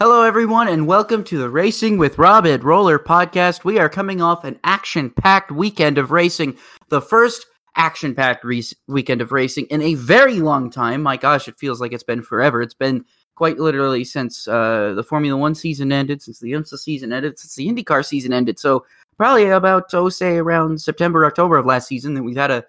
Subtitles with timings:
[0.00, 3.62] Hello, everyone, and welcome to the Racing with Rob and Roller podcast.
[3.62, 8.64] We are coming off an action packed weekend of racing, the first action packed re-
[8.88, 11.00] weekend of racing in a very long time.
[11.00, 12.60] My gosh, it feels like it's been forever.
[12.60, 13.04] It's been
[13.36, 17.54] quite literally since uh, the Formula One season ended, since the IMSA season ended, since
[17.54, 18.58] the IndyCar season ended.
[18.58, 18.84] So,
[19.16, 22.64] probably about, oh, say, around September, October of last season that we've had a,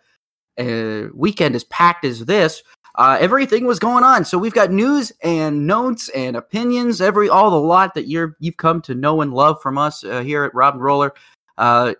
[0.59, 2.61] a weekend as packed as this
[2.97, 4.25] uh, everything was going on.
[4.25, 8.57] So we've got news and notes and opinions, every all the lot that you're you've
[8.57, 11.13] come to know and love from us uh, here at Rob and Roller.
[11.57, 11.93] Uh,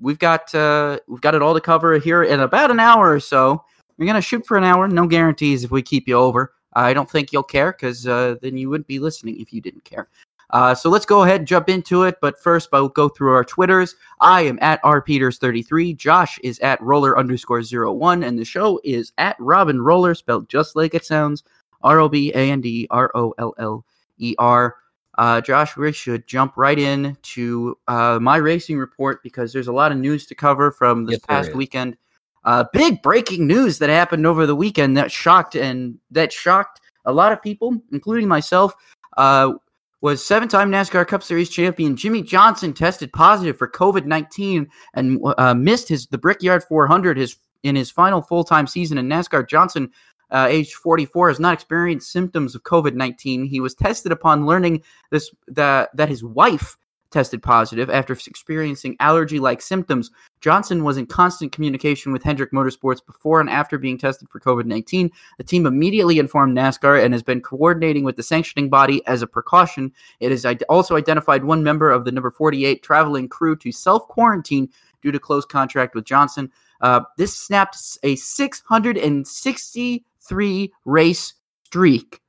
[0.00, 3.20] we've got uh, we've got it all to cover here in about an hour or
[3.20, 3.64] so.
[3.98, 4.88] We're gonna shoot for an hour.
[4.88, 6.54] No guarantees if we keep you over.
[6.74, 9.84] I don't think you'll care because uh, then you wouldn't be listening if you didn't
[9.84, 10.08] care.
[10.52, 12.16] Uh, so let's go ahead and jump into it.
[12.20, 13.94] But first, I'll go through our Twitters.
[14.20, 15.96] I am at rpeters33.
[15.96, 20.14] Josh is at roller underscore zero one, and the show is at Rob and Roller,
[20.14, 21.44] spelled just like it sounds.
[21.82, 23.84] R O B A N D R O L L
[24.18, 24.76] E R.
[25.18, 29.72] Uh, Josh, we should jump right in to uh, my racing report because there's a
[29.72, 31.96] lot of news to cover from this yes, past weekend.
[32.44, 37.12] Uh, big breaking news that happened over the weekend that shocked and that shocked a
[37.12, 38.74] lot of people, including myself.
[39.18, 39.52] Uh,
[40.00, 45.88] was seven-time NASCAR Cup Series champion Jimmie Johnson tested positive for COVID-19 and uh, missed
[45.88, 49.46] his the Brickyard 400 his in his final full-time season in NASCAR.
[49.46, 49.90] Johnson,
[50.30, 53.48] uh, age 44, has not experienced symptoms of COVID-19.
[53.48, 56.76] He was tested upon learning this that that his wife
[57.10, 60.10] tested positive after experiencing allergy like symptoms.
[60.40, 64.66] Johnson was in constant communication with Hendrick Motorsports before and after being tested for COVID
[64.66, 65.10] 19.
[65.38, 69.26] The team immediately informed NASCAR and has been coordinating with the sanctioning body as a
[69.26, 69.92] precaution.
[70.20, 74.68] It has also identified one member of the number 48 traveling crew to self quarantine
[75.02, 76.50] due to close contract with Johnson.
[76.80, 82.20] Uh, this snapped a 663 race streak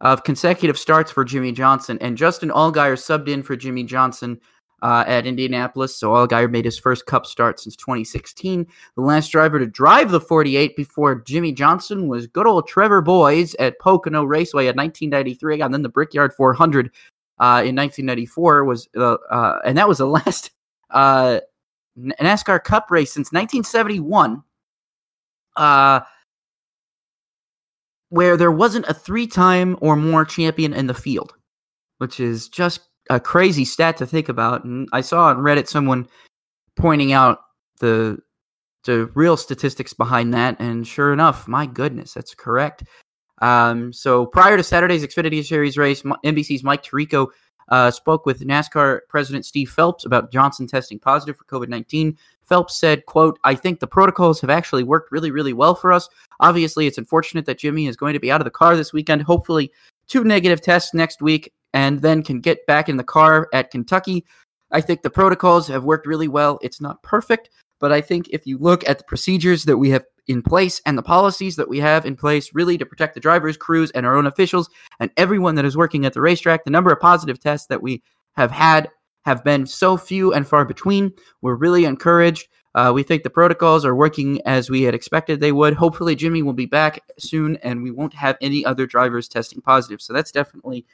[0.00, 4.40] of consecutive starts for Jimmie Johnson, and Justin Allgaier subbed in for Jimmie Johnson
[4.82, 5.96] uh, at Indianapolis.
[5.96, 8.66] So Allgaier made his first Cup start since 2016.
[8.94, 13.54] The last driver to drive the 48 before Jimmie Johnson was good old Trevor Boys
[13.56, 16.90] at Pocono Raceway in 1993, and then the Brickyard 400
[17.38, 20.50] uh, in 1994 was, uh, uh, and that was the last
[20.90, 21.40] uh,
[21.98, 24.42] NASCAR Cup race since 1971.
[28.08, 31.34] Where there wasn't a three time or more champion in the field,
[31.98, 32.80] which is just
[33.10, 34.64] a crazy stat to think about.
[34.64, 36.08] And I saw on Reddit someone
[36.76, 37.40] pointing out
[37.80, 38.18] the
[38.84, 42.84] the real statistics behind that, and sure enough, my goodness, that's correct.
[43.42, 47.28] Um, so prior to Saturday's Xfinity Series race, NBC's Mike Tirico
[47.68, 52.16] uh, spoke with NASCAR President Steve Phelps about Johnson testing positive for COVID 19.
[52.42, 56.08] Phelps said, quote, I think the protocols have actually worked really, really well for us.
[56.40, 59.22] Obviously, it's unfortunate that Jimmie is going to be out of the car this weekend.
[59.22, 59.72] Hopefully,
[60.06, 64.24] two negative tests next week and then can get back in the car at Kentucky.
[64.70, 66.58] I think the protocols have worked really well.
[66.62, 67.50] It's not perfect,
[67.80, 70.96] but I think if you look at the procedures that we have in place and
[70.96, 74.16] the policies that we have in place really to protect the drivers, crews, and our
[74.16, 74.68] own officials
[75.00, 76.64] and everyone that is working at the racetrack.
[76.64, 78.02] The number of positive tests that we
[78.36, 78.90] have had
[79.24, 81.12] have been so few and far between.
[81.42, 82.48] We're really encouraged.
[82.74, 85.74] Uh, we think the protocols are working as we had expected they would.
[85.74, 90.02] Hopefully, Jimmie will be back soon and we won't have any other drivers testing positive.
[90.02, 90.84] So that's definitely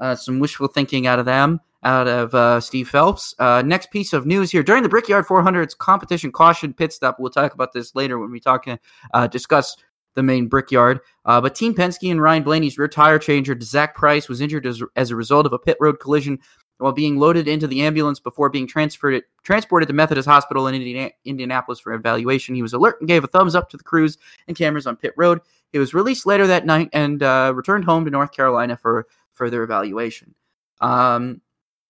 [0.00, 3.34] uh, some wishful thinking out of them out of uh, Steve Phelps.
[3.38, 7.18] Uh, next piece of news here during the Brickyard 400's competition caution pit stop.
[7.18, 8.66] We'll talk about this later when we talk
[9.12, 9.76] uh, discuss
[10.14, 11.00] the main Brickyard.
[11.24, 14.82] Uh, but Team Penske and Ryan Blaney's rear tire changer, Zach Price, was injured as,
[14.96, 16.38] as a result of a pit road collision
[16.78, 21.10] while being loaded into the ambulance before being transferred transported to Methodist Hospital in Indiana,
[21.24, 22.54] Indianapolis for evaluation.
[22.54, 24.18] He was alert and gave a thumbs up to the crews
[24.48, 25.40] and cameras on pit road.
[25.72, 29.62] He was released later that night and uh, returned home to North Carolina for further
[29.62, 30.34] evaluation.
[30.80, 31.40] Um,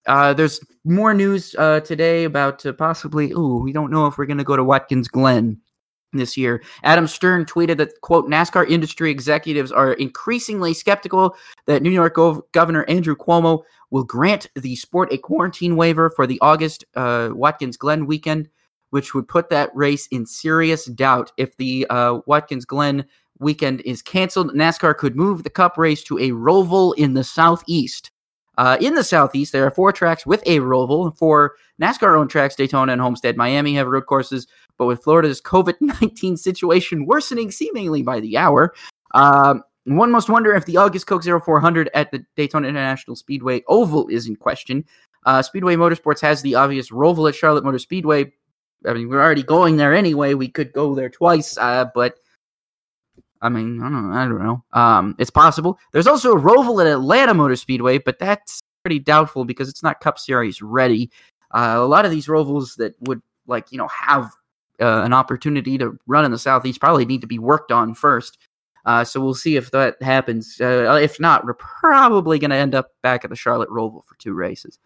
[0.06, 3.32] uh, there's more news uh, today about uh, possibly.
[3.34, 5.60] Oh, we don't know if we're going to go to Watkins Glen
[6.12, 6.62] this year.
[6.82, 11.36] Adam Stern tweeted that quote NASCAR industry executives are increasingly skeptical
[11.66, 16.27] that New York Gov- Governor Andrew Cuomo will grant the sport a quarantine waiver for
[16.27, 18.48] the August uh, Watkins Glen weekend,
[18.91, 21.33] which would put that race in serious doubt.
[21.36, 23.04] If the uh, Watkins Glen
[23.39, 28.10] weekend is canceled, NASCAR could move the Cup race to a Roval in the southeast.
[28.56, 31.16] Uh, in the Southeast, there are four tracks with a roval.
[31.16, 34.47] Four NASCAR owned tracks, Daytona and Homestead, Miami have road courses.
[34.78, 38.74] But with Florida's COVID 19 situation worsening seemingly by the hour,
[39.12, 43.62] um, one must wonder if the August Coke Zero 400 at the Daytona International Speedway
[43.68, 44.84] Oval is in question.
[45.27, 48.33] Uh, Speedway Motorsports has the obvious roval at Charlotte Motor Speedway.
[48.86, 50.34] I mean, we're already going there anyway.
[50.34, 52.18] We could go there twice, uh, but
[53.45, 54.65] I mean, I don't, I don't know.
[54.73, 55.79] Um, it's possible.
[55.93, 60.01] There's also a Roval at Atlanta Motor Speedway, but that's pretty doubtful because it's not
[60.01, 61.11] Cup Series ready.
[61.51, 64.31] Uh, a lot of these Rovals that would like you know have
[64.81, 68.39] uh, an opportunity to run in the Southeast probably need to be worked on first.
[68.87, 70.59] Uh, so we'll see if that happens.
[70.61, 74.15] Uh, if not, we're probably going to end up back at the Charlotte Roval for
[74.19, 74.79] two races.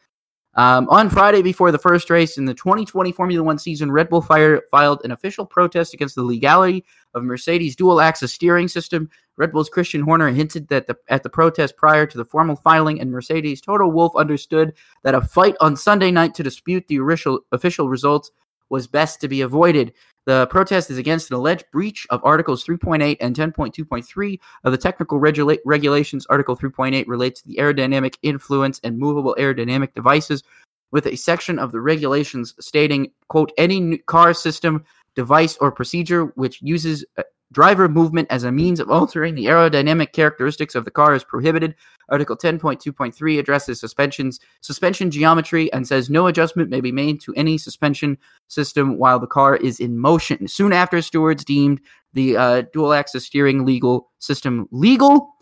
[0.55, 4.23] Um, on Friday, before the first race in the 2020 Formula One season, Red Bull
[4.23, 6.85] fire, filed an official protest against the legality
[7.15, 9.09] of Mercedes' dual axis steering system.
[9.37, 13.01] Red Bull's Christian Horner hinted that the, at the protest prior to the formal filing,
[13.01, 14.75] and Mercedes' Toto Wolff understood
[15.05, 18.33] that a fight on Sunday night to dispute the official, official results
[18.71, 19.93] was best to be avoided.
[20.27, 25.19] The protest is against an alleged breach of Articles 3.8 and 10.2.3 of the Technical
[25.19, 26.27] Regula- Regulations.
[26.29, 30.43] Article 3.8 relates to the aerodynamic influence and movable aerodynamic devices,
[30.91, 36.61] with a section of the regulations stating, quote, any car system, device, or procedure which
[36.63, 37.23] uses uh,
[37.53, 41.75] driver movement as a means of altering the aerodynamic characteristics of the car is prohibited.
[42.09, 47.59] Article 10.2.3 addresses suspensions, suspension geometry, and says no adjustment may be made to any
[47.59, 48.19] suspension
[48.49, 50.49] system while the car is in motion.
[50.49, 51.81] Soon after, stewards deemed
[52.13, 55.35] the uh, dual axis steering legal system legal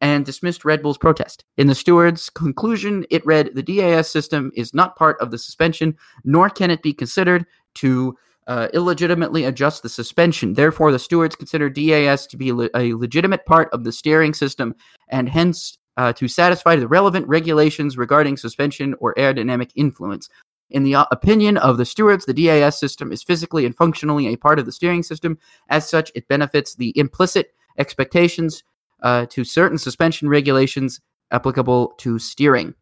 [0.00, 1.44] and dismissed Red Bull's protest.
[1.56, 5.96] In the steward's conclusion, it read the DAS system is not part of the suspension,
[6.24, 7.44] nor can it be considered
[7.76, 8.16] to
[8.48, 10.54] uh, illegitimately adjust the suspension.
[10.54, 14.74] Therefore, the stewards consider DAS to be le- a legitimate part of the steering system
[15.08, 20.28] and hence uh, to satisfy the relevant regulations regarding suspension or aerodynamic influence.
[20.70, 24.36] In the uh, opinion of the stewards, the DAS system is physically and functionally a
[24.36, 25.38] part of the steering system.
[25.68, 28.64] As such, it benefits the implicit expectations
[29.02, 31.00] uh, to certain suspension regulations
[31.30, 32.74] applicable to steering.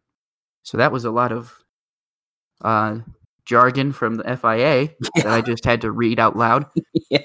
[0.63, 1.53] So that was a lot of
[2.61, 2.99] uh,
[3.47, 4.89] jargon from the FIA yeah.
[5.15, 6.65] that I just had to read out loud.
[7.09, 7.19] yeah.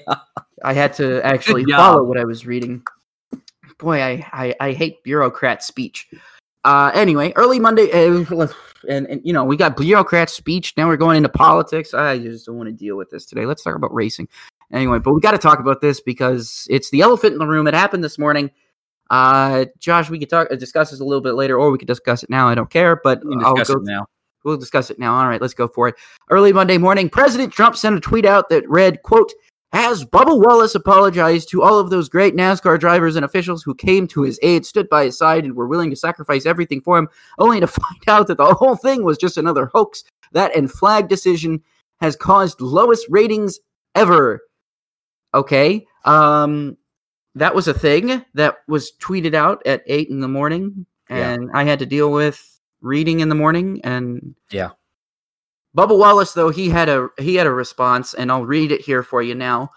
[0.63, 2.83] I had to actually follow what I was reading.
[3.77, 6.07] Boy, I, I, I hate bureaucrat speech.
[6.63, 8.47] Uh, anyway, early Monday, uh,
[8.87, 10.73] and, and you know we got bureaucrat speech.
[10.77, 11.93] Now we're going into politics.
[11.93, 13.45] I just don't want to deal with this today.
[13.45, 14.29] Let's talk about racing.
[14.71, 17.67] Anyway, but we got to talk about this because it's the elephant in the room.
[17.67, 18.49] It happened this morning.
[19.09, 21.87] Uh, Josh, we could talk uh, discuss this a little bit later, or we could
[21.87, 22.47] discuss it now.
[22.47, 24.07] I don't care, but I'll go now.
[24.43, 25.15] We'll discuss it now.
[25.15, 25.95] All right, let's go for it.
[26.29, 29.31] Early Monday morning, President Trump sent a tweet out that read, "quote
[29.71, 34.07] Has Bubba Wallace apologized to all of those great NASCAR drivers and officials who came
[34.07, 37.07] to his aid, stood by his side, and were willing to sacrifice everything for him,
[37.39, 40.03] only to find out that the whole thing was just another hoax.
[40.31, 41.61] That and flag decision
[42.01, 43.59] has caused lowest ratings
[43.95, 44.41] ever."
[45.33, 45.87] Okay.
[46.05, 46.77] Um,
[47.35, 51.49] that was a thing that was tweeted out at eight in the morning, and yeah.
[51.53, 52.52] I had to deal with
[52.83, 53.81] reading in the morning.
[53.83, 54.71] And yeah,
[55.75, 59.01] Bubba Wallace though he had a he had a response, and I'll read it here
[59.01, 59.71] for you now.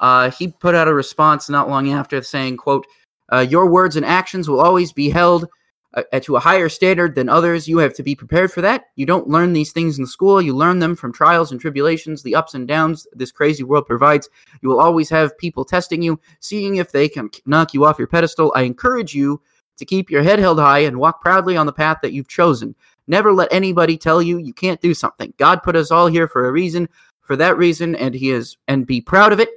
[0.00, 2.86] Uh, he put out a response not long after saying, "quote
[3.30, 5.46] uh, Your words and actions will always be held."
[5.94, 7.68] uh, to a higher standard than others.
[7.68, 8.86] You have to be prepared for that.
[8.96, 10.40] You don't learn these things in school.
[10.40, 14.28] You learn them from trials and tribulations, the ups and downs this crazy world provides.
[14.62, 18.08] You will always have people testing you, seeing if they can knock you off your
[18.08, 18.52] pedestal.
[18.54, 19.40] I encourage you
[19.78, 22.74] to keep your head held high and walk proudly on the path that you've chosen.
[23.06, 25.32] Never let anybody tell you you can't do something.
[25.38, 26.88] God put us all here for a reason,
[27.22, 29.50] for that reason, and He is, and be proud of it.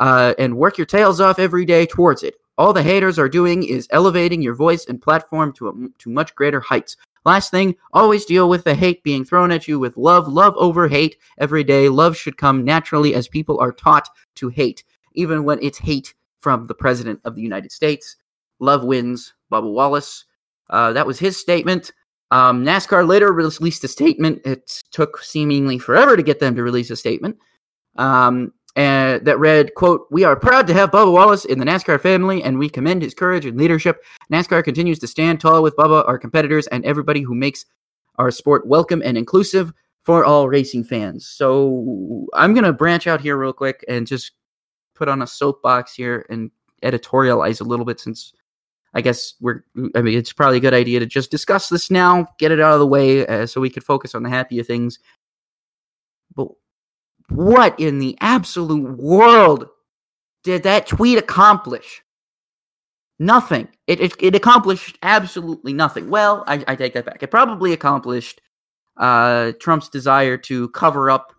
[0.00, 2.36] Uh, and work your tails off every day towards it.
[2.56, 6.34] All the haters are doing is elevating your voice and platform to, a, to much
[6.36, 6.96] greater heights.
[7.24, 10.28] Last thing, always deal with the hate being thrown at you with love.
[10.28, 11.88] Love over hate every day.
[11.88, 14.84] Love should come naturally as people are taught to hate,
[15.14, 18.16] even when it's hate from the President of the United States.
[18.60, 19.34] Love wins.
[19.52, 20.24] Bubba Wallace.
[20.70, 21.92] Uh, that was his statement.
[22.30, 24.42] Um, NASCAR later released a statement.
[24.44, 27.38] It took seemingly forever to get them to release a statement.
[27.96, 32.00] Um, and that read, quote, We are proud to have Bubba Wallace in the NASCAR
[32.00, 34.04] family, and we commend his courage and leadership.
[34.32, 37.64] NASCAR continues to stand tall with Bubba, our competitors, and everybody who makes
[38.16, 39.72] our sport welcome and inclusive
[40.04, 41.26] for all racing fans.
[41.26, 44.32] So I'm going to branch out here real quick and just
[44.94, 46.50] put on a soapbox here and
[46.82, 48.32] editorialize a little bit since
[48.94, 49.64] I guess we're,
[49.94, 52.72] I mean, it's probably a good idea to just discuss this now, get it out
[52.72, 54.98] of the way uh, so we could focus on the happier things.
[56.34, 56.48] But
[57.28, 59.68] what in the absolute world
[60.42, 62.02] did that tweet accomplish?
[63.18, 63.68] Nothing.
[63.86, 66.08] It, it, it accomplished absolutely nothing.
[66.08, 67.22] Well, I, I take that back.
[67.22, 68.40] It probably accomplished
[68.96, 71.34] uh, Trump's desire to cover up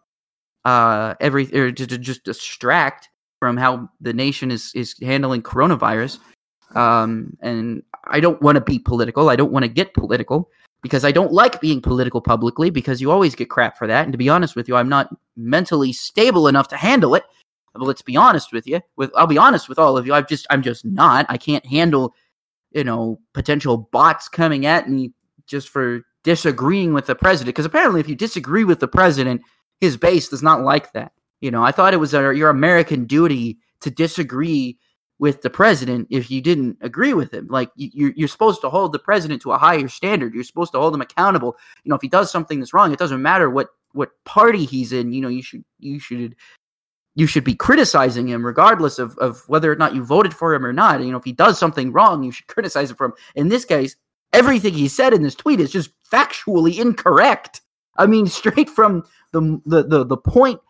[0.65, 6.19] uh, or to, to just distract from how the nation is is handling coronavirus.
[6.75, 9.29] Um, and I don't want to be political.
[9.29, 10.49] I don't want to get political
[10.81, 14.03] because I don't like being political publicly because you always get crap for that.
[14.03, 17.23] And to be honest with you, I'm not mentally stable enough to handle it.
[17.73, 18.81] But let's be honest with you.
[18.95, 20.13] With I'll be honest with all of you.
[20.13, 21.25] I've just I'm just not.
[21.29, 22.13] I can't handle,
[22.71, 25.13] you know, potential bots coming at me
[25.45, 27.55] just for disagreeing with the president.
[27.55, 29.41] Because apparently, if you disagree with the president,
[29.79, 31.11] his base does not like that.
[31.41, 34.77] You know, I thought it was your American duty to disagree
[35.19, 37.47] with the president if you didn't agree with him.
[37.49, 40.33] Like you, you're supposed to hold the president to a higher standard.
[40.33, 41.57] You're supposed to hold him accountable.
[41.83, 44.93] You know, if he does something that's wrong, it doesn't matter what what party he's
[44.93, 45.11] in.
[45.11, 46.35] You know, you should you should
[47.15, 50.65] you should be criticizing him regardless of, of whether or not you voted for him
[50.65, 51.01] or not.
[51.01, 53.13] You know, if he does something wrong, you should criticize him for him.
[53.35, 53.97] In this case,
[54.31, 57.61] everything he said in this tweet is just factually incorrect.
[57.97, 60.61] I mean, straight from the the the, the point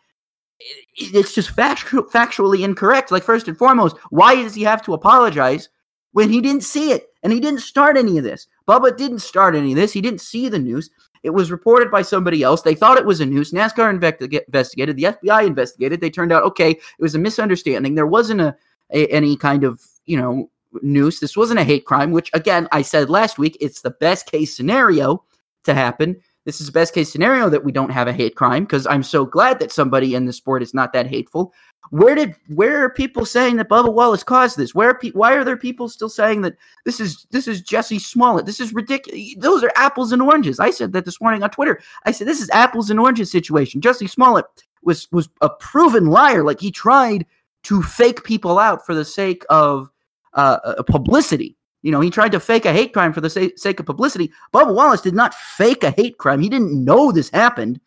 [0.96, 3.12] it's just factu- factually incorrect.
[3.12, 5.70] Like first and foremost, why does he have to apologize
[6.12, 8.48] when he didn't see it and he didn't start any of this?
[8.68, 9.94] Bubba didn't start any of this.
[9.94, 10.90] He didn't see the news.
[11.24, 12.62] It was reported by somebody else.
[12.62, 13.52] They thought it was a news.
[13.52, 14.96] NASCAR investigated.
[14.96, 16.00] The FBI investigated.
[16.00, 16.72] They turned out okay.
[16.72, 17.96] It was a misunderstanding.
[17.96, 18.56] There wasn't a,
[18.92, 20.50] a any kind of you know
[20.82, 21.20] news.
[21.20, 22.12] This wasn't a hate crime.
[22.12, 25.24] Which again, I said last week, it's the best case scenario
[25.66, 28.64] to happen this is the best case scenario that we don't have a hate crime
[28.64, 31.54] because I'm so glad that somebody in the sport is not that hateful.
[31.92, 34.74] Where did where are people saying that Bubba Wallace caused this?
[34.74, 38.00] Where are pe- why are there people still saying that this is this is Jesse
[38.00, 38.48] Smollett?
[38.48, 39.36] This is ridiculous.
[39.38, 40.60] Those are apples and oranges.
[40.60, 41.80] I said that this morning on Twitter.
[42.06, 43.80] I said this is apples and oranges situation.
[43.80, 44.46] Jesse Smollett
[44.82, 46.44] was was a proven liar.
[46.44, 47.28] Like he tried
[47.66, 49.92] to fake people out for the sake of
[50.34, 51.56] uh, uh publicity.
[51.82, 54.32] You know, he tried to fake a hate crime for the sake of publicity.
[54.54, 56.42] Bubba Wallace did not fake a hate crime.
[56.42, 57.80] He didn't know this happened.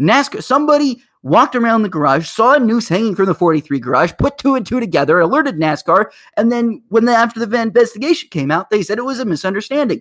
[0.00, 4.38] NASCAR, somebody walked around the garage, saw a noose hanging from the 43 garage, put
[4.38, 8.70] two and two together, alerted NASCAR, and then when the, after the investigation came out,
[8.70, 10.00] they said it was a misunderstanding.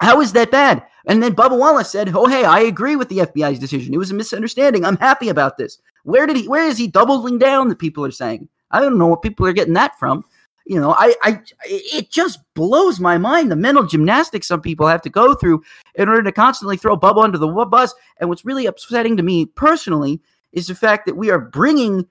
[0.00, 0.84] How is that bad?
[1.06, 3.94] And then Bubba Wallace said, "Oh, hey, I agree with the FBI's decision.
[3.94, 4.84] It was a misunderstanding.
[4.84, 6.46] I'm happy about this." Where did he?
[6.46, 7.68] Where is he doubling down?
[7.68, 8.48] That people are saying.
[8.70, 10.24] I don't know what people are getting that from
[10.68, 15.00] you know, I, I, it just blows my mind the mental gymnastics some people have
[15.02, 15.62] to go through
[15.94, 17.94] in order to constantly throw Bubba under the bus.
[18.20, 20.20] And what's really upsetting to me personally
[20.52, 22.06] is the fact that we are bringing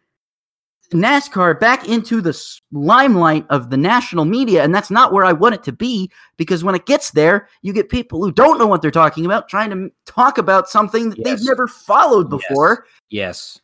[0.90, 2.36] NASCAR back into the
[2.72, 6.10] limelight of the national media, and that's not where I want it to be.
[6.38, 9.50] Because when it gets there, you get people who don't know what they're talking about
[9.50, 11.26] trying to talk about something that yes.
[11.26, 12.86] they've never followed before.
[13.10, 13.60] Yes.
[13.60, 13.62] yes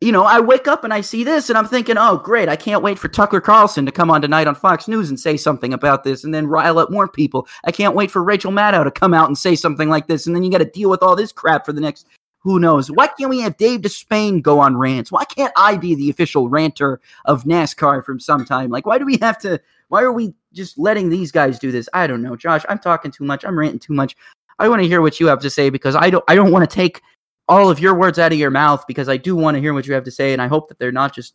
[0.00, 2.48] you know, I wake up and I see this and I'm thinking, oh, great.
[2.48, 5.36] I can't wait for Tucker Carlson to come on tonight on Fox News and say
[5.36, 7.46] something about this and then rile up more people.
[7.64, 10.26] I can't wait for Rachel Maddow to come out and say something like this.
[10.26, 12.06] And then you got to deal with all this crap for the next,
[12.38, 12.90] who knows.
[12.90, 15.12] Why can't we have Dave Despain go on rants?
[15.12, 18.70] Why can't I be the official ranter of NASCAR from some time?
[18.70, 21.90] Like, why do we have to, why are we just letting these guys do this?
[21.92, 22.64] I don't know, Josh.
[22.70, 23.44] I'm talking too much.
[23.44, 24.16] I'm ranting too much.
[24.58, 26.68] I want to hear what you have to say because I don't, I don't want
[26.68, 27.02] to take
[27.50, 29.86] all of your words out of your mouth because I do want to hear what
[29.86, 31.34] you have to say, and I hope that they're not just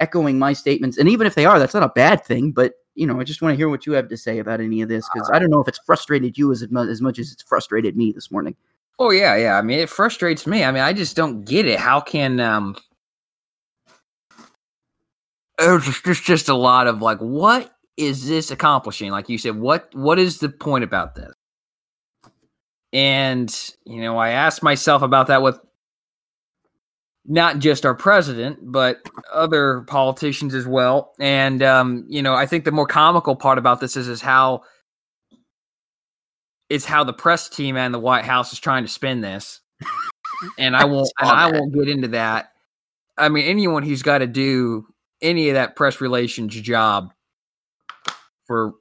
[0.00, 0.96] echoing my statements.
[0.96, 2.50] And even if they are, that's not a bad thing.
[2.50, 4.82] But you know, I just want to hear what you have to say about any
[4.82, 7.42] of this because I don't know if it's frustrated you as as much as it's
[7.42, 8.56] frustrated me this morning.
[8.98, 9.58] Oh yeah, yeah.
[9.58, 10.64] I mean, it frustrates me.
[10.64, 11.78] I mean, I just don't get it.
[11.78, 12.74] How can um,
[15.58, 19.10] there's just, just a lot of like, what is this accomplishing?
[19.10, 21.32] Like you said, what what is the point about this?
[22.92, 23.54] And,
[23.84, 25.60] you know, I asked myself about that with
[27.26, 29.02] not just our president, but
[29.32, 31.12] other politicians as well.
[31.20, 34.62] And, um, you know, I think the more comical part about this is, is how
[36.70, 39.60] it's how the press team and the White House is trying to spin this.
[40.58, 42.52] And I won't, and I won't get into that.
[43.18, 44.86] I mean, anyone who's got to do
[45.20, 47.12] any of that press relations job
[48.46, 48.74] for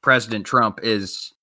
[0.00, 1.34] President Trump is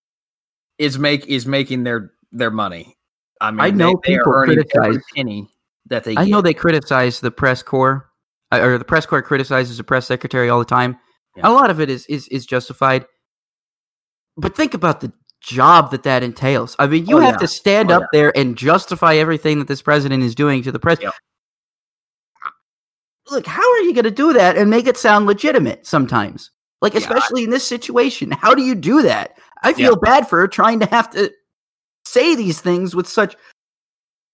[0.78, 2.96] is make is making their their money.
[3.42, 5.50] I mean, I know they, people they criticize penny
[5.88, 6.16] that they.
[6.16, 6.32] I get.
[6.32, 8.10] know they criticize the press corps,
[8.52, 10.98] uh, or the press corps criticizes the press secretary all the time.
[11.36, 11.50] Yeah.
[11.50, 13.06] A lot of it is is is justified,
[14.38, 16.76] but think about the job that that entails.
[16.80, 17.40] I mean, you oh, have yeah.
[17.40, 18.20] to stand oh, up yeah.
[18.20, 20.98] there and justify everything that this president is doing to the press.
[23.30, 26.52] Look, how are you going to do that and make it sound legitimate sometimes?
[26.82, 29.38] Like, especially in this situation, how do you do that?
[29.64, 31.32] I feel bad for her trying to have to
[32.06, 33.36] say these things with such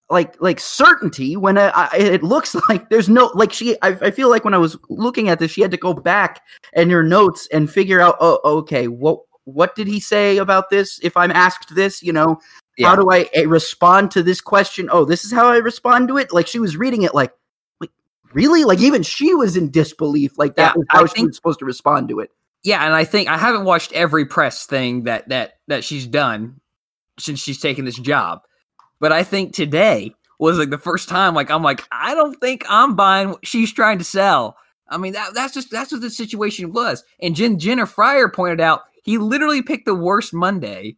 [0.10, 4.30] like like certainty when I, it looks like there's no like she I, I, feel
[4.30, 6.42] like when I was looking at this she had to go back
[6.74, 11.02] in her notes and figure out oh okay what what did he say about this?
[11.04, 12.40] If I'm asked this you know
[12.78, 12.90] yeah.
[12.90, 14.90] how do I eh, respond to this question?
[14.92, 16.32] Oh this is how I respond to it?
[16.32, 17.32] Like she was reading it like
[17.80, 17.92] like
[18.34, 18.64] really?
[18.64, 21.36] Like even she was in disbelief like that yeah, was how I she think, was
[21.38, 22.30] supposed to respond to it
[22.64, 26.60] yeah and I think I haven't watched every press thing that that that she's done
[27.20, 28.42] since she's taken this job.
[29.00, 32.66] But I think today was like the first time like I'm like I don't think
[32.70, 34.58] I'm buying what she's trying to sell.
[34.90, 37.04] I mean that that's just that's what the situation was.
[37.22, 40.98] And Jen Jenna Fryer pointed out he literally picked the worst Monday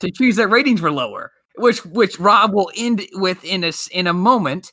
[0.00, 4.06] to choose that ratings were lower, which which Rob will end with in a in
[4.06, 4.72] a moment.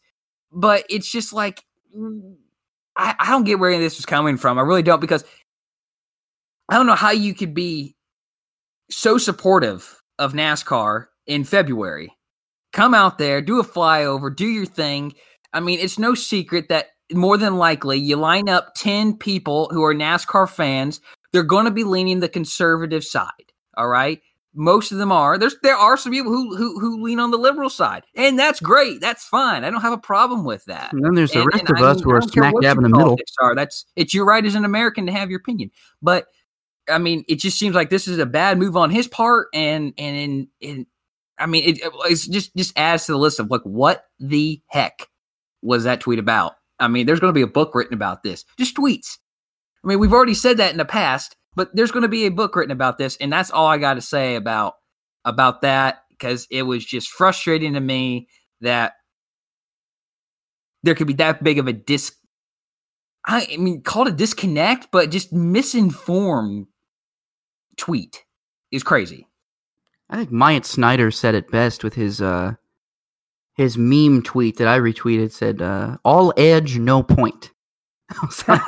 [0.51, 1.63] But it's just like
[1.95, 2.35] mm,
[2.95, 4.57] I, I don't get where this was coming from.
[4.57, 5.23] I really don't because
[6.69, 7.95] I don't know how you could be
[8.89, 12.13] so supportive of NASCAR in February.
[12.73, 15.13] Come out there, do a flyover, do your thing.
[15.53, 19.83] I mean, it's no secret that more than likely you line up 10 people who
[19.83, 20.99] are NASCAR fans,
[21.31, 23.31] they're going to be leaning the conservative side.
[23.77, 24.21] All right.
[24.59, 25.37] Most of them are.
[25.37, 28.59] There's there are some people who who, who lean on the liberal side, and that's
[28.59, 28.99] great.
[29.01, 29.63] That's fine.
[29.63, 30.93] I don't have a problem with that.
[30.93, 32.77] And then there's the And- rest and of I us mean, who are smack dab
[32.77, 33.19] in the middle.
[33.39, 35.69] Are that's it's your right as an American to have your opinion,
[36.01, 36.25] but
[36.89, 39.93] I mean, it just seems like this is a bad move on his part, and
[39.97, 40.87] and in
[41.37, 45.07] I mean, it it's just just adds to the list of like what the heck
[45.61, 46.53] was that tweet about?
[46.79, 48.45] I mean, there's going to be a book written about this.
[48.57, 49.17] Just tweets.
[49.83, 52.31] I mean, we've already said that in the past, but there's going to be a
[52.31, 54.75] book written about this, and that's all I got to say about
[55.25, 58.27] about that because it was just frustrating to me
[58.61, 58.93] that
[60.83, 62.15] there could be that big of a dis.
[63.25, 66.67] I, mean, call it a disconnect, but just misinformed
[67.77, 68.23] tweet
[68.71, 69.27] is crazy.
[70.09, 72.53] I think Myatt Snider said it best with his uh
[73.55, 77.51] his meme tweet that I retweeted said uh all edge no point.
[78.09, 78.61] I was like,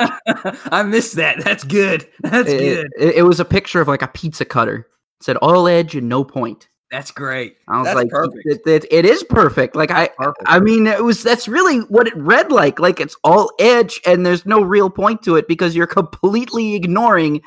[0.71, 1.43] I missed that.
[1.43, 2.07] That's good.
[2.21, 2.87] That's it, good.
[2.97, 4.79] it- it was a picture of like a pizza cutter.
[5.19, 6.67] It said all edge and no point.
[6.91, 7.55] That's great.
[7.67, 8.39] I was That's like, perfect.
[8.45, 9.75] It, it- it is perfect.
[9.75, 10.43] Like I, Perfect.
[10.47, 12.79] I mean, it was that's really what it read like.
[12.79, 17.41] Like it's all edge and there's no real point to it because you're completely ignoring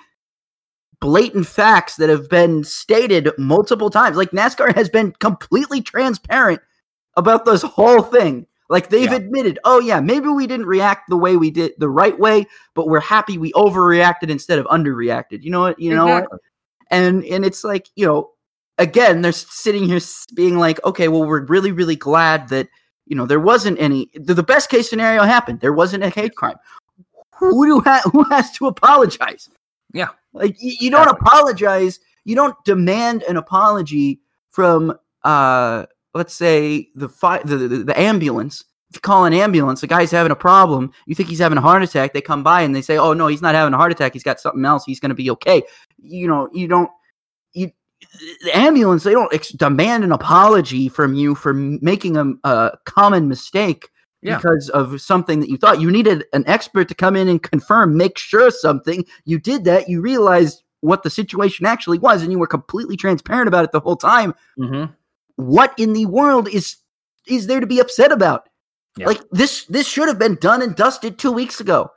[1.03, 4.17] blatant facts that have been stated multiple times.
[4.17, 6.61] Like NASCAR has been completely transparent
[7.17, 8.47] about this whole thing.
[8.71, 9.17] Like they've Yeah.
[9.17, 12.89] admitted, oh yeah, maybe we didn't react the way we did the right way, but
[12.89, 15.43] we're happy we overreacted instead of underreacted.
[15.43, 15.79] You know what?
[15.79, 16.29] You know what?
[16.91, 18.31] And and it's like you know
[18.79, 19.99] again they're sitting here
[20.35, 22.69] being like okay well we're really really glad that
[23.07, 26.35] you know there wasn't any the, the best case scenario happened there wasn't a hate
[26.37, 26.57] crime
[27.35, 29.49] who do ha- who has to apologize
[29.93, 30.09] Yeah.
[30.33, 37.09] like you, you don't apologize you don't demand an apology from uh let's say the
[37.09, 38.65] fi- the, the the ambulance.
[38.91, 41.63] If you call an ambulance the guy's having a problem you think he's having a
[41.63, 43.93] heart attack they come by and they say oh no he's not having a heart
[43.93, 45.63] attack he's got something else he's going to be okay.
[45.99, 46.91] You know you don't
[47.55, 47.71] you
[48.45, 52.73] the ambulance they don't ex- demand an apology from you for m- making a, a
[52.85, 53.89] common mistake
[54.23, 54.37] Yeah.
[54.37, 57.97] because of something that you thought you needed an expert to come in and confirm
[57.97, 62.39] make sure something you did that you realized what the situation actually was and you
[62.39, 64.93] were completely transparent about it the whole time Mm-hmm.
[65.37, 66.77] what in the world is
[67.27, 68.49] is there to be upset about
[68.97, 69.07] Yeah.
[69.07, 71.91] like this this should have been done and dusted two weeks ago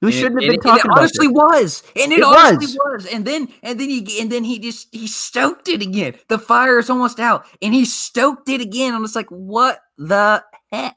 [0.00, 1.34] we shouldn't have been talking it about honestly this.
[1.34, 3.06] was, and it, It honestly was.
[3.06, 6.14] and then and then he and then he just he stoked it again.
[6.28, 8.94] The fire is almost out, and he stoked it again.
[8.94, 10.94] I'm just like, what the heck?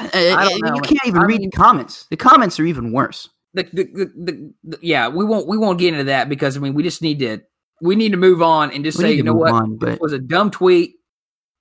[0.00, 3.64] Uh, you can't even I read mean- the comments the comments are even worse The,
[3.64, 6.82] the, the, the, yeah, we won't we won't get into that because I mean we
[6.82, 7.40] just need to
[7.82, 10.12] we need to move on and just We say you know what on, it was
[10.12, 10.94] a dumb tweet.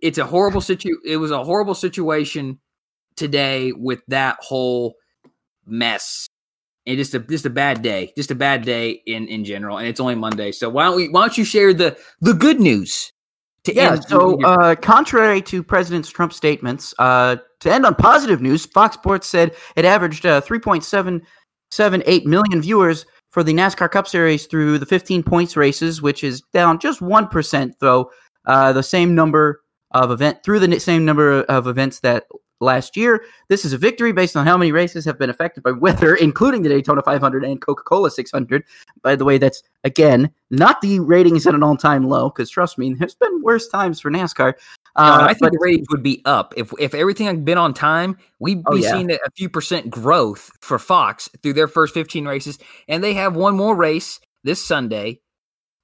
[0.02, 0.96] It's a horrible situ.
[1.06, 2.60] It was a horrible situation
[3.16, 4.96] today with that whole
[5.66, 6.28] mess.
[6.86, 9.88] And just a just a bad day, just a bad day in in general, and
[9.88, 10.52] it's only Monday.
[10.52, 11.10] So why don't we?
[11.10, 13.12] Why don't you share the the good news?
[13.66, 18.42] To Yeah, end so uh, contrary to President Trump's statements, uh, to end on positive
[18.42, 24.46] news, Fox Sports said it averaged uh, 3.778 million viewers for the NASCAR Cup Series
[24.46, 28.10] through the 15 points races, which is down just 1%, though,
[28.46, 32.26] uh, the same number of event through the same number of events that
[32.60, 33.24] last year.
[33.48, 36.62] This is a victory based on how many races have been affected by weather, including
[36.62, 38.64] the Daytona 500 and Coca Cola 600.
[39.02, 42.78] By the way, that's again not the ratings at an all time low, because trust
[42.78, 44.54] me, there's been worse times for NASCAR.
[44.98, 47.58] No, Uh, I think but the ratings would be up if if everything had been
[47.58, 48.18] on time.
[48.40, 48.92] We'd Oh, be yeah.
[48.92, 53.14] seeing a, a few percent growth for Fox through their first 15 races, and they
[53.14, 55.22] have one more race this Sunday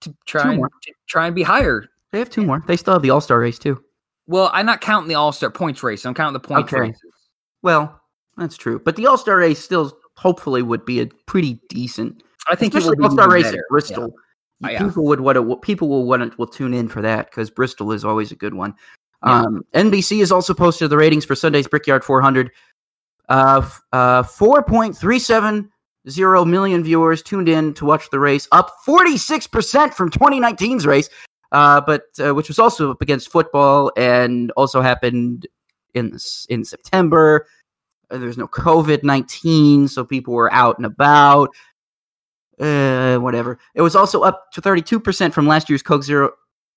[0.01, 1.85] to try and to try and be higher.
[2.11, 2.63] they have two more.
[2.67, 3.81] They still have the All Star race too.
[4.27, 6.05] Well, I'm not counting the All Star points race.
[6.05, 6.81] I'm counting the points Okay.
[6.81, 7.01] races.
[7.61, 7.99] Well,
[8.37, 12.55] that's true, but the All Star race still hopefully would be a pretty decent, I
[12.55, 13.57] think it especially All Star race better.
[13.57, 14.15] at Bristol.
[14.63, 14.83] Uh, yeah.
[14.87, 15.55] People would to.
[15.57, 18.53] People will want to will tune in for that because Bristol is always a good
[18.53, 18.73] one.
[19.25, 19.41] Yeah.
[19.41, 22.51] Um, NBC has also posted the ratings for Sunday's Brickyard 400.
[23.27, 25.67] Uh, uh, 4.370
[26.47, 31.09] million viewers tuned in to watch the race, up 46% from 2019's race,
[31.55, 35.47] uh, but uh, which was also up against football and also happened
[35.93, 36.17] in
[36.49, 37.47] in September.
[38.11, 41.49] Uh, There's no COVID nineteen, so people were out and about.
[42.59, 43.57] Uh, whatever.
[43.73, 46.31] It was also up to thirty two percent from last year's Coke Zero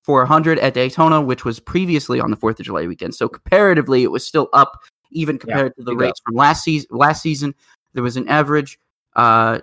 [0.04, 3.16] 400 at Daytona, which was previously on the Fourth of July weekend.
[3.16, 5.98] So comparatively, it was still up even compared to the up.
[5.98, 6.88] rates from last season.
[6.92, 7.52] Last season,
[7.94, 8.78] there was an average
[9.16, 9.58] uh,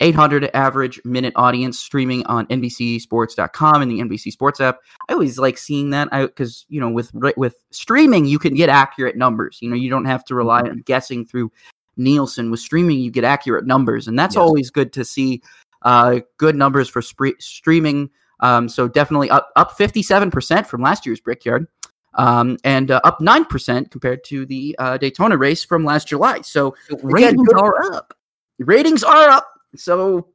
[0.00, 4.78] 26,800 average minute audience streaming on NBCSports.com and the NBC Sports app.
[5.08, 9.16] I always like seeing that because you know with with streaming you can get accurate
[9.16, 9.58] numbers.
[9.60, 10.70] You know you don't have to rely Mm-hmm.
[10.70, 11.50] on guessing through
[11.96, 12.50] Nielsen.
[12.50, 14.40] With streaming, you get accurate numbers, and that's Yes.
[14.40, 15.42] always good to see.
[15.82, 18.10] Uh, good numbers for spree- streaming.
[18.40, 21.66] Um, so definitely up up 57% from last year's Brickyard.
[22.14, 26.40] Um, and uh, up 9% compared to the uh, Daytona race from last July.
[26.40, 28.12] So ratings are up.
[28.58, 29.46] ratings are up.
[29.76, 30.28] So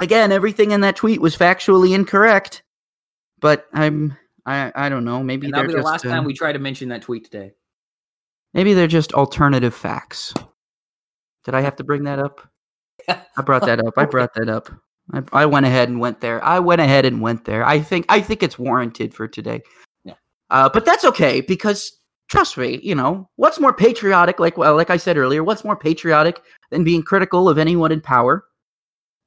[0.00, 2.62] again, everything in that tweet was factually incorrect.
[3.40, 4.16] But I'm
[4.46, 5.22] I I don't know.
[5.22, 7.02] Maybe And they're that'll be the just last uh, time we try to mention that
[7.02, 7.52] tweet today.
[8.54, 10.32] maybe they're just alternative facts.
[11.44, 12.48] Did I have to bring that up?
[13.08, 13.94] I brought that up.
[13.96, 14.70] I brought that up.
[15.12, 16.42] I, I went ahead and went there.
[16.42, 17.64] I went ahead and went there.
[17.64, 19.62] I think I think it's warranted for today.
[20.04, 20.14] Yeah.
[20.50, 21.92] Uh, but that's okay because
[22.28, 24.38] trust me, you know what's more patriotic?
[24.40, 28.00] Like well, like I said earlier, what's more patriotic than being critical of anyone in
[28.00, 28.44] power?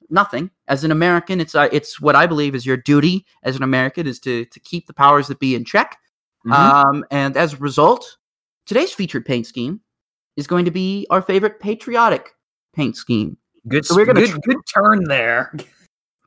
[0.09, 0.49] Nothing.
[0.67, 4.07] As an American, it's uh, it's what I believe is your duty as an American
[4.07, 5.97] is to to keep the powers that be in check.
[6.45, 6.53] Mhm.
[6.53, 8.17] Um, and as a result,
[8.65, 9.81] today's featured paint scheme
[10.38, 12.29] is going to be our favorite patriotic
[12.73, 13.38] paint scheme.
[13.67, 15.53] good, so we're gonna good, tr- good turn there.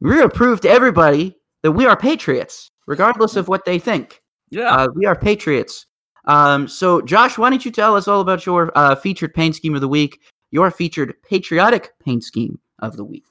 [0.02, 4.20] We're going to prove to everybody that we are patriots, regardless of what they think.
[4.50, 4.74] Yeah.
[4.74, 5.86] Uh, we are patriots.
[6.24, 9.74] Um, so, Josh, why don't you tell us all about your uh, featured paint scheme
[9.74, 13.24] of the week, your featured patriotic paint scheme of the week?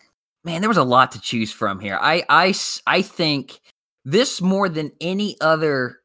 [0.43, 1.97] man, there was a lot to choose from here.
[2.01, 2.53] I, I,
[2.87, 3.59] I think
[4.05, 5.99] this more than any other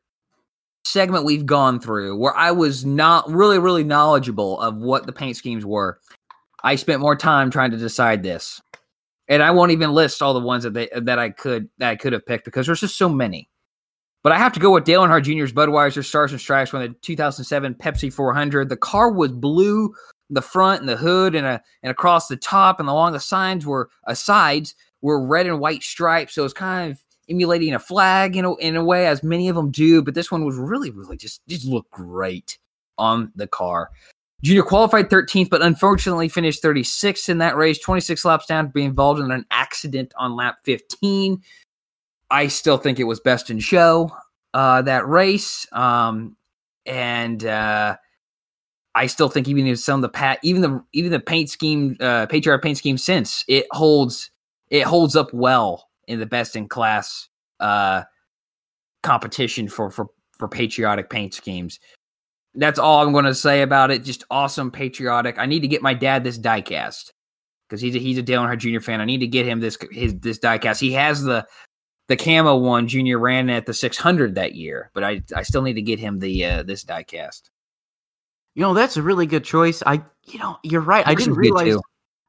[0.84, 5.36] segment we've gone through where I was not really, really knowledgeable of what the paint
[5.36, 5.98] schemes were.
[6.62, 8.60] I spent more time trying to decide this.
[9.28, 11.96] And I won't even list all the ones that they that I could that I
[11.96, 13.48] could have picked because there's just so many.
[14.26, 16.88] But I have to go with Dale Earnhardt Jr.'s Budweiser Stars and Stripes from the
[17.00, 18.68] 2007 Pepsi 400.
[18.68, 19.94] The car was blue
[20.30, 23.64] the front and the hood and a, and across the top and along the signs
[23.64, 26.34] were uh, sides were red and white stripes.
[26.34, 26.98] So it's kind of
[27.30, 30.02] emulating a flag in a, in a way, as many of them do.
[30.02, 32.58] But this one was really, really just just looked great
[32.98, 33.90] on the car.
[34.42, 38.82] Junior qualified 13th, but unfortunately finished 36th in that race, 26 laps down to be
[38.82, 41.40] involved in an accident on lap 15.
[42.30, 44.10] I still think it was best in show
[44.54, 45.66] uh, that race.
[45.72, 46.36] Um,
[46.86, 47.96] and uh,
[48.94, 51.96] I still think even if some of the pat, even the even the paint scheme,
[52.00, 54.30] uh, patriarch paint scheme since it holds
[54.70, 57.28] it holds up well in the best in class
[57.60, 58.02] uh,
[59.02, 61.78] competition for for for patriotic paint schemes.
[62.54, 64.02] That's all I'm going to say about it.
[64.02, 65.38] Just awesome patriotic.
[65.38, 67.10] I need to get my dad this diecast
[67.68, 68.80] because he's a, he's a Dale Earnhardt Jr.
[68.80, 69.00] fan.
[69.00, 70.80] I need to get him this his this diecast.
[70.80, 71.46] He has the
[72.08, 72.88] the camo one.
[72.88, 76.18] Junior ran at the 600 that year, but I I still need to get him
[76.18, 77.50] the uh, this diecast.
[78.54, 79.82] You know, that's a really good choice.
[79.84, 81.06] I, you know, you're right.
[81.06, 81.76] I didn't realize.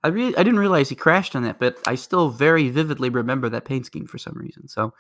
[0.03, 3.49] I really, I didn't realize he crashed on that, but I still very vividly remember
[3.49, 4.67] that paint scheme for some reason.
[4.67, 4.93] So,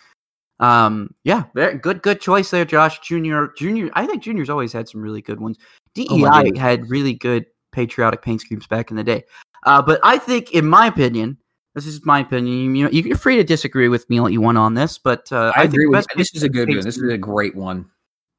[0.59, 3.53] um, yeah, very good, good choice there, Josh Junior.
[3.57, 5.57] Junior, I think Junior's always had some really good ones.
[5.93, 9.23] DEI Oh had really good patriotic paint schemes back in the day.
[9.65, 11.37] Uh, but I think, in my opinion,
[11.77, 12.75] this is my opinion.
[12.75, 15.51] You know, you're free to disagree with me all you want on this, but uh,
[15.55, 16.17] I, think agree with you.
[16.17, 16.79] This is a good one.
[16.79, 17.85] This is a great one.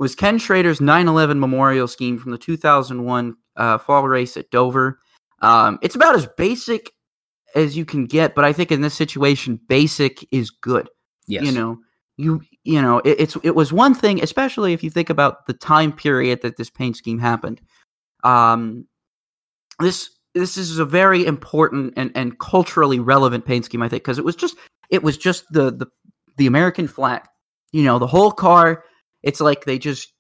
[0.01, 4.99] was Ken Schrader's 9/11 memorial scheme from the 2001 uh, fall race at Dover.
[5.41, 6.91] Um, it's about as basic
[7.55, 10.89] as you can get, but I think in this situation, basic is good.
[11.29, 11.45] Yes.
[11.45, 11.79] You know,
[12.17, 15.53] you you know, it, it's it was one thing, especially if you think about the
[15.53, 17.61] time period that this paint scheme happened.
[18.25, 18.89] Um,
[19.79, 24.19] this this is a very important and, and culturally relevant paint scheme, I think, because
[24.19, 24.57] it was just
[24.91, 25.87] it was just the the
[26.37, 27.23] the American flag.
[27.73, 28.85] You know, the whole car.
[29.23, 30.13] It's like they just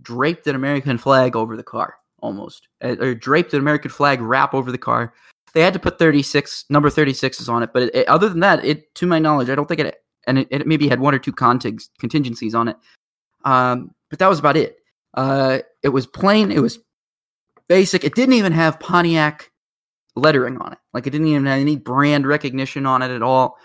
[0.00, 4.54] draped an American flag over the car, almost, uh, or draped an American flag wrap
[4.54, 5.12] over the car.
[5.52, 8.28] They had to put thirty six number thirty sixes on it, but it, it- other
[8.28, 11.00] than that, it to my knowledge, I don't think it and it, it maybe had
[11.00, 12.76] one or two contingencies on it.
[13.44, 14.76] Um, but that was about it.
[15.14, 16.50] Uh, it was plain.
[16.50, 16.78] It was
[17.68, 18.04] basic.
[18.04, 19.50] It didn't even have Pontiac
[20.16, 20.78] lettering on it.
[20.92, 23.58] Like it didn't even have any brand recognition on it at all.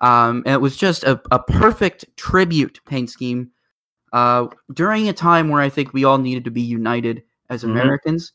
[0.00, 3.50] Um, and it was just a, a perfect tribute paint scheme
[4.12, 7.70] uh, during a time where I think we all needed to be united as Mhm.
[7.70, 8.32] Americans.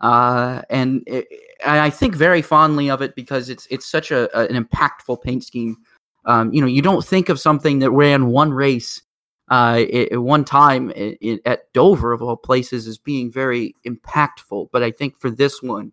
[0.00, 1.26] Uh, and it,
[1.64, 5.22] and I think very fondly of it because it's it's such a, a- an impactful
[5.22, 5.76] paint scheme.
[6.24, 9.02] Um, you know, you don't think of something that ran one race
[9.50, 13.74] uh, it, at one time it, it, at Dover of all places as being very
[13.86, 14.68] impactful.
[14.72, 15.90] But I think for this one,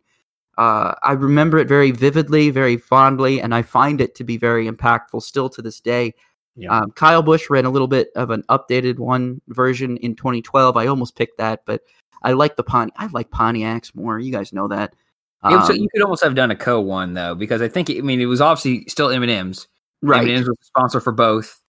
[0.58, 4.70] uh, I remember it very vividly, very fondly, and I find it to be very
[4.70, 6.14] impactful still to this day.
[6.56, 6.78] Yeah.
[6.78, 10.78] Um, Kyle Busch ran a little bit of an updated one version in 2012.
[10.78, 11.82] I almost picked that, but
[12.24, 12.92] I like the Pony.
[12.96, 14.20] I like Pontiacs more.
[14.20, 14.96] You guys know that.
[15.44, 17.96] Um, was, you could almost have done a co one though, because I think I
[17.96, 19.68] mean it was obviously still M and M's.
[20.02, 21.62] Right, M and M's was the sponsor for both.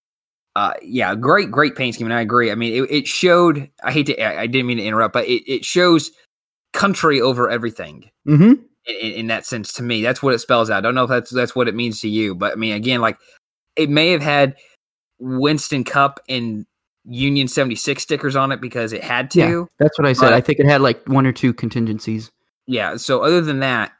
[0.55, 2.51] Uh, yeah, great, great paint scheme, and I agree.
[2.51, 3.69] I mean, it, it showed.
[3.85, 6.11] I hate to, I, I, didn't mean to interrupt, but it, it shows
[6.73, 8.11] country over everything.
[8.27, 8.63] Mm-hmm.
[8.87, 10.79] In, in, that sense, to me, that's what it spells out.
[10.79, 13.01] I don't know if that's that's what it means to you, but I mean, again,
[13.01, 13.19] like
[13.75, 14.57] it may have had
[15.19, 16.67] Winston Cup and
[17.05, 19.39] Union 76 stickers on it because it had to.
[19.39, 20.27] Yeah, that's what I said.
[20.27, 22.31] But, I think it had like one or two contingencies.
[22.67, 22.97] Yeah.
[22.97, 23.93] So other than that,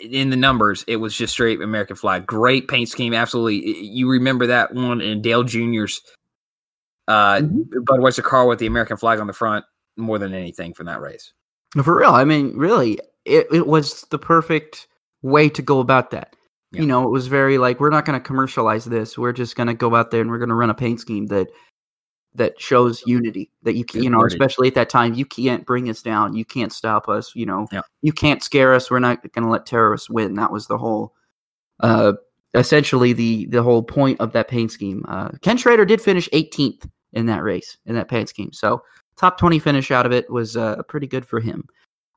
[0.00, 2.26] in the numbers, it was just straight American flag.
[2.26, 3.14] Great paint scheme.
[3.14, 3.86] Absolutely.
[3.86, 6.00] You remember that one in Dale Jr.'s
[7.06, 7.78] uh, mm-hmm.
[7.84, 9.64] Budweiser car with the American flag on the front
[9.96, 11.32] more than anything from that race.
[11.82, 12.10] For real.
[12.10, 14.88] I mean, really, it, it was the perfect
[15.22, 16.34] way to go about that.
[16.72, 16.82] Yeah.
[16.82, 19.16] You know, it was very like, we're not going to commercialize this.
[19.16, 21.26] We're just going to go out there and we're going to run a paint scheme
[21.26, 21.48] that
[22.34, 25.88] that shows unity that you can, you know, especially at that time, you can't bring
[25.88, 26.34] us down.
[26.34, 27.32] You can't stop us.
[27.34, 27.80] You know, yeah.
[28.02, 28.90] you can't scare us.
[28.90, 30.34] We're not going to let terrorists win.
[30.34, 31.14] That was the whole,
[31.80, 32.12] uh,
[32.54, 35.04] essentially the, the whole point of that paint scheme.
[35.08, 38.52] Uh, Ken Schrader did finish 18th in that race, in that paint scheme.
[38.52, 38.82] So
[39.16, 41.66] top 20 finish out of it was, uh, pretty good for him.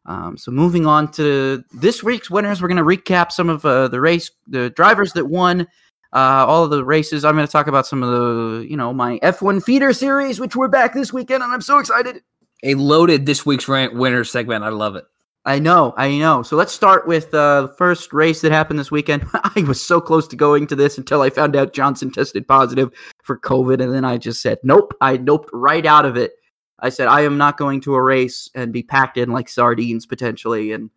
[0.06, 3.88] Um, so moving on to this week's winners, we're going to recap some of uh,
[3.88, 5.68] the race, the drivers that won
[6.14, 7.24] uh, all of the races.
[7.24, 10.56] I'm going to talk about some of the, you know, my F1 feeder series, which
[10.56, 12.22] we're back this weekend, and I'm so excited.
[12.64, 14.64] A loaded this week's winner segment.
[14.64, 15.06] I love it.
[15.44, 16.44] I know, I know.
[16.44, 19.26] So let's start with uh, the first race that happened this weekend.
[19.34, 22.92] I was so close to going to this until I found out Johnson tested positive
[23.24, 24.94] for COVID, and then I just said, nope.
[25.02, 26.34] I noped right out of it.
[26.82, 30.06] I said, I am not going to a race and be packed in like sardines
[30.06, 30.72] potentially.
[30.72, 30.90] And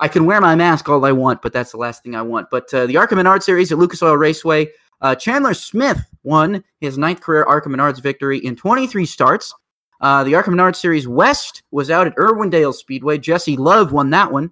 [0.00, 2.50] I can wear my mask all I want, but that's the last thing I want.
[2.50, 4.68] But uh, the ARCA Menard Series at Lucas Oil Raceway,
[5.00, 9.54] uh, Chandler Smith won his ninth career ARCA Menards victory in 23 starts.
[10.00, 13.18] Uh, the ARCA Menard Series West was out at Irwindale Speedway.
[13.18, 14.50] Jesse Love won that one.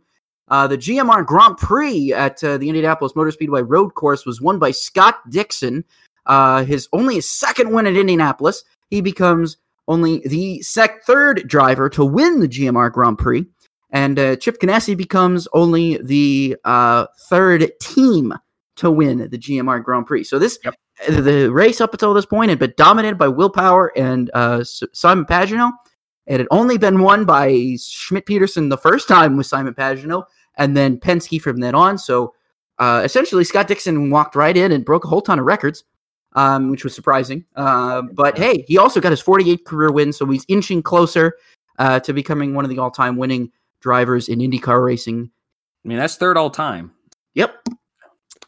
[0.48, 4.58] Uh, the GMR Grand Prix at uh, the Indianapolis Motor Speedway Road Course was won
[4.58, 5.84] by Scott Dixon.
[6.26, 8.62] Uh, his only second win at Indianapolis.
[8.90, 9.56] He becomes
[9.88, 13.46] only the sec- third driver to win the GMR Grand Prix
[13.92, 18.32] and uh, Chip Ganassi becomes only the uh, third team
[18.76, 20.24] to win the GMR Grand Prix.
[20.24, 20.74] So this yep.
[21.08, 25.26] the race up until this point had been dominated by Will Power and uh, Simon
[25.26, 25.72] Pagenaud.
[26.26, 30.24] It had only been won by Schmidt Peterson the first time with Simon Pagenaud,
[30.56, 31.98] and then Penske from then on.
[31.98, 32.32] So
[32.78, 35.84] uh, essentially, Scott Dixon walked right in and broke a whole ton of records.
[36.34, 37.44] Um, which was surprising.
[37.56, 41.34] Uh, but hey, he also got his 48th career win, so he's inching closer
[41.78, 45.30] uh, to becoming one of the all-time winning drivers in IndyCar racing.
[45.84, 46.92] I mean, that's third all time.
[47.34, 47.68] Yep.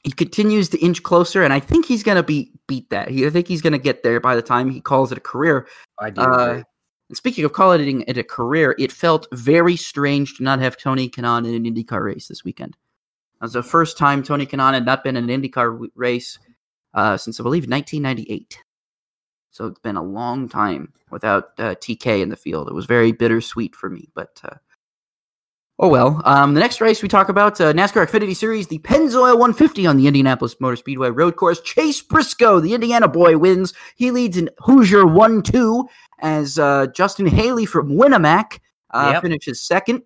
[0.03, 3.09] He continues to inch closer, and I think he's going to beat beat that.
[3.09, 5.21] He, I think he's going to get there by the time he calls it a
[5.21, 5.67] career.
[5.99, 6.21] I do.
[6.21, 6.63] Uh,
[7.09, 11.09] and speaking of calling it a career, it felt very strange to not have Tony
[11.09, 12.77] Kanaan in an IndyCar race this weekend.
[13.41, 16.39] It was the first time Tony Kanaan had not been in an IndyCar race
[16.95, 18.59] uh, since I believe 1998.
[19.51, 22.69] So it's been a long time without uh, TK in the field.
[22.69, 24.57] It was very bittersweet for me, but uh,
[25.79, 26.23] Oh well.
[26.25, 29.97] Um, the next race we talk about uh, NASCAR Xfinity Series, the Pennzoil 150 on
[29.97, 31.61] the Indianapolis Motor Speedway Road Course.
[31.63, 33.75] Chase Briscoe, the Indiana boy, wins.
[33.97, 35.85] He leads in Hoosier 1-2
[36.21, 39.23] as uh, Justin Haley from Winamac uh, yep.
[39.23, 40.03] finishes second.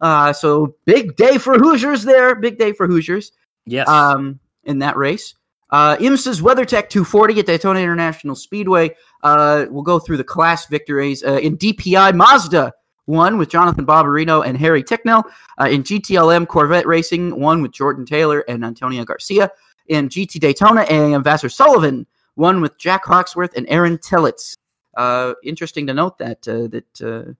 [0.00, 2.34] Uh, so big day for Hoosiers there.
[2.34, 3.30] Big day for Hoosiers.
[3.64, 3.88] Yes.
[3.88, 5.34] Um, in that race.
[5.70, 8.94] Uh, IMSA's WeatherTech 240 at Daytona International Speedway.
[9.22, 12.72] Uh, we'll go through the class victories uh, in DPI Mazda
[13.06, 15.24] won with Jonathan Bomarito and Harry Tincknell.
[15.60, 19.50] Uh, in GTLM Corvette Racing, won with Jordan Taylor and Antonio Garcia.
[19.88, 24.56] In GT Daytona, and Vasser Sullivan, won with Jack Hawksworth and Aaron Telitz.
[24.96, 27.32] Uh, interesting to note that uh, that uh,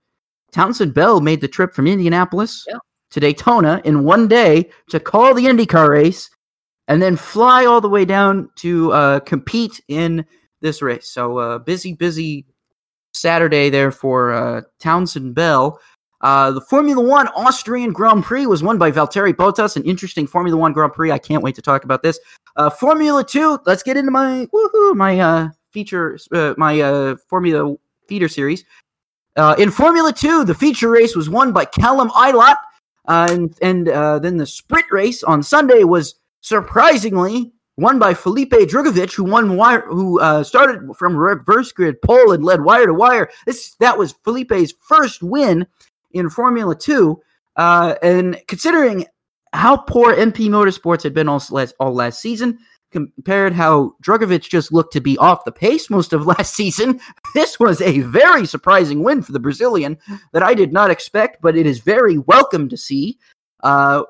[0.52, 2.78] Townsend Bell made the trip from Indianapolis yeah.
[3.10, 6.30] to Daytona in one day to call the IndyCar race
[6.88, 10.24] and then fly all the way down to uh, compete in
[10.60, 11.08] this race.
[11.08, 12.46] So uh, busy, busy
[13.12, 15.80] Saturday there for uh, Townsend Bell.
[16.22, 20.56] Uh, the Formula One Austrian Grand Prix was won by Valtteri Bottas, an interesting Formula
[20.56, 21.12] One Grand Prix.
[21.12, 22.18] I can't wait to talk about this.
[22.56, 27.74] Uh, Formula Two, let's get into my woohoo, my uh, feature, uh, my uh, Formula
[28.08, 28.64] feeder series.
[29.36, 32.56] Uh, in Formula Two, the feature race was won by Callum Ilott,
[33.08, 36.14] uh, and and uh, then the sprint race on Sunday was
[36.46, 42.30] surprisingly won by Felipe Drugovich, who won wire, who uh, started from reverse grid pole
[42.30, 43.28] and led wire to wire.
[43.46, 45.66] This that was Felipe's first win
[46.12, 47.20] in Formula Two,
[47.56, 49.06] uh, and considering
[49.52, 52.58] how poor MP Motorsports had been all last, all last season,
[52.92, 57.00] compared how Drugovich just looked to be off the pace most of last season,
[57.34, 59.98] this was a very surprising win for the Brazilian
[60.32, 63.18] that I did not expect, but it is very welcome to see.
[63.64, 64.04] Uh,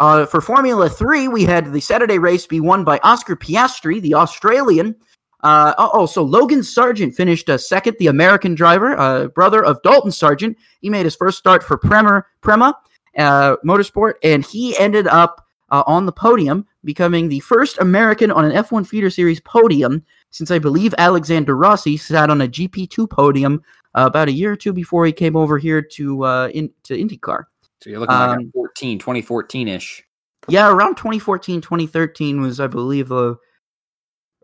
[0.00, 4.14] uh, for Formula 3, we had the Saturday race be won by Oscar Piastri, the
[4.14, 4.94] Australian.
[5.42, 10.10] Uh, oh, so Logan Sargent finished uh, second, the American driver, uh, brother of Dalton
[10.10, 10.56] Sargent.
[10.80, 12.74] He made his first start for Prema, Prema
[13.16, 18.44] uh, Motorsport, and he ended up uh, on the podium, becoming the first American on
[18.44, 23.62] an F1 feeder series podium since I believe Alexander Rossi sat on a GP2 podium
[23.94, 27.44] uh, about a year or two before he came over here to in, to IndyCar.
[27.82, 30.02] So you're looking um, like 14, 2014 ish.
[30.48, 33.34] Yeah, around 2014, 2013 was, I believe, uh,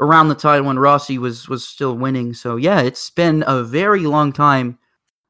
[0.01, 2.35] around the time when Rossi was was still winning.
[2.35, 4.79] So yeah, it's been a very long time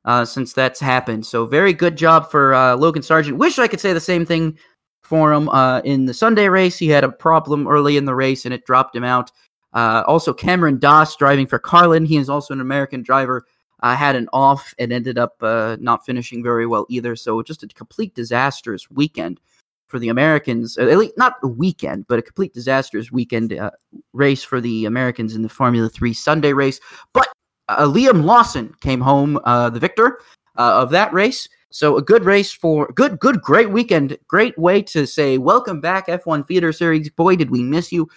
[0.05, 1.27] uh, since that's happened.
[1.27, 3.39] So very good job for uh, Logan Sargent.
[3.39, 4.59] Wish I could say the same thing
[5.03, 6.79] for him uh, in the Sunday race.
[6.79, 9.31] He had a problem early in the race and it dropped him out.
[9.75, 12.05] Uh, also, Cameron Das driving for Carlin.
[12.05, 13.47] He is also an American driver
[13.83, 17.17] uh, had an off and ended up uh, not finishing very well either.
[17.17, 19.41] So just a complete disastrous weekend
[19.89, 20.79] for the Americans.
[20.79, 23.73] At least not a weekend, but a complete disastrous weekend uh,
[24.13, 26.81] race for the Americans in the Formula Three Sunday race.
[27.13, 27.29] But
[27.69, 30.21] uh, Liam Lawson came home uh, the victor
[30.57, 31.49] uh, of that race.
[31.71, 34.17] So a good race for good, good, great weekend.
[34.29, 37.11] Great way to say welcome back F1 Feeder Series.
[37.11, 38.09] Boy, did we miss you.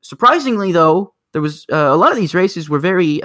[0.00, 3.20] surprisingly, though, there was a lot of these races were very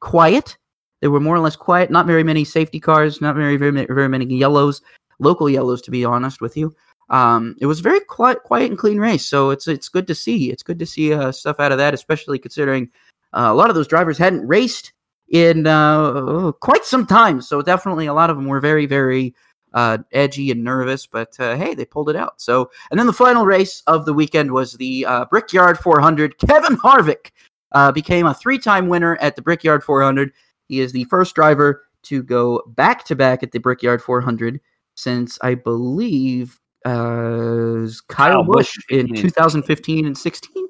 [0.00, 0.56] quiet
[1.04, 1.90] they were more or less quiet.
[1.90, 3.20] Not very many safety cars.
[3.20, 4.80] Not very very very many yellows.
[5.18, 6.74] Local yellows, to be honest with you.
[7.10, 9.26] Um, it was very quiet, quiet and clean race.
[9.26, 10.50] So it's it's good to see.
[10.50, 12.88] It's good to see uh, stuff out of that, especially considering
[13.34, 14.94] uh, a lot of those drivers hadn't raced
[15.28, 17.42] in uh, quite some time.
[17.42, 19.34] So definitely a lot of them were very very
[19.74, 22.40] uh, edgy and nervous, but uh, hey, they pulled it out.
[22.40, 26.38] So, and then the final race of the weekend was the uh, Brickyard 400.
[26.38, 27.30] Kevin Harvick
[27.72, 30.32] uh, became a three-time winner at the Brickyard 400.
[30.68, 34.60] He is the first driver to go back to back at the Brickyard 400
[34.94, 40.66] since I believe uh, Kyle, Busch in 2015 and 16.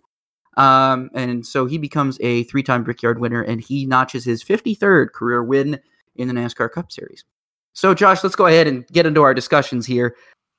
[0.56, 5.12] Um, and so he becomes a three time Brickyard winner and he notches his 53rd
[5.12, 5.80] career win
[6.16, 7.24] in the NASCAR Cup Series.
[7.72, 10.16] So, Josh, let's go ahead and get into our discussions here.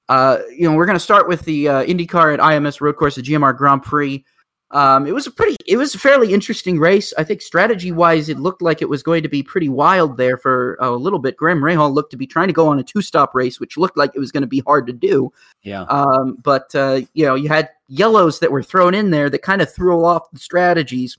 [0.10, 3.16] Uh, you know, we're going to start with the uh, IndyCar at IMS Road Course,
[3.16, 4.24] the GMR Grand Prix.
[4.72, 7.14] Um, it was a pretty, it was a fairly interesting race.
[7.18, 10.38] I think strategy wise, it looked like it was going to be pretty wild there
[10.38, 11.38] for a little bit.
[11.38, 13.96] Graham Rahal looked to be trying to go on a two stop race, which looked
[13.96, 15.32] like it was going to be hard to do.
[15.64, 15.84] Yeah.
[15.84, 19.62] Um, but, uh, you know, you had yellows that were thrown in there that kind
[19.62, 21.18] of threw off the strategies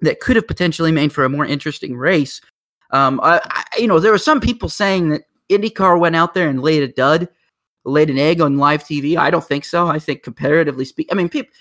[0.00, 2.40] that could have potentially made for a more interesting race.
[2.90, 6.48] Um, I, I, you know, there were some people saying that IndyCar went out there
[6.48, 7.28] and laid a dud,
[7.84, 9.16] laid an egg on live TV.
[9.16, 9.86] I don't think so.
[9.86, 11.52] I think comparatively speaking, I mean, people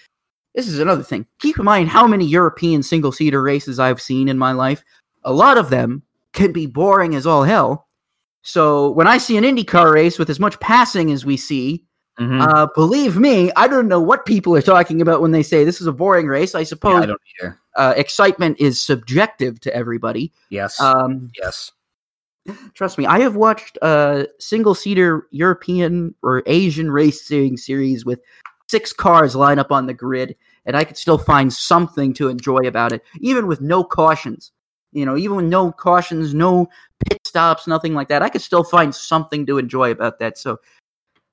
[0.55, 1.25] this is another thing.
[1.39, 4.83] Keep in mind how many European single seater races I've seen in my life.
[5.23, 7.87] A lot of them can be boring as all hell.
[8.41, 11.85] So when I see an IndyCar race with as much passing as we see,
[12.19, 12.41] mm-hmm.
[12.41, 15.79] uh, believe me, I don't know what people are talking about when they say this
[15.79, 16.55] is a boring race.
[16.55, 17.07] I suppose
[17.41, 17.81] yeah, I.
[17.81, 20.33] Uh, excitement is subjective to everybody.
[20.49, 20.79] Yes.
[20.81, 21.71] Um, yes.
[22.73, 28.19] Trust me, I have watched a single seater European or Asian racing series with
[28.71, 32.61] six cars line up on the grid, and I could still find something to enjoy
[32.65, 34.51] about it, even with no cautions.
[34.93, 36.67] You know, even with no cautions, no
[37.07, 40.37] pit stops, nothing like that, I could still find something to enjoy about that.
[40.37, 40.59] So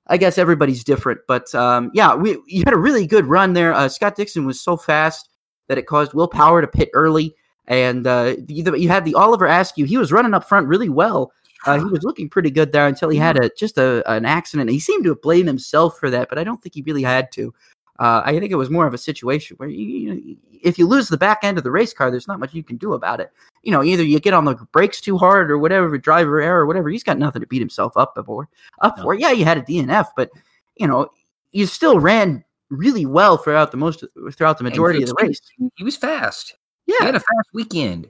[0.07, 3.73] I guess everybody's different, but um, yeah, we you had a really good run there.
[3.73, 5.29] Uh, Scott Dixon was so fast
[5.67, 7.35] that it caused Will Power to pit early,
[7.67, 9.85] and uh, you, you had the Oliver Askew.
[9.85, 11.31] He was running up front really well.
[11.65, 14.69] Uh, he was looking pretty good there until he had a just a, an accident.
[14.69, 17.31] He seemed to have blamed himself for that, but I don't think he really had
[17.33, 17.53] to.
[17.99, 21.09] Uh, I think it was more of a situation where you, you, if you lose
[21.09, 23.29] the back end of the race car, there's not much you can do about it.
[23.61, 26.65] You know, either you get on the brakes too hard or whatever, driver error or
[26.65, 26.89] whatever.
[26.89, 28.47] He's got nothing to beat himself up for.
[28.81, 29.03] Up no.
[29.03, 29.13] for.
[29.15, 30.29] Yeah, you had a DNF, but
[30.77, 31.09] you know,
[31.51, 35.41] you still ran really well throughout the most throughout the majority of the race.
[35.75, 36.55] He was fast.
[36.85, 38.09] Yeah, he had a fast weekend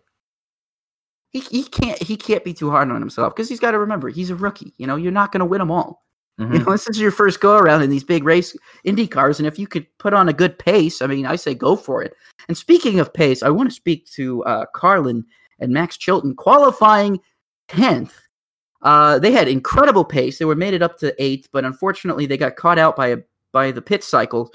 [1.31, 4.09] he, he can't he can't be too hard on himself because he's got to remember
[4.09, 4.73] he's a rookie.
[4.77, 6.03] You know, you're not going to win them all.
[6.39, 6.53] Mm-hmm.
[6.53, 9.47] You know, this is your first go around in these big race Indy cars, and
[9.47, 12.13] if you could put on a good pace, I mean, I say go for it.
[12.47, 15.25] And speaking of pace, I want to speak to uh, Carlin
[15.59, 17.19] and Max Chilton qualifying
[17.67, 18.15] tenth.
[18.81, 20.39] Uh, they had incredible pace.
[20.39, 23.17] They were made it up to eighth, but unfortunately, they got caught out by a
[23.51, 24.51] by the pit cycle.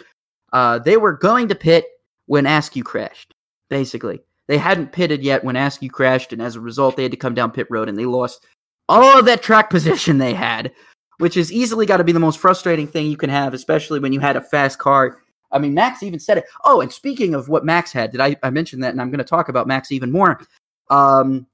[0.53, 1.87] Uh, they were going to pit
[2.27, 3.35] when Askew crashed.
[3.69, 7.19] Basically, they hadn't pitted yet when Askew crashed, and as a result, they had to
[7.19, 8.47] come down pit road, and they lost
[8.89, 10.73] all of that track position they had,
[11.19, 14.13] which is easily got to be the most frustrating thing you can have, especially when
[14.13, 15.19] you had a fast car.
[15.53, 16.45] I mean, Max even said it.
[16.65, 18.91] Oh, and speaking of what Max had, did I, I mention that?
[18.91, 20.41] And I'm going to talk about Max even more.
[20.91, 21.47] Um,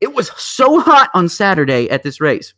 [0.00, 2.54] it was so hot on Saturday at this race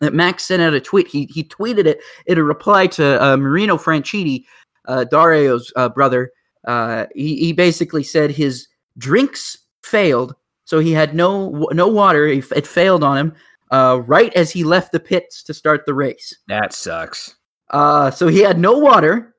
[0.00, 1.08] that Max sent out a tweet.
[1.08, 4.44] He he tweeted it in a reply to uh, Marino Franchitti,
[4.86, 6.30] uh, Dario's uh, brother.
[6.66, 8.68] Uh, he he basically said his
[8.98, 10.34] drinks failed,
[10.64, 12.26] so he had no no water.
[12.26, 13.34] It failed on him
[13.70, 16.36] uh, right as he left the pits to start the race.
[16.48, 17.36] That sucks.
[17.70, 19.34] Uh, so he had no water,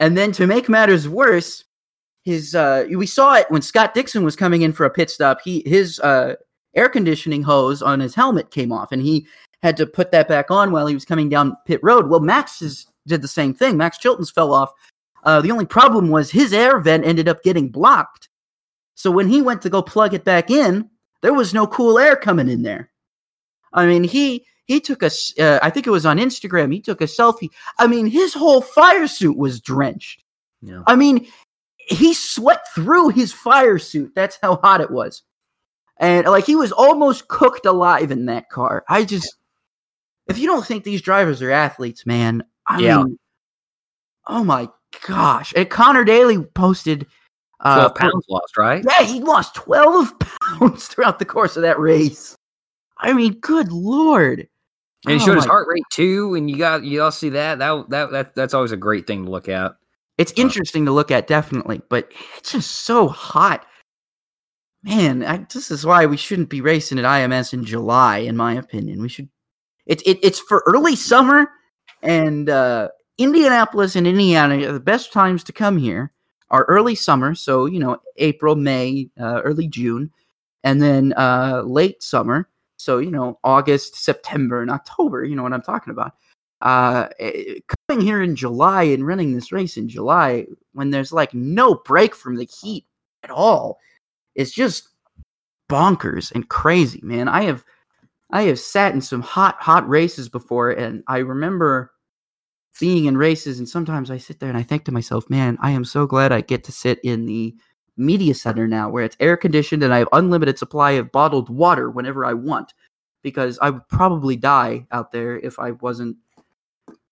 [0.00, 1.64] and then to make matters worse,
[2.24, 5.40] his uh, we saw it when Scott Dixon was coming in for a pit stop.
[5.42, 6.34] He his uh,
[6.74, 9.26] air conditioning hose on his helmet came off, and he
[9.62, 12.08] had to put that back on while he was coming down pit road.
[12.08, 13.76] Well, Max is, did the same thing.
[13.76, 14.70] Max Chilton's fell off.
[15.24, 18.28] Uh, the only problem was his air vent ended up getting blocked.
[18.96, 20.88] So when he went to go plug it back in,
[21.20, 22.90] there was no cool air coming in there.
[23.72, 26.72] I mean, he he took a, uh, I think it was on Instagram.
[26.72, 27.50] He took a selfie.
[27.78, 30.24] I mean, his whole fire suit was drenched.
[30.62, 30.82] Yeah.
[30.86, 31.28] I mean,
[31.76, 34.12] he sweat through his fire suit.
[34.14, 35.22] That's how hot it was,
[35.98, 38.82] and like he was almost cooked alive in that car.
[38.88, 39.36] I just,
[40.26, 43.02] if you don't think these drivers are athletes, man, I yeah.
[43.02, 43.18] mean,
[44.26, 44.68] oh my
[45.06, 45.52] gosh!
[45.54, 47.06] And Connor Daly posted.
[47.60, 48.84] Uh, 12 pounds lost, right?
[48.86, 52.36] Yeah, he lost 12 pounds throughout the course of that race.
[52.98, 54.48] I mean, good lord.
[55.06, 57.58] And he oh showed his heart rate too, and you got you all see that.
[57.58, 59.76] That that that that's always a great thing to look at.
[60.18, 63.66] It's uh, interesting to look at, definitely, but it's just so hot.
[64.82, 68.54] Man, I, this is why we shouldn't be racing at IMS in July, in my
[68.54, 69.00] opinion.
[69.00, 69.28] We should.
[69.84, 71.50] It's it, it's for early summer,
[72.02, 72.88] and uh,
[73.18, 76.12] Indianapolis and Indiana are the best times to come here.
[76.50, 80.10] Are early summer, so you know April, May, uh, early June,
[80.64, 85.52] and then uh, late summer so, you know, August, September, and October, you know what
[85.52, 86.12] I'm talking about.
[86.60, 91.34] Uh, eh, coming here in July and running this race in July when there's like
[91.34, 92.86] no break from the heat
[93.22, 93.78] at all
[94.34, 94.88] is just
[95.70, 97.28] bonkers and crazy, man.
[97.28, 97.64] I have
[98.30, 101.92] I have sat in some hot, hot races before, and I remember
[102.80, 105.70] being in races, and sometimes I sit there and I think to myself, man, I
[105.70, 107.54] am so glad I get to sit in the
[107.96, 111.90] media center now where it's air conditioned and I have unlimited supply of bottled water
[111.90, 112.74] whenever I want
[113.22, 116.16] because I would probably die out there if I wasn't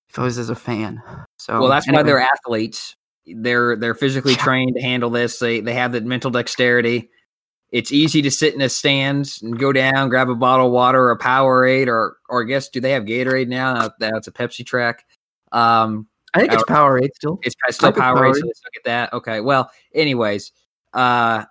[0.08, 1.02] if I was as a fan.
[1.38, 2.02] So Well, that's anyway.
[2.02, 2.96] why they're athletes.
[3.26, 5.38] They're they're physically trained to handle this.
[5.38, 7.10] They they have the mental dexterity.
[7.72, 11.02] It's easy to sit in the stands and go down, grab a bottle of water
[11.04, 13.90] or a Powerade or or I guess do they have Gatorade now?
[13.98, 15.04] That's a Pepsi track.
[15.54, 17.38] Um I think it's Powerade still.
[17.42, 19.12] It's still Powerade, so let's look at that.
[19.12, 19.40] Okay.
[19.40, 20.50] Well, anyways,
[20.92, 21.44] uh,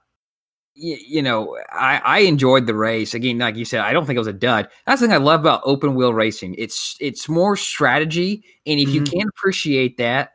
[0.75, 3.13] you, you know, I, I enjoyed the race.
[3.13, 4.67] Again, like you said, I don't think it was a dud.
[4.85, 6.55] That's the thing I love about open wheel racing.
[6.57, 8.95] It's it's more strategy, and if mm-hmm.
[8.95, 10.31] you can't appreciate that,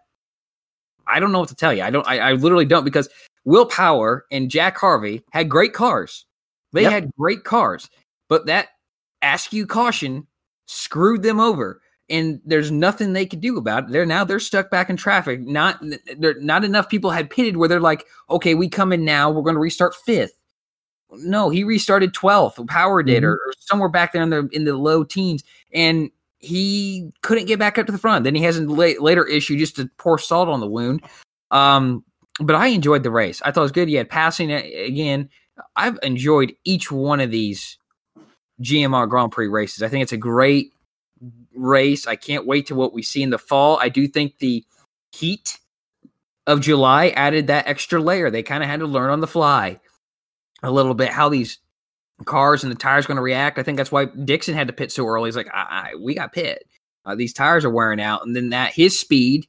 [1.06, 1.82] I don't know what to tell you.
[1.82, 2.06] I don't.
[2.06, 3.08] I, I literally don't because
[3.44, 6.24] Will Power and Jack Harvey had great cars.
[6.72, 6.92] They yep.
[6.92, 7.90] had great cars,
[8.28, 8.68] but that
[9.20, 10.26] Askew caution
[10.66, 13.90] screwed them over and there's nothing they could do about it.
[13.90, 15.40] They're now they're stuck back in traffic.
[15.40, 15.82] Not
[16.18, 19.30] not enough people had pitted where they're like, okay, we come in now.
[19.30, 20.32] We're going to restart fifth.
[21.10, 22.64] No, he restarted twelfth.
[22.66, 23.26] Power did, mm-hmm.
[23.26, 25.42] or, or, somewhere back there in the in the low teens,
[25.72, 28.24] and he couldn't get back up to the front.
[28.24, 31.02] Then he has a la- later issue just to pour salt on the wound.
[31.50, 32.04] Um,
[32.40, 33.42] but I enjoyed the race.
[33.42, 33.88] I thought it was good.
[33.88, 35.28] He had passing again.
[35.76, 37.78] I've enjoyed each one of these
[38.62, 39.82] GMR Grand Prix races.
[39.82, 40.72] I think it's a great
[41.58, 42.06] race.
[42.06, 43.78] I can't wait to what we see in the fall.
[43.80, 44.64] I do think the
[45.12, 45.58] heat
[46.46, 48.30] of July added that extra layer.
[48.30, 49.80] They kind of had to learn on the fly
[50.62, 51.58] a little bit how these
[52.24, 53.58] cars and the tires going to react.
[53.58, 55.28] I think that's why Dixon had to pit so early.
[55.28, 56.66] He's like, I, I, we got pit.
[57.04, 59.46] Uh, these tires are wearing out, and then that his speed,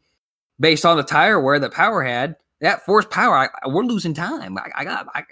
[0.60, 4.58] based on the tire wear that Power had, that force power, I, we're losing time.
[4.58, 5.24] I, I got, I,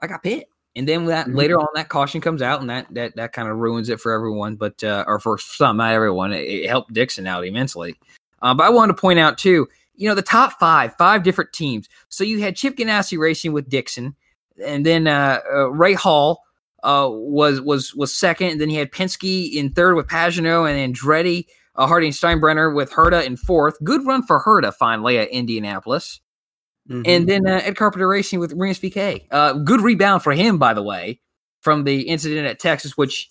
[0.00, 0.48] I got pit.
[0.76, 1.36] And then that mm-hmm.
[1.36, 4.12] later on, that caution comes out, and that that that kind of ruins it for
[4.12, 4.56] everyone.
[4.56, 6.32] But uh, or for some, not everyone.
[6.32, 7.96] It, it helped Dixon out immensely.
[8.40, 11.52] Uh, but I wanted to point out too, you know, the top five, five different
[11.52, 11.88] teams.
[12.08, 14.14] So you had Chip Ganassi racing with Dixon,
[14.64, 16.36] and then uh, uh, Rahal
[16.82, 20.94] uh, was was was second, and then he had Penske in third with Pagenaud, and
[20.94, 23.76] Andretti, uh, Harding Steinbrenner with Herta in fourth.
[23.82, 26.20] Good run for Herta finally at Indianapolis.
[26.90, 27.02] Mm-hmm.
[27.04, 29.26] And then uh, Ed Carpenter Racing with Rinus VeeKay.
[29.30, 31.20] Uh, good rebound for him, by the way,
[31.60, 33.28] from the incident at Texas, which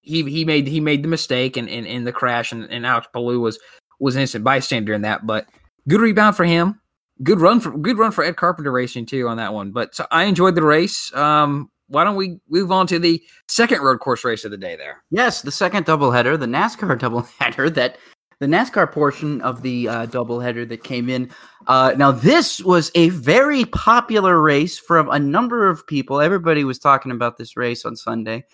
[0.00, 2.84] he he made he made the mistake and in, in, in, the crash, and, and
[2.84, 3.58] Alex Palou was
[4.00, 5.26] was an innocent bystander in that.
[5.26, 5.46] But
[5.88, 6.80] good rebound for him.
[7.22, 9.70] Good run for good run for Ed Carpenter Racing too on that one.
[9.70, 11.14] But so I enjoyed the race.
[11.14, 14.74] Um, why don't we move on to the second road course race of the day
[14.74, 15.04] there?
[15.10, 17.98] Yes, the second doubleheader, the NASCAR doubleheader that
[18.44, 21.30] the NASCAR portion of the uh, doubleheader that came in.
[21.66, 26.20] Uh, now, this was a very popular race from a number of people.
[26.20, 28.44] Everybody was talking about this race on Sunday.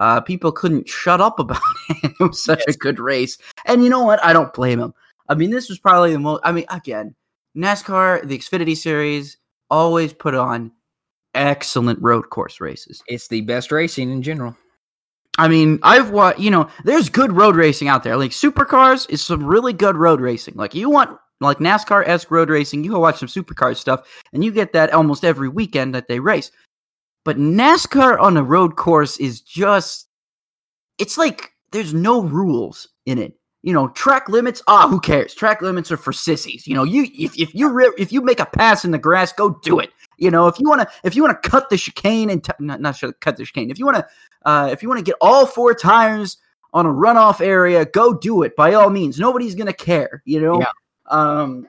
[0.00, 2.12] Uh, people couldn't shut up about it.
[2.18, 2.74] it was such yes.
[2.74, 3.38] a good race.
[3.66, 4.22] And you know what?
[4.24, 4.92] I don't blame them.
[5.28, 7.14] I mean, this was probably the most, I mean, again,
[7.56, 9.36] NASCAR, the Xfinity Series,
[9.70, 10.72] always put on
[11.34, 13.00] excellent road course races.
[13.06, 14.56] It's the best racing in general.
[15.38, 18.16] I mean, I've watched, you know, there's good road racing out there.
[18.16, 20.54] Like supercars is some really good road racing.
[20.54, 24.42] Like you want like NASCAR esque road racing, you go watch some supercar stuff, and
[24.42, 26.50] you get that almost every weekend that they race.
[27.24, 30.08] But NASCAR on a road course is just,
[30.98, 33.34] it's like there's no rules in it.
[33.62, 34.62] You know, track limits.
[34.68, 35.34] Ah, who cares?
[35.34, 36.68] Track limits are for sissies.
[36.68, 39.32] You know, you if if you re- if you make a pass in the grass,
[39.32, 39.90] go do it.
[40.18, 42.52] You know, if you want to if you want to cut the chicane and t-
[42.60, 43.68] not not cut the chicane.
[43.68, 44.06] If you want to
[44.46, 46.38] uh, if you want to get all four tires
[46.72, 49.18] on a runoff area, go do it by all means.
[49.18, 50.22] Nobody's gonna care.
[50.24, 50.60] You know.
[50.60, 50.70] Yeah.
[51.08, 51.68] Um,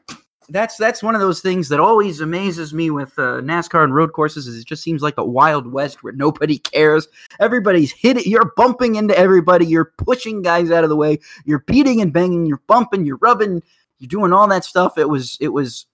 [0.49, 4.13] that's that's one of those things that always amazes me with uh, NASCAR and road
[4.13, 4.47] courses.
[4.47, 7.07] Is it just seems like the Wild West where nobody cares.
[7.39, 8.23] Everybody's hitting.
[8.25, 9.65] You're bumping into everybody.
[9.65, 11.19] You're pushing guys out of the way.
[11.45, 12.45] You're beating and banging.
[12.45, 13.05] You're bumping.
[13.05, 13.61] You're rubbing.
[13.99, 14.97] You're doing all that stuff.
[14.97, 15.87] It was it was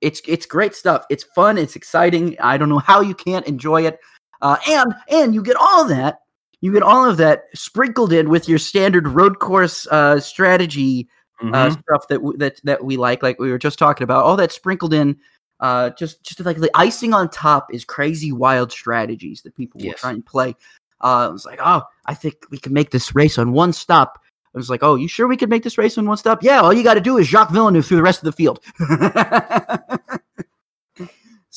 [0.00, 1.04] it's it's great stuff.
[1.10, 1.58] It's fun.
[1.58, 2.36] It's exciting.
[2.40, 3.98] I don't know how you can't enjoy it.
[4.42, 6.20] Uh, and and you get all that.
[6.60, 11.08] You get all of that sprinkled in with your standard road course uh, strategy
[11.40, 11.54] uh, mm-hmm.
[11.54, 14.24] uh, stuff that w- that that we like, like we were just talking about.
[14.24, 15.16] All that sprinkled in,
[15.60, 19.92] uh, just just like the icing on top is crazy wild strategies that people yes.
[19.92, 20.54] will try and play.
[21.02, 24.18] Uh, it's like, oh, I think we can make this race on one stop.
[24.54, 26.42] I was like, oh, you sure we could make this race on one stop?
[26.42, 28.64] Yeah, all you got to do is Jacques Villeneuve through the rest of the field.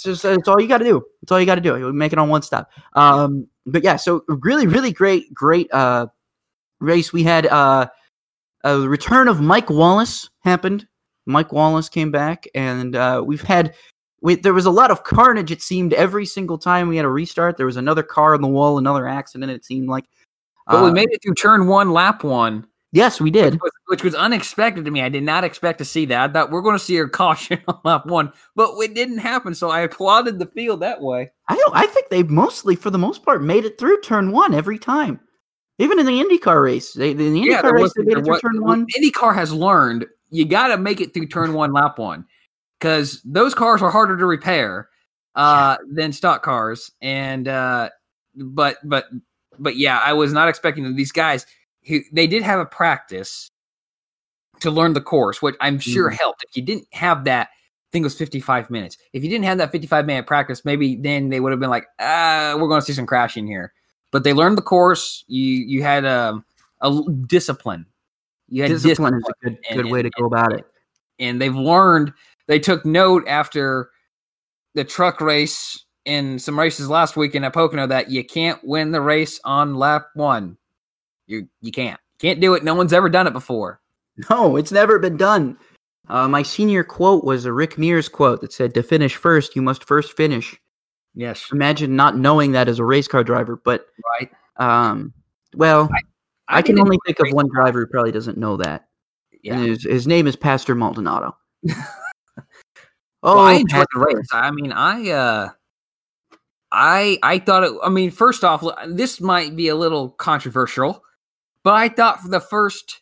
[0.05, 1.03] it's just it's all you got to do.
[1.21, 1.73] It's all you got to do.
[1.73, 2.69] We make it on one stop.
[2.93, 6.07] Um, but yeah, so really, really great, great uh,
[6.79, 7.11] race.
[7.11, 7.87] We had uh,
[8.63, 10.87] the return of Mike Wallace happened.
[11.25, 13.75] Mike Wallace came back, and uh, we've had
[14.21, 15.51] we, there was a lot of carnage.
[15.51, 18.47] It seemed every single time we had a restart, there was another car on the
[18.47, 19.51] wall, another accident.
[19.51, 20.05] It seemed like,
[20.67, 22.65] but we uh, made it through turn one, lap one.
[22.91, 25.01] Yes, we did, which was, which was, unexpected to me.
[25.01, 26.29] I did not expect to see that.
[26.29, 29.53] I thought we're going to see a caution on lap one, but it didn't happen.
[29.53, 31.31] So I applauded the field that way.
[31.47, 31.75] I don't.
[31.75, 35.19] I think they mostly, for the most part, made it through turn one every time.
[35.77, 38.39] Even in the IndyCar race, they, in the IndyCar yeah, race, they made it through
[38.39, 38.87] turn one.
[38.97, 42.25] IndyCar has learned you got to make it through turn one, lap one,
[42.79, 44.89] because those cars are harder to repair
[45.35, 45.85] uh, yeah.
[45.93, 46.91] than stock cars.
[47.01, 47.89] And uh,
[48.35, 49.05] but but
[49.59, 51.45] but yeah, I was not expecting these guys.
[51.87, 53.51] Who they did have a practice
[54.59, 56.17] to learn the course, which I'm sure mm.
[56.17, 56.43] helped.
[56.47, 58.97] If you didn't have that, I think it was 55 minutes.
[59.13, 61.87] If you didn't have that 55 minute practice, maybe then they would have been like,
[61.99, 63.73] ah, we're going to see some crashing here
[64.11, 65.23] but they learned the course.
[65.27, 66.43] You you had a,
[66.81, 67.85] a discipline.
[68.47, 70.65] You had discipline, discipline is a good and, good way to go about it.
[71.19, 72.13] And they've learned.
[72.47, 73.91] They took note after
[74.73, 79.01] the truck race in some races last weekend at Pocono that you can't win the
[79.01, 80.57] race on lap one.
[81.29, 82.63] You you can't can't do it.
[82.63, 83.79] No one's ever done it before.
[84.29, 85.57] No, it's never been done.
[86.09, 89.61] Uh, my senior quote was a Rick Mears quote that said, "To finish first, you
[89.61, 90.59] must first finish."
[91.13, 91.49] Yes.
[91.51, 93.85] Imagine not knowing that as a race car driver, but
[94.19, 94.31] right.
[94.57, 95.13] Um,
[95.55, 98.87] well, I, I, I can only think of one driver who probably doesn't know that.
[99.43, 99.59] Yeah.
[99.59, 101.35] His, his, name is Pastor Maldonado.
[101.69, 101.75] oh,
[103.23, 104.27] well, I enjoyed the race.
[104.31, 105.49] I mean, I uh,
[106.71, 107.73] I I thought it.
[107.83, 111.03] I mean, first off, this might be a little controversial,
[111.63, 113.01] but I thought for the first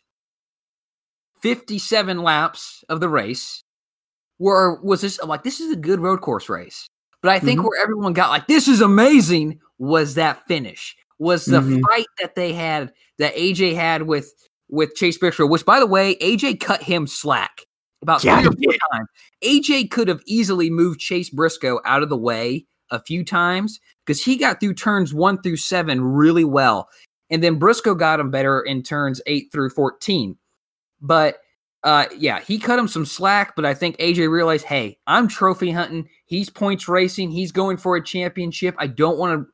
[1.42, 3.62] fifty-seven laps of the race
[4.38, 6.88] were was this like this is a good road course race.
[7.22, 7.68] But I think mm-hmm.
[7.68, 11.80] where everyone got like, this is amazing was that finish, was the mm-hmm.
[11.88, 14.32] fight that they had, that AJ had with
[14.68, 17.62] with Chase Briscoe, which by the way, AJ cut him slack
[18.02, 19.08] about yeah, three or four times.
[19.42, 24.22] AJ could have easily moved Chase Briscoe out of the way a few times because
[24.22, 26.88] he got through turns one through seven really well.
[27.30, 30.36] And then Briscoe got him better in turns eight through 14.
[31.00, 31.38] But
[31.84, 35.70] uh, yeah, he cut him some slack, but I think AJ realized, hey, I'm trophy
[35.70, 36.08] hunting.
[36.26, 37.30] He's points racing.
[37.30, 38.74] He's going for a championship.
[38.78, 39.46] I don't want to,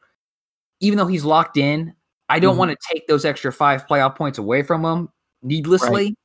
[0.81, 1.95] even though he's locked in,
[2.29, 2.61] I don't mm-hmm.
[2.61, 5.09] want to take those extra five playoff points away from him
[5.43, 6.17] needlessly.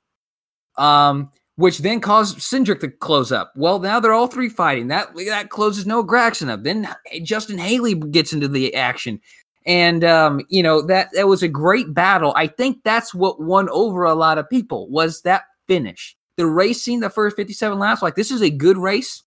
[0.78, 1.10] Right.
[1.10, 3.52] Um, which then caused Cindric to close up.
[3.54, 4.88] Well, now they're all three fighting.
[4.88, 6.64] That that closes Noah Gragson up.
[6.64, 6.88] Then
[7.22, 9.20] Justin Haley gets into the action.
[9.66, 12.34] And um, you know, that that was a great battle.
[12.36, 16.16] I think that's what won over a lot of people was that finish.
[16.38, 19.24] the racing, the first 57 laps, like this is a good race,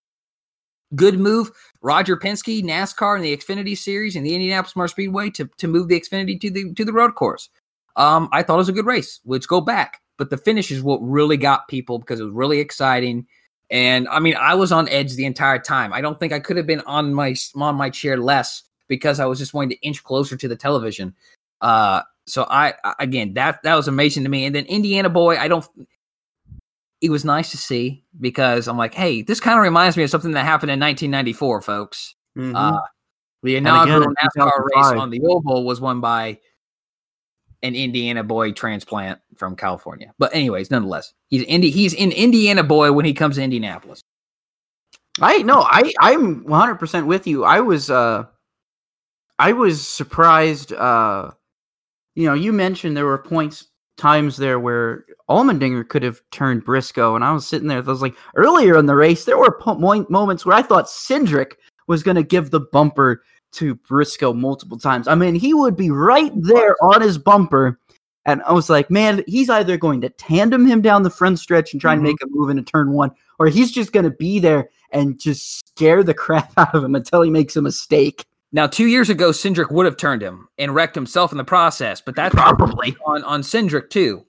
[0.95, 1.51] good move.
[1.83, 5.89] Roger Penske, NASCAR, and the Xfinity Series and the Indianapolis Motor Speedway to to move
[5.89, 7.51] the Xfinity to the to the road course.
[7.97, 9.21] Um, I thought it was a good race.
[9.27, 12.59] Let's go back, but the finish is what really got people because it was really
[12.59, 13.27] exciting.
[13.71, 15.93] And I mean, I was on edge the entire time.
[15.93, 18.63] I don't think I could have been on my on my chair less
[18.93, 21.15] because I was just wanting to inch closer to the television.
[21.63, 24.45] Uh, so I again that that was amazing to me.
[24.45, 25.67] And then Indiana boy, I don't.
[27.01, 30.11] It was nice to see because I'm like, hey, this kind of reminds me of
[30.11, 32.15] something that happened in 1994, folks.
[32.37, 32.53] Mhm.
[32.55, 32.83] Uh,
[33.43, 36.39] the inaugural again, NASCAR race on the oval was won by
[37.63, 40.13] an Indiana boy transplant from California.
[40.19, 44.03] But anyways, nonetheless, he's Indi- he's in Indiana boy when he comes to Indianapolis.
[45.21, 47.45] I no, I I'm 100 percent with you.
[47.45, 48.27] I was uh,
[49.43, 50.73] I was surprised.
[50.73, 51.33] Uh,
[52.15, 53.67] you know, you mentioned there were points
[53.97, 57.79] times there where Allmendinger could have turned Briscoe, and I was sitting there.
[57.79, 59.75] I was like, earlier in the race, there were po-
[60.09, 61.55] moments where I thought Cindric
[61.89, 63.25] was going to give the bumper
[63.55, 65.09] to Briscoe multiple times.
[65.09, 67.81] I mean, he would be right there on his bumper.
[68.25, 71.73] And I was like, man, he's either going to tandem him down the front stretch
[71.73, 72.05] and try and Mhm.
[72.05, 75.67] make a move into turn one, or he's just going to be there and just
[75.69, 78.25] scare the crap out of him until he makes a mistake.
[78.53, 82.03] Now, two years ago, Cindric would have turned him and wrecked himself in the process,
[82.03, 82.95] but that's Probably.
[83.07, 84.27] on on Cindric too.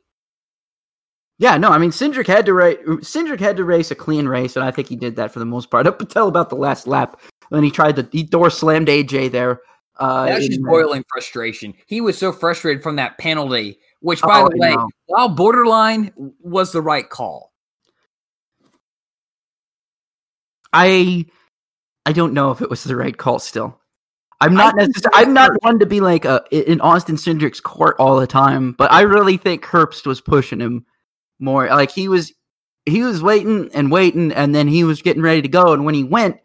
[1.39, 2.78] Yeah, no, I mean, Cindric had to race.
[2.86, 5.45] Cindric had to race a clean race, and I think he did that for the
[5.45, 7.19] most part up until about the last lap
[7.49, 9.59] when he tried to he door slammed AJ there.
[9.97, 11.74] Uh, That's just boiling frustration.
[11.86, 14.88] He was so frustrated from that penalty, which, by Oh, the way, know.
[15.07, 17.51] while borderline, was the right call.
[20.71, 21.26] I
[22.05, 23.39] I don't know if it was the right call.
[23.39, 23.80] Still,
[24.42, 25.26] I'm not necessarily.
[25.26, 28.92] I'm not one to be like uh in Austin Cindric's court all the time, but
[28.92, 30.86] I really think Herbst was pushing him
[31.40, 31.68] more.
[31.68, 32.34] Like he was,
[32.86, 35.74] he was waiting and waiting, and then he was getting ready to go.
[35.74, 36.38] And when he went,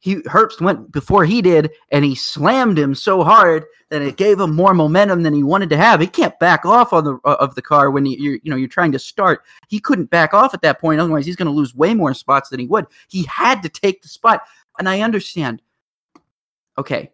[0.00, 4.38] he Herbst went before he did, and he slammed him so hard that it gave
[4.38, 6.00] him more momentum than he wanted to have.
[6.00, 8.56] He can't back off on the uh, of the car when you you're, you know
[8.56, 9.42] you're trying to start.
[9.68, 12.50] He couldn't back off at that point, otherwise he's going to lose way more spots
[12.50, 12.86] than he would.
[13.08, 14.42] He had to take the spot,
[14.78, 15.62] and I understand.
[16.76, 17.10] Okay,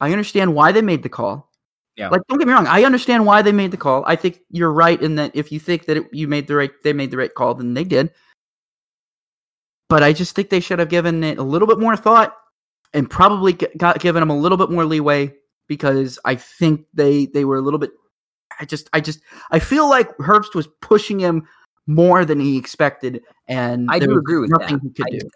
[0.00, 1.50] I understand why they made the call.
[1.96, 2.10] Yeah.
[2.10, 2.66] Like, don't get me wrong.
[2.68, 4.04] I understand why they made the call.
[4.06, 6.70] I think you're right in that if you think that it, you made the right,
[6.84, 8.12] they made the right call, then they did.
[9.88, 12.36] But I just think they should have given it a little bit more thought
[12.92, 15.34] and probably got given them a little bit more leeway
[15.66, 17.90] because I think they they were a little bit.
[18.60, 19.20] I just I just
[19.50, 21.48] I feel like Herbst was pushing him
[21.86, 24.82] more than he expected, and I do agree with nothing that.
[24.82, 25.30] he could I- do.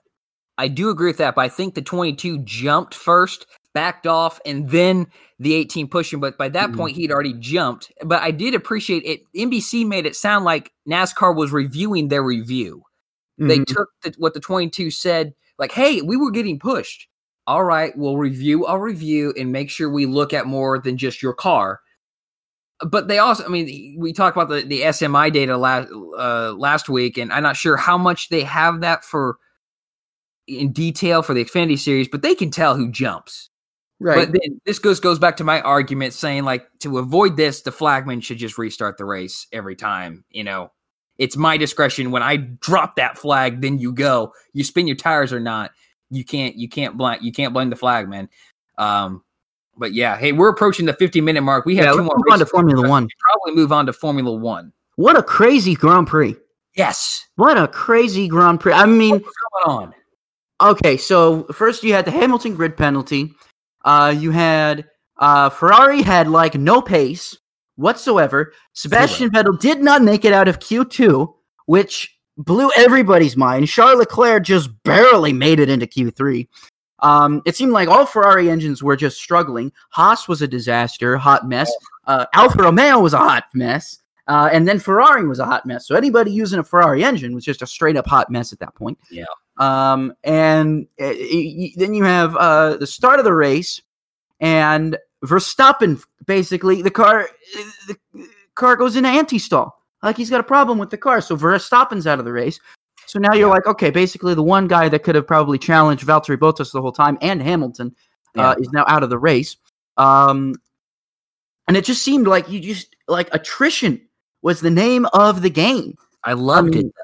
[0.58, 4.68] I do agree with that, but I think the 22 jumped first, backed off, and
[4.70, 5.06] then
[5.38, 6.20] the 18 pushing.
[6.20, 6.76] But by that Mhm.
[6.76, 7.92] point, he'd already jumped.
[8.04, 9.22] But I did appreciate it.
[9.34, 12.82] NBC made it sound like NASCAR was reviewing their review.
[13.38, 13.66] They Mhm.
[13.66, 17.08] took the, what the 22 said, like, hey, we were getting pushed.
[17.46, 21.22] All right, we'll review our review and make sure we look at more than just
[21.22, 21.80] your car.
[22.86, 26.88] But they also, I mean, we talked about the, the SMT data last uh, last
[26.88, 29.38] week, and I'm not sure how much they have that for
[30.48, 33.50] in detail for the Xfinity series, but they can tell who jumps.
[34.02, 34.30] Right.
[34.30, 37.72] But then this goes goes back to my argument saying like to avoid this, the
[37.72, 40.24] flagman should just restart the race every time.
[40.30, 40.72] You know,
[41.18, 44.32] it's my discretion when I drop that flag, then you go.
[44.52, 45.72] You spin your tires or not.
[46.10, 48.28] You can't you can't blame you can't blame the flagman.
[48.78, 49.22] Um,
[49.76, 51.64] but yeah, hey, we're approaching the 50 minute mark.
[51.64, 52.46] We have yeah, two more move on to.
[52.46, 53.08] Formula One.
[53.18, 54.72] Probably move on to Formula One.
[54.96, 56.36] What a crazy Grand Prix!
[56.76, 57.26] Yes.
[57.36, 58.72] What a crazy Grand Prix!
[58.72, 59.94] I mean, What's going on?
[60.62, 63.32] Okay, so first you had the Hamilton grid penalty.
[63.84, 67.36] Uh, you had uh, Ferrari had like no pace
[67.76, 68.52] whatsoever.
[68.72, 71.32] Sebastian Vettel did not make it out of Q2,
[71.66, 73.68] which blew everybody's mind.
[73.68, 76.48] Charles Leclerc just barely made it into Q3.
[77.00, 79.72] Um, it seemed like all Ferrari engines were just struggling.
[79.90, 81.70] Haas was a disaster, hot mess.
[82.06, 83.98] Uh, Alfa Romeo was a hot mess.
[84.28, 85.86] Uh, and then Ferrari was a hot mess.
[85.86, 88.74] So anybody using a Ferrari engine was just a straight up hot mess at that
[88.76, 88.98] point.
[89.10, 89.24] Yeah.
[89.58, 93.80] Um, and uh, y- y- then you have uh, the start of the race,
[94.40, 97.28] and Verstappen basically the car
[97.86, 97.96] the
[98.54, 99.78] car goes into anti-stall.
[100.02, 102.58] Like he's got a problem with the car, so Verstappen's out of the race.
[103.06, 103.54] So now you're Yeah.
[103.54, 106.92] like, okay, basically the one guy that could have probably challenged Valtteri Bottas the whole
[106.92, 107.94] time and Hamilton
[108.38, 109.56] uh, is now out of the race.
[109.96, 110.54] Um,
[111.68, 114.00] and it just seemed like you just like attrition
[114.40, 115.96] was the name of the game.
[116.24, 116.94] I loved mean, it.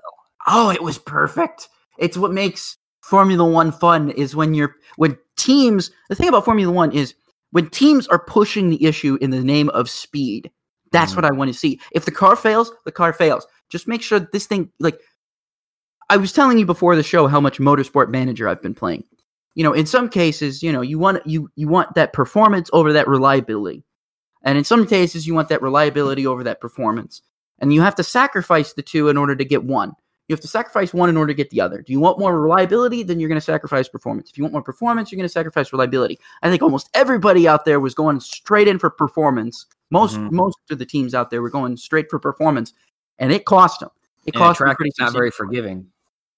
[0.47, 1.69] Oh, it was perfect.
[1.99, 5.91] It's what makes Formula One fun is when you're when teams.
[6.09, 7.15] The thing about Formula One is
[7.51, 10.51] when teams are pushing the issue in the name of speed.
[10.93, 11.17] That's Mhm.
[11.17, 11.81] what I want to see.
[11.93, 13.47] If the car fails, the car fails.
[13.69, 15.01] Just make sure this thing like
[16.11, 19.05] I was telling you before the show how much Motorsport Manager I've been playing.
[19.55, 22.93] You know, in some cases, you know, you want you you want that performance over
[22.95, 23.85] that reliability,
[24.43, 27.23] and in some cases, you want that reliability over that performance,
[27.59, 29.93] and you have to sacrifice the two in order to get one.
[30.29, 31.81] You have to sacrifice one in order to get the other.
[31.81, 33.03] Do you want more reliability?
[33.03, 34.29] Then you're going to sacrifice performance.
[34.29, 36.18] If you want more performance, you're going to sacrifice reliability.
[36.43, 39.64] I think almost everybody out there was going straight in for performance.
[39.91, 40.31] Most Mhm.
[40.33, 42.74] most of the teams out there were going straight for performance,
[43.18, 43.89] and it cost them.
[44.26, 45.87] It And cost them track is not very forgiving.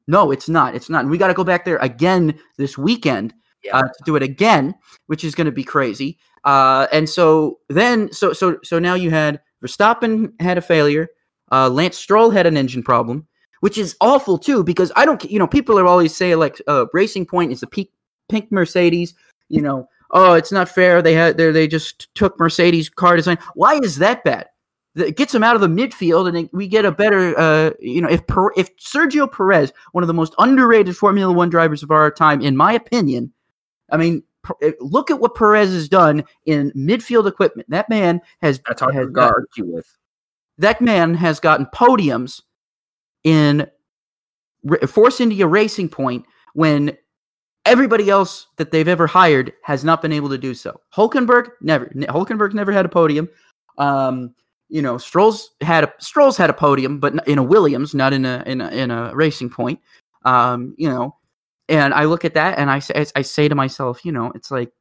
[0.06, 0.76] No, it's not.
[0.76, 1.00] It's not.
[1.02, 3.34] And we got to go back there again this weekend
[3.64, 3.78] Yeah.
[3.78, 4.74] uh, to do it again,
[5.06, 6.16] which is going to be crazy.
[6.44, 11.08] Uh, and so then, so so so now you had Verstappen had a failure.
[11.50, 13.26] Uh, Lance Stroll had an engine problem,
[13.60, 15.22] which is awful too because I don't.
[15.30, 17.92] You know, people are always saying like uh, Racing Point is a peak,
[18.28, 19.14] pink Mercedes.
[19.48, 21.02] You know, oh, it's not fair.
[21.02, 23.38] They had they they just took Mercedes car design.
[23.54, 24.46] Why is that bad?
[24.96, 27.38] It gets them out of the midfield, and it- we get a better.
[27.38, 31.48] Uh, you know, if per, if Sergio Perez, one of the most underrated Formula One
[31.48, 33.32] drivers of our time, in my opinion,
[33.92, 34.22] I mean,
[34.62, 37.70] eh, look at what Perez has done in midfield equipment.
[37.70, 39.86] That man has That's hard to argue with.
[40.58, 42.42] that man has gotten podiums
[43.24, 43.66] in
[44.86, 46.96] Force India Racing Point when
[47.64, 50.80] everybody else that they've ever hired has not been able to do so.
[50.94, 51.86] Hulkenberg never.
[51.86, 53.28] Hulkenberg never had a podium.
[53.78, 54.34] Um,
[54.68, 58.24] you know, Stroll's had a Stroll's had a podium, but in a Williams, not in
[58.24, 59.80] a in a, in a Racing Point.
[60.24, 61.16] Um, you know,
[61.68, 64.50] and I look at that and I say I say to myself, you know, it's
[64.50, 64.72] like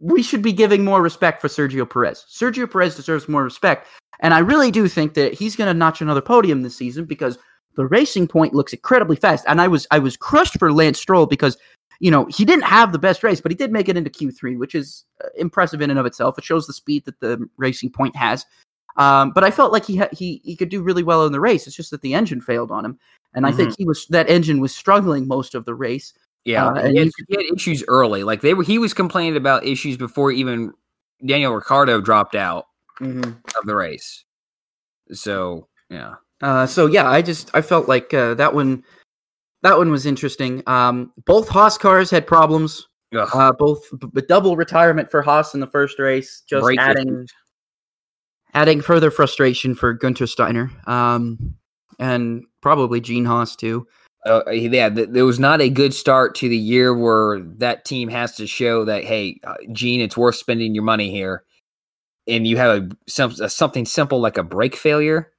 [0.00, 2.24] we should be giving more respect for Sergio Perez.
[2.30, 3.86] Sergio Perez deserves more respect,
[4.20, 7.38] and I really do think that he's going to notch another podium this season because
[7.76, 9.44] the Racing Point looks incredibly fast.
[9.46, 11.56] And I was I was crushed for Lance Stroll because
[12.00, 14.58] you know he didn't have the best race, but he did make it into Q3,
[14.58, 16.38] which is uh, impressive in and of itself.
[16.38, 18.44] It shows the speed that the Racing Point has.
[18.96, 21.40] Um, but I felt like he ha- he he could do really well in the
[21.40, 21.66] race.
[21.66, 22.98] It's just that the engine failed on him,
[23.34, 26.14] and I think he was that engine was struggling most of the race.
[26.46, 28.22] Yeah, Uh, he, had, he had issues early.
[28.24, 30.72] Like they were, he was complaining about issues before even
[31.26, 32.66] Daniel Ricciardo dropped out
[33.58, 34.24] of the race.
[35.12, 38.82] So yeah, Uh, so yeah, I just I felt like uh, that one
[39.62, 40.62] that one was interesting.
[40.66, 42.86] Um, both Haas cars had problems.
[43.32, 43.82] Uh, both
[44.12, 47.26] b- double retirement for Haas in the first race, just adding
[48.54, 51.54] adding further frustration for Gunter Steiner, um,
[51.98, 53.86] and probably Gene Haas too.
[54.26, 58.08] Uh, yeah, th- there was not a good start to the year where that team
[58.08, 61.44] has to show that hey, uh, Gene, it's worth spending your money here,
[62.26, 65.30] and you have a, some, a something simple like a brake failure.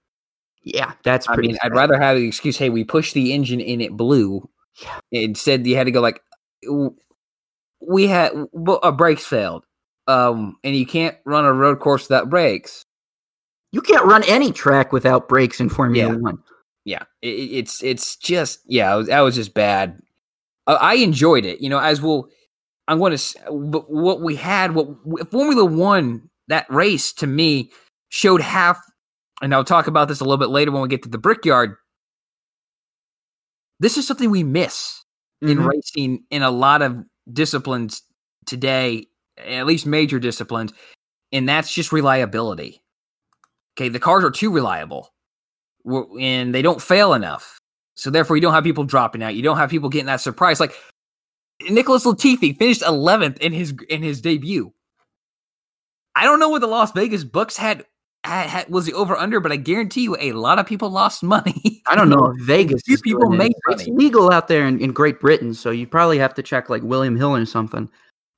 [0.63, 1.49] Yeah, that's I pretty.
[1.49, 4.49] mean, I'd rather have the excuse, hey, we pushed the engine and it blew.
[4.81, 4.99] Yeah.
[5.11, 6.21] Instead, you had to go like,
[7.81, 9.63] we had well, a brakes failed,
[10.07, 12.83] um, and you can't run a road course without brakes.
[13.71, 16.17] you can't run any track without brakes in Formula Yeah.
[16.17, 16.39] One.
[16.88, 19.99] Yeah, it, it- it's it's just yeah, it was, that was just bad.
[20.65, 21.79] Uh, I enjoyed it, you know.
[21.79, 22.29] As we'll,
[22.88, 24.88] I'm going to, but what we had, what
[25.29, 27.71] Formula One that race to me
[28.09, 28.79] showed half,
[29.41, 31.75] and I'll talk about this a little bit later when we get to the Brickyard.
[33.79, 35.03] This is something we miss
[35.41, 35.67] in Mhm.
[35.67, 38.01] racing in a lot of disciplines
[38.45, 39.07] today,
[39.38, 40.71] at least major disciplines,
[41.33, 42.81] and that's just reliability.
[43.77, 45.13] Okay, the cars are too reliable,
[46.19, 47.57] and they don't fail enough.
[47.95, 49.35] So therefore, you don't have people dropping out.
[49.35, 50.59] You don't have people getting that surprise.
[50.59, 50.75] Like
[51.69, 54.71] Nicholas Latifi finished 11th in his in his debut.
[56.15, 57.85] I don't know what the Las Vegas books had,
[58.23, 61.23] had, had was the over under, but I guarantee you, a lot of people lost
[61.23, 61.83] money.
[61.85, 62.81] I don't know Vegas.
[62.83, 63.38] few people it.
[63.38, 66.69] make It's legal out there in, in Great Britain, so you probably have to check
[66.69, 67.89] like William Hill or something.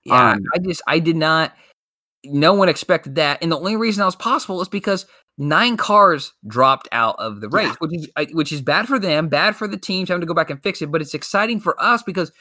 [0.04, 1.54] Yeah, Um, I just I did not.
[2.26, 5.06] No one expected that, and the only reason that was possible is because
[5.40, 7.76] nine cars dropped out of the race, Yeah.
[7.80, 10.52] which is which is bad for them, bad for the teams having to go back
[10.52, 10.92] and fix it.
[10.92, 12.32] But it's exciting for us because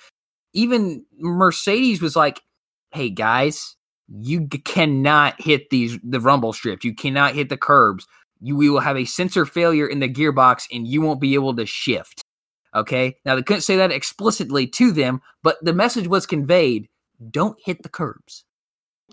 [0.53, 2.43] even Mercedes was like,
[2.91, 3.77] "Hey guys,
[4.21, 6.85] you cannot hit these the rumble strips.
[6.85, 8.07] You cannot hit the curbs.
[8.41, 11.55] You we will have a sensor failure in the gearbox, and you won't be able
[11.57, 12.23] to shift."
[12.75, 13.17] Okay.
[13.25, 16.89] Now they couldn't say that explicitly to them, but the message was conveyed
[17.31, 18.45] don't hit the curbs.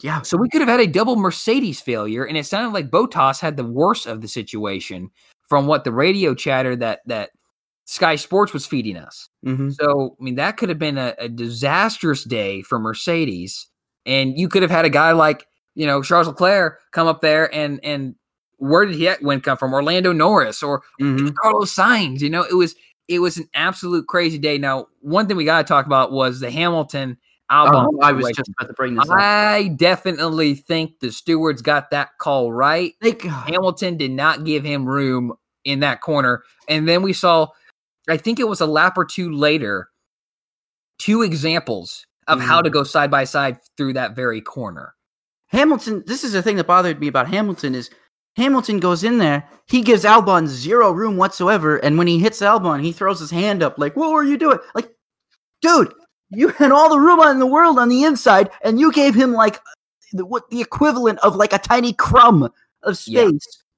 [0.01, 3.39] Yeah, So we could have had a double Mercedes failure, and it sounded like Bottas
[3.39, 5.09] had the worst of the situation
[5.47, 7.29] from what the radio chatter that that
[7.85, 9.29] Sky Sports was feeding us.
[9.43, 13.67] hmm So I mean that could have been a, a disastrous day for Mercedes,
[14.05, 17.53] and you could have had a guy like you know Charles Leclerc come up there
[17.53, 18.15] and and
[18.57, 19.73] where did he win come from?
[19.73, 22.21] or Lando Norris or hmm Carlos Sainz.
[22.21, 22.75] You know, it was
[23.07, 24.57] it was an absolute crazy day.
[24.57, 27.17] Now, one thing we got to talk about was the Hamilton
[27.51, 27.87] Albon.
[27.93, 29.17] Oh, I was just about to bring this up.
[29.19, 32.93] I definitely think the stewards got that call right.
[33.01, 35.33] They, Hamilton did not give him room
[35.63, 37.47] in that corner, and then we saw
[38.09, 39.89] I think it was a lap or two later,
[40.99, 42.63] two examples of how Mm-hmm.
[42.63, 44.95] to go side by side through that very corner.
[45.47, 47.89] Hamilton, this is the thing that bothered me about Hamilton is
[48.35, 52.83] Hamilton goes in there, he gives Albon zero room whatsoever, and when he hits Albon,
[52.83, 54.89] he throws his hand up like, "What were you doing?" Like,
[55.61, 55.93] dude,
[56.29, 59.33] you had all the room in the world on the inside, and you gave him
[59.33, 59.59] like
[60.13, 62.49] the, what the equivalent of like a tiny crumb
[62.83, 63.29] of space Yeah.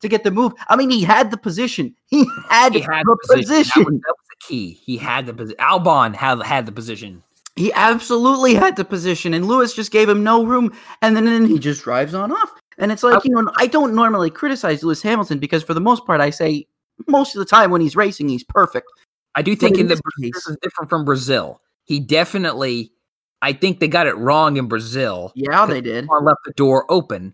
[0.01, 0.53] to get the move.
[0.69, 1.95] I mean, he had the position.
[2.07, 3.47] He had, He had the the position.
[3.47, 3.83] position.
[3.83, 4.79] That was, that was the key.
[4.83, 5.57] He had the position.
[5.59, 7.23] Albon had had the position.
[7.55, 10.71] He absolutely had the position, and Lewis just gave him no room,
[11.01, 12.51] and then, then he just drives on off.
[12.77, 16.05] And it's like, you know, I don't normally criticize Lewis Hamilton because for the most
[16.05, 16.67] part, I say
[17.07, 18.87] most of the time when he's racing, he's perfect.
[19.33, 21.59] I do think in the this this is different from Brazil.
[21.87, 22.91] He definitely,
[23.41, 25.31] I think they got it wrong in Brazil.
[25.35, 26.05] Yeah, they did.
[26.07, 27.33] Albon left the door open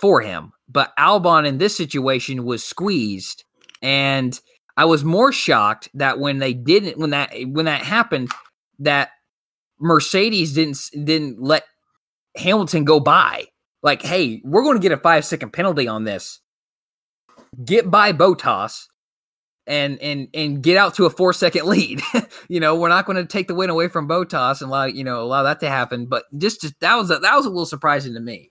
[0.00, 3.44] for him, but Albon in this situation was squeezed,
[3.82, 4.40] and
[4.76, 8.30] I was more shocked that when they didn't, when that when that happened,
[8.78, 9.10] that
[9.80, 11.64] Mercedes didn't didn't let
[12.36, 13.48] Hamilton go by.
[13.82, 16.38] Like, hey, we're going to get a five second penalty on this.
[17.64, 18.86] Get by Bottas
[19.66, 22.00] and and and get out to a four second lead.
[22.48, 25.04] you know, we're not going to take the win away from Bottas and allow you
[25.04, 26.06] know allow that to happen.
[26.06, 28.50] But just, just that was a, that was a little surprising to me.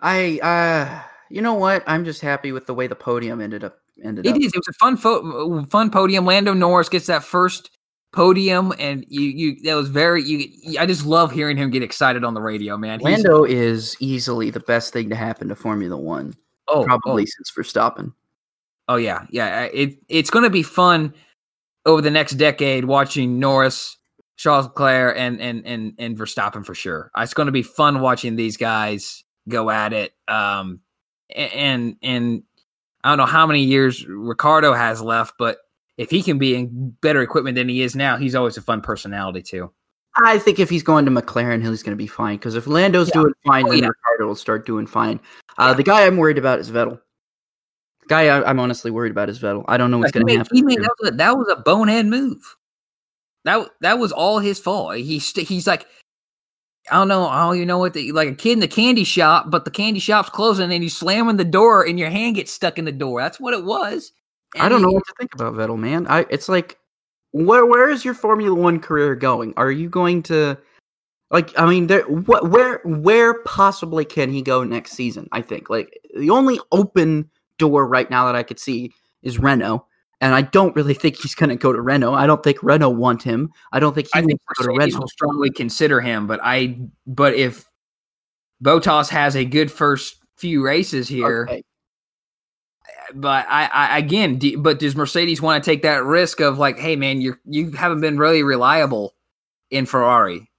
[0.00, 1.84] I, uh, you know what?
[1.86, 3.76] I'm just happy with the way the podium ended up.
[4.02, 4.36] Ended It up.
[4.40, 4.46] is.
[4.46, 6.24] It was a fun fo- fun podium.
[6.24, 7.70] Lando Norris gets that first
[8.12, 10.78] podium, and you you that was very you.
[10.78, 13.00] I just love hearing him get excited on the radio, man.
[13.00, 16.34] He's- Lando is easily the best thing to happen to Formula One,
[16.68, 18.14] oh, probably oh, since Verstappen.
[18.90, 19.66] Oh yeah, yeah.
[19.72, 21.14] It it's going to be fun
[21.86, 23.96] over the next decade watching Norris,
[24.36, 27.12] Charles Leclerc, and and and and Verstappen for sure.
[27.16, 30.12] It's going to be fun watching these guys go at it.
[30.26, 30.80] Um,
[31.32, 32.42] and and
[33.04, 35.58] I don't know how many years Ricciardo has left, but
[35.96, 38.80] if he can be in better equipment than he is now, he's always a fun
[38.80, 39.70] personality too.
[40.16, 42.38] I think if he's going to McLaren, he's going to be fine.
[42.38, 43.20] Because if Lando's Yeah.
[43.20, 43.86] doing fine, Oh, then yeah.
[43.88, 45.20] Ricciardo will start doing fine.
[45.58, 46.98] Uh, The guy I'm worried about is Vettel.
[48.10, 49.64] Guy I, I'm honestly worried about is Vettel.
[49.68, 50.56] I don't know what's going to happen.
[50.56, 52.56] he made- that, was a, that was a bonehead move.
[53.44, 54.96] That that was all his fault.
[54.96, 55.86] He st- he's like,
[56.90, 59.04] I don't know, I don't even know what the like a kid in the candy
[59.04, 62.52] shop, but the candy shop's closing and you slamming the door and your hand gets
[62.52, 63.20] stuck in the door.
[63.22, 64.12] That's what it was.
[64.58, 66.08] I don't know what to think about Vettel, man.
[66.08, 66.78] I it's like
[67.30, 69.54] where where is your Formula One career going?
[69.56, 70.58] Are you going to
[71.30, 75.28] like I mean there what where where possibly can he go next season?
[75.30, 77.30] I think like the only open
[77.60, 78.92] door right now that I could see
[79.22, 79.86] is Renault.
[80.22, 82.14] And I don't really think he's going to go to Renault.
[82.14, 83.50] I don't think Renault want him.
[83.72, 87.34] I don't think he I think go to will strongly consider him, but I but
[87.34, 87.64] if
[88.62, 91.62] Bottas has a good first few races here, Okay.
[93.14, 96.78] but I, I again, do, but does Mercedes want to take that risk of like,
[96.78, 99.14] hey man, you you haven't been really reliable
[99.70, 100.50] in Ferrari?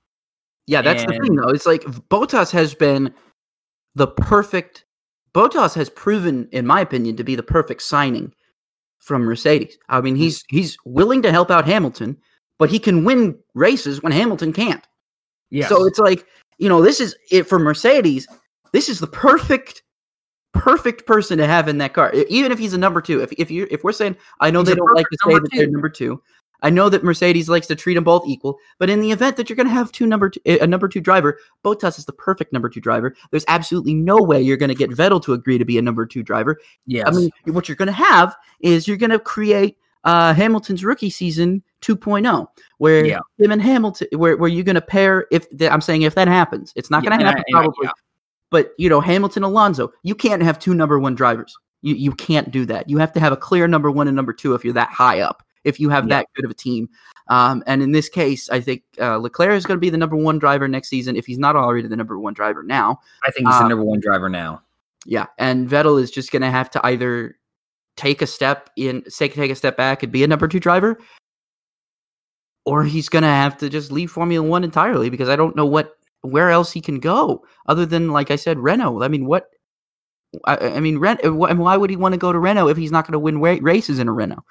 [0.66, 1.49] Yeah, that's the thing, though.
[1.49, 3.14] It's like Bottas has been
[3.95, 4.86] the perfect.
[5.34, 8.34] Bottas has proven, in my opinion, to be the perfect signing
[9.00, 9.78] from Mercedes.
[9.90, 12.18] I mean, he's he's willing to help out Hamilton,
[12.60, 14.86] but he can win races when Hamilton can't.
[15.50, 15.68] Yeah.
[15.68, 16.26] So it's like
[16.58, 18.28] you know, this is it for Mercedes.
[18.72, 19.82] This is the perfect,
[20.54, 22.14] perfect person to have in that car.
[22.30, 23.22] Even if he's a number two.
[23.22, 25.50] If if you if we're saying, I know He's they don't like to say that
[25.52, 26.22] they're number two.
[26.62, 29.49] I know that Mercedes likes to treat them both equal, but in the event that
[29.49, 32.53] you're going to have two number two, a number two driver, Bottas is the perfect
[32.53, 33.16] number two driver.
[33.32, 36.05] There's absolutely no way you're going to get Vettel to agree to be a number
[36.05, 36.59] two driver.
[36.86, 37.07] yes.
[37.07, 41.09] I mean, what you're going to have is you're going to create uh, Hamilton's rookie
[41.12, 42.47] season 2.0,
[42.80, 43.20] where Yeah.
[43.38, 45.28] him and Hamilton, where, where you're going to pair.
[45.32, 47.51] If the, I'm saying if that happens, it's not Yeah, going to I- happen I-
[47.62, 47.86] probably.
[47.86, 47.91] yeah.
[48.49, 51.55] But you know, Hamilton, Alonso, you can't have two number one drivers.
[51.84, 52.89] You you can't do that.
[52.89, 55.22] You have to have a clear number one and number two if you're that high
[55.22, 55.41] up.
[55.64, 56.18] If you have Yeah.
[56.18, 56.89] that good of a team,
[57.30, 60.16] um, and in this case, I think uh, Leclerc is going to be the number
[60.16, 62.99] one driver next season if he's not already the number one driver now.
[63.26, 64.62] I think he's uh, the number one driver now.
[65.05, 67.38] Yeah, and Vettel is just going to have to either
[67.97, 70.99] take a step in, take take a step back and be a number two driver,
[72.66, 75.66] or he's going to have to just leave Formula One entirely because I don't know
[75.66, 79.01] what where else he can go other than like I said Renault.
[79.03, 79.47] I mean, what?
[80.45, 82.91] I, I mean, Ren, and why would he want to go to Renault if he's
[82.91, 84.43] not going to win ra- races in a Renault?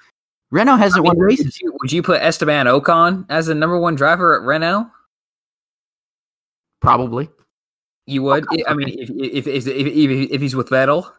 [0.51, 1.59] Renault hasn't I mean, won would, races.
[1.61, 4.85] you, would you put Esteban Ocon as the number one driver at Renault?
[6.81, 7.29] Probably.
[8.05, 8.45] You would.
[8.47, 11.09] Ocon's I mean, if if, if if if if he's with Vettel,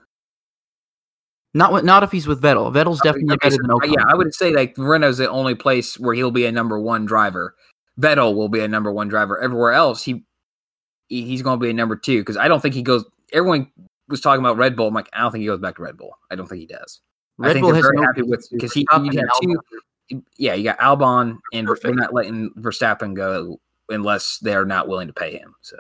[1.54, 2.72] Not with, not if he's with Vettel.
[2.72, 3.94] Vettel's definitely Okay, better than Ocon.
[3.94, 7.06] Yeah, I would say like Renault's the only place where he'll be a number one
[7.06, 7.54] driver.
[8.00, 9.40] Vettel will be a number one driver.
[9.40, 10.24] Everywhere else, he,
[11.08, 13.04] he he's going to be a number two because I don't think he goes.
[13.32, 13.70] Everyone
[14.08, 14.88] was talking about Red Bull.
[14.88, 16.18] I'm like, I don't think he goes back to Red Bull.
[16.30, 17.00] I don't think he does.
[17.38, 20.22] Red I think Bull they're very no happy with because he you have two.
[20.36, 21.84] Yeah, you got Albon, and Perfect.
[21.84, 25.54] they're not letting Verstappen go unless they're not willing to pay him.
[25.62, 25.76] So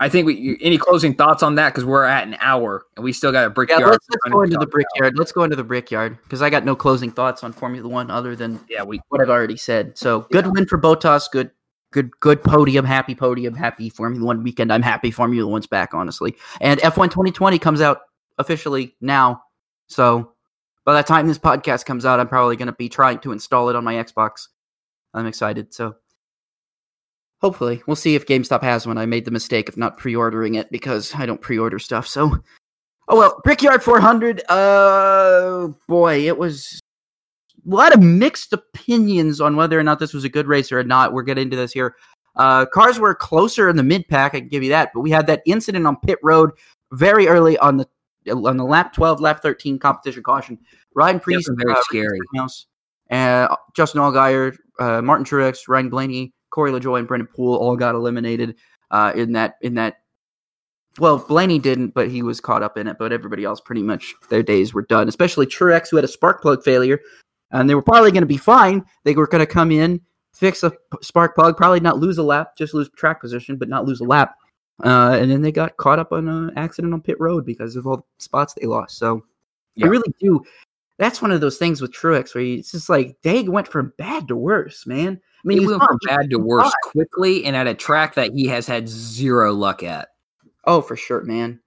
[0.00, 3.12] I think we any closing thoughts on that because we're at an hour and we
[3.12, 3.80] still got a brickyard.
[3.80, 5.18] Yeah, let's, let's go into the brickyard.
[5.18, 8.36] Let's go into the brickyard because I got no closing thoughts on Formula One other
[8.36, 9.98] than yeah we what I've already said.
[9.98, 10.52] So good yeah.
[10.52, 11.28] win for Bottas.
[11.30, 11.50] Good
[11.90, 12.84] good good podium.
[12.84, 13.54] Happy podium.
[13.54, 14.72] Happy Formula One weekend.
[14.72, 16.36] I'm happy Formula One's back honestly.
[16.60, 18.02] And F1 2020 comes out
[18.38, 19.42] officially now.
[19.88, 20.32] So
[20.84, 23.68] by the time this podcast comes out, I'm probably going to be trying to install
[23.68, 24.48] it on my Xbox.
[25.14, 25.74] I'm excited.
[25.74, 25.96] So
[27.40, 28.98] Hopefully, we'll see if GameStop has one.
[28.98, 32.06] I made the mistake of not pre-ordering it because I don't pre-order stuff.
[32.08, 32.36] So,
[33.06, 34.42] oh well, Brickyard 400.
[34.48, 36.80] Uh, boy, it was
[37.64, 40.82] a lot of mixed opinions on whether or not this was a good race or
[40.82, 41.12] not.
[41.12, 41.94] We're getting into this here.
[42.34, 44.34] Uh, cars were closer in the mid pack.
[44.34, 46.50] I can give you that, but we had that incident on pit road
[46.92, 47.88] very early on the
[48.30, 50.58] on the lap 12, lap 13 competition caution.
[50.94, 52.18] Ryan Preece, very uh, scary.
[53.10, 57.76] And uh, Justin Allgaier, uh, Martin Truex, Ryan Blaney, Corey LaJoie and Brennan Poole all
[57.76, 58.56] got eliminated
[58.90, 59.98] uh, in that in that.
[60.98, 62.96] Well, Blaney didn't, but he was caught up in it.
[62.98, 65.08] But everybody else, pretty much, their days were done.
[65.08, 67.00] Especially Truex, who had a spark plug failure,
[67.52, 68.84] and they were probably going to be fine.
[69.04, 70.00] They were going to come in,
[70.34, 70.72] fix a
[71.02, 74.04] spark plug, probably not lose a lap, just lose track position, but not lose a
[74.04, 74.34] lap.
[74.84, 77.86] Uh, and then they got caught up on an accident on pit road because of
[77.86, 78.98] all the spots they lost.
[78.98, 79.24] So
[79.74, 79.86] yeah.
[79.86, 80.42] I really do.
[80.98, 84.28] That's one of those things with Truex where it's just like they went from bad
[84.28, 85.20] to worse, man.
[85.44, 88.46] I mean, he went from bad to worse quickly and at a track that he
[88.46, 90.08] has had zero luck at.
[90.64, 91.60] Oh, for sure, man.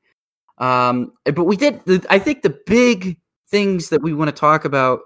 [0.57, 1.81] Um, but we did.
[2.09, 3.17] I think the big
[3.49, 4.99] things that we want to talk about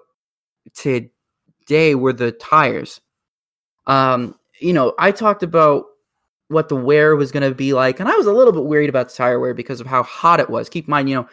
[0.74, 3.00] today were the tires.
[3.88, 5.86] Um, you know, I talked about
[6.50, 8.90] what the wear was going to be like, and I was a little bit worried
[8.90, 10.70] about the tire wear because of how hot it was.
[10.70, 11.28] Keep in mind, you know,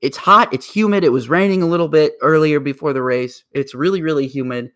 [0.00, 1.04] it's hot, it's humid.
[1.04, 3.44] It was raining a little bit earlier before the race.
[3.52, 4.70] It's really, really humid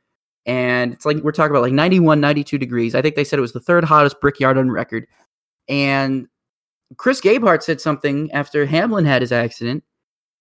[0.46, 3.42] and it's like we're talking about like 91 92 degrees i think they said it
[3.42, 5.06] was the third hottest brickyard on record
[5.68, 6.26] and
[6.96, 9.84] chris gabehart said something after hamlin had his accident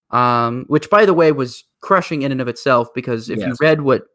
[0.09, 3.47] um, which by the way was crushing in and of itself because if yes.
[3.47, 4.05] you read what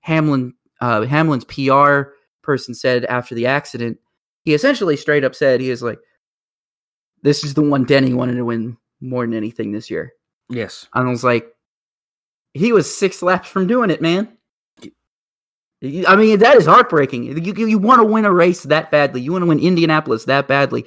[0.00, 2.10] hamlin uh, hamlin's pr
[2.42, 3.98] person said after the accident
[4.44, 5.98] he essentially straight up said he is like
[7.22, 10.12] this is the one denny wanted to win more than anything this year
[10.48, 11.48] yes and i was like
[12.52, 14.36] he was six laps from doing it man
[16.06, 17.24] I mean, that is heartbreaking.
[17.24, 19.20] You, you, want to win a race that badly.
[19.20, 20.86] You want to win Indianapolis that badly.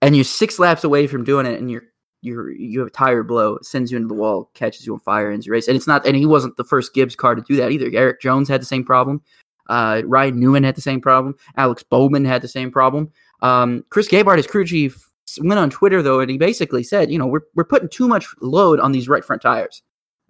[0.00, 1.84] And you're six laps away from doing it, and you're
[2.20, 5.00] you're you have a tire blow, it sends you into the wall, catches you on
[5.00, 5.66] fire, ends your race.
[5.66, 7.90] And it's not, and he wasn't the first Gibbs car to do that either.
[7.92, 9.20] Erik Jones had the same problem.
[9.68, 11.34] Uh, Ryan Newman had the same problem.
[11.56, 13.10] Alex Bowman had the same problem.
[13.40, 15.08] Um, Chris Gabehart, his crew chief,
[15.40, 18.26] went on Twitter though, and he basically said, you know, we're we're putting too much
[18.40, 19.82] load on these right front tires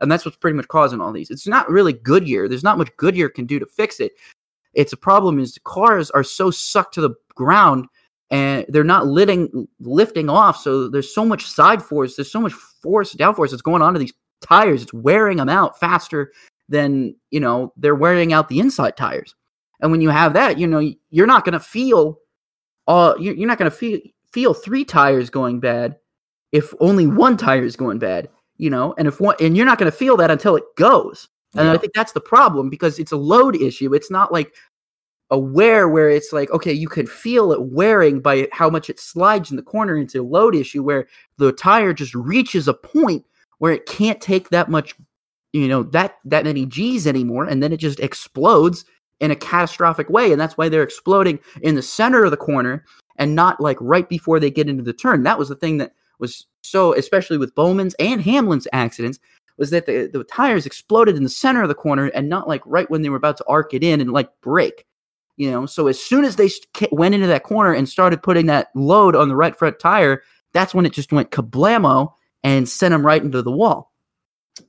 [0.02, 1.30] and that's what's pretty much causing all these.
[1.30, 2.48] It's not really Goodyear.
[2.48, 4.12] There's not much Goodyear can do to fix it.
[4.74, 7.86] It's a problem is the cars are so sucked to the ground
[8.30, 10.56] and they're not lifting lifting off.
[10.56, 12.16] So there's so much side force.
[12.16, 14.82] There's so much force, downforce that's going on to these tires.
[14.82, 16.32] It's wearing them out faster
[16.68, 19.34] than you know they're wearing out the inside tires.
[19.80, 22.18] And when you have that, you know you're not going to feel
[22.86, 24.00] all you're not going to feel
[24.32, 25.96] feel three tires going bad
[26.52, 28.28] if only one tire is going bad
[28.62, 31.28] you know, and if one, and you're not going to feel that until it goes.
[31.56, 31.74] And yeah.
[31.74, 33.92] I think that's the problem because it's a load issue.
[33.92, 34.54] It's not like
[35.30, 39.00] a wear where it's like, okay, you can feel it wearing by how much it
[39.00, 41.08] slides in the corner into a load issue where
[41.38, 43.24] the tire just reaches a point
[43.58, 44.94] where it can't take that much,
[45.52, 48.84] you know, that that many G's anymore, and then it just explodes
[49.20, 50.32] in a catastrophic way.
[50.32, 52.84] And that's why they're exploding in the center of the corner
[53.16, 55.22] and not like right before they get into the turn.
[55.22, 59.18] That was the thing that was so, especially with Bowman's and Hamlin's accidents,
[59.58, 62.62] was that the, the tires exploded in the center of the corner and not like
[62.66, 64.86] right when they were about to arc it in and like break.
[65.36, 66.50] You know, so as soon as they
[66.90, 70.22] went into that corner and started putting that load on the right front tire,
[70.52, 73.91] that's when it just went kablamo and sent them right into the wall.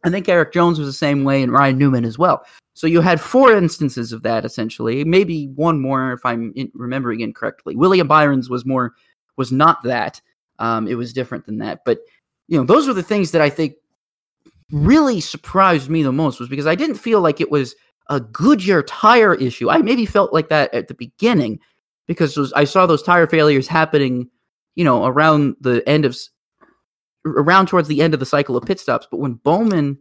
[0.04, 2.46] I think Erik Jones was the same way and Ryan Newman as well.
[2.74, 7.20] So you had four instances of that essentially, maybe one more if I'm in, remembering
[7.20, 7.76] incorrectly.
[7.76, 8.94] William Byron's was more
[9.38, 10.22] was not that.
[10.60, 11.82] Um, it was different than that.
[11.86, 12.00] But,
[12.48, 13.76] you know, those were the things that I think
[14.72, 17.76] really surprised me the most was because I didn't feel like it was
[18.10, 19.70] a Goodyear tire issue.
[19.70, 21.60] I maybe felt like that at the beginning
[22.08, 24.30] because was, I saw those tire failures happening,
[24.76, 26.18] you know, around the end of
[27.26, 29.08] around towards the end of the cycle of pit stops.
[29.10, 29.98] But when Bowman,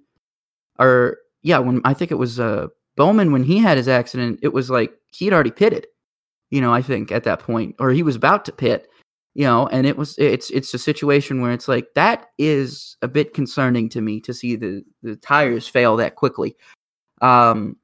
[0.79, 4.53] or yeah, when I think it was uh, Bowman when he had his accident, it
[4.53, 5.87] was like he'd already pitted.
[6.51, 8.89] You know, I think at that point, or he was about to pit,
[9.35, 13.09] you know, and it was it's it's a situation where it's like that is a
[13.09, 16.57] bit concerning to me to see the the tires fail that quickly.
[17.23, 17.77] Um,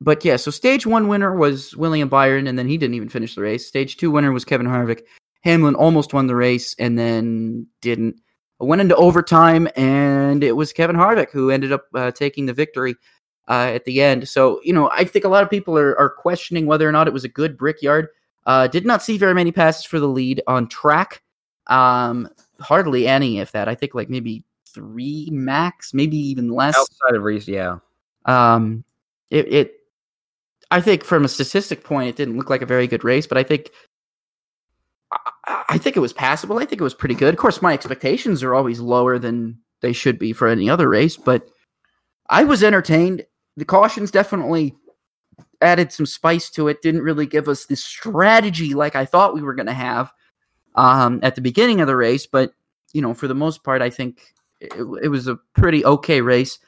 [0.00, 3.34] but yeah, so stage one winner was William Byron, and then he didn't even finish
[3.34, 3.66] the race.
[3.66, 5.00] Stage two winner was Kevin Harvick.
[5.46, 8.20] Hamlin almost won the race and then didn't.
[8.58, 12.96] Went into overtime, and it was Kevin Harvick who ended up uh, taking the victory
[13.48, 14.26] uh, at the end.
[14.28, 17.06] So, you know, I think a lot of people are, are questioning whether or not
[17.06, 18.08] it was a good brickyard.
[18.46, 21.22] Uh, did not see very many passes for the lead on track.
[21.66, 22.30] Um,
[22.60, 23.68] hardly any, if that.
[23.68, 26.78] I think like maybe three max, maybe even less.
[26.78, 27.78] Outside of Reese, yeah.
[28.24, 28.84] Um,
[29.30, 29.74] it, it
[30.70, 33.38] I think from a statistic point, it didn't look like a very good race, but
[33.38, 33.70] I think
[35.46, 36.58] I, think it was passable.
[36.58, 37.32] I think it was pretty good.
[37.34, 41.16] Of course, my expectations are always lower than they should be for any other race,
[41.16, 41.48] but
[42.28, 43.24] I was entertained.
[43.56, 44.74] The cautions definitely
[45.60, 46.82] added some spice to it.
[46.82, 50.12] Didn't really give us the strategy like I thought we were going to have
[50.74, 52.52] um, at the beginning of the race, but
[52.92, 56.58] you know, for the most part, I think it, it was a pretty okay race.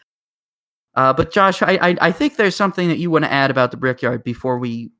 [0.94, 3.70] Uh, but Josh, I, I, I think there's something that you want to add about
[3.70, 4.90] the Brickyard before we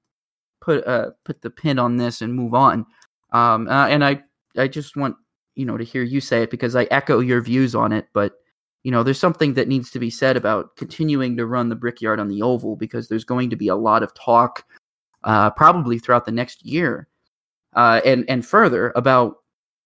[0.61, 2.87] put uh put the pin on this and move on.
[3.33, 4.23] Um, uh, and I
[4.57, 5.17] I just want
[5.55, 8.09] you know to hear you say it because I echo your views on it.
[8.13, 8.35] But
[8.85, 12.21] you know, there's something that needs to be said about continuing to run the Brickyard
[12.21, 14.65] on the oval because there's going to be a lot of talk,
[15.25, 17.09] uh, probably throughout the next year,
[17.75, 19.37] uh, and and further about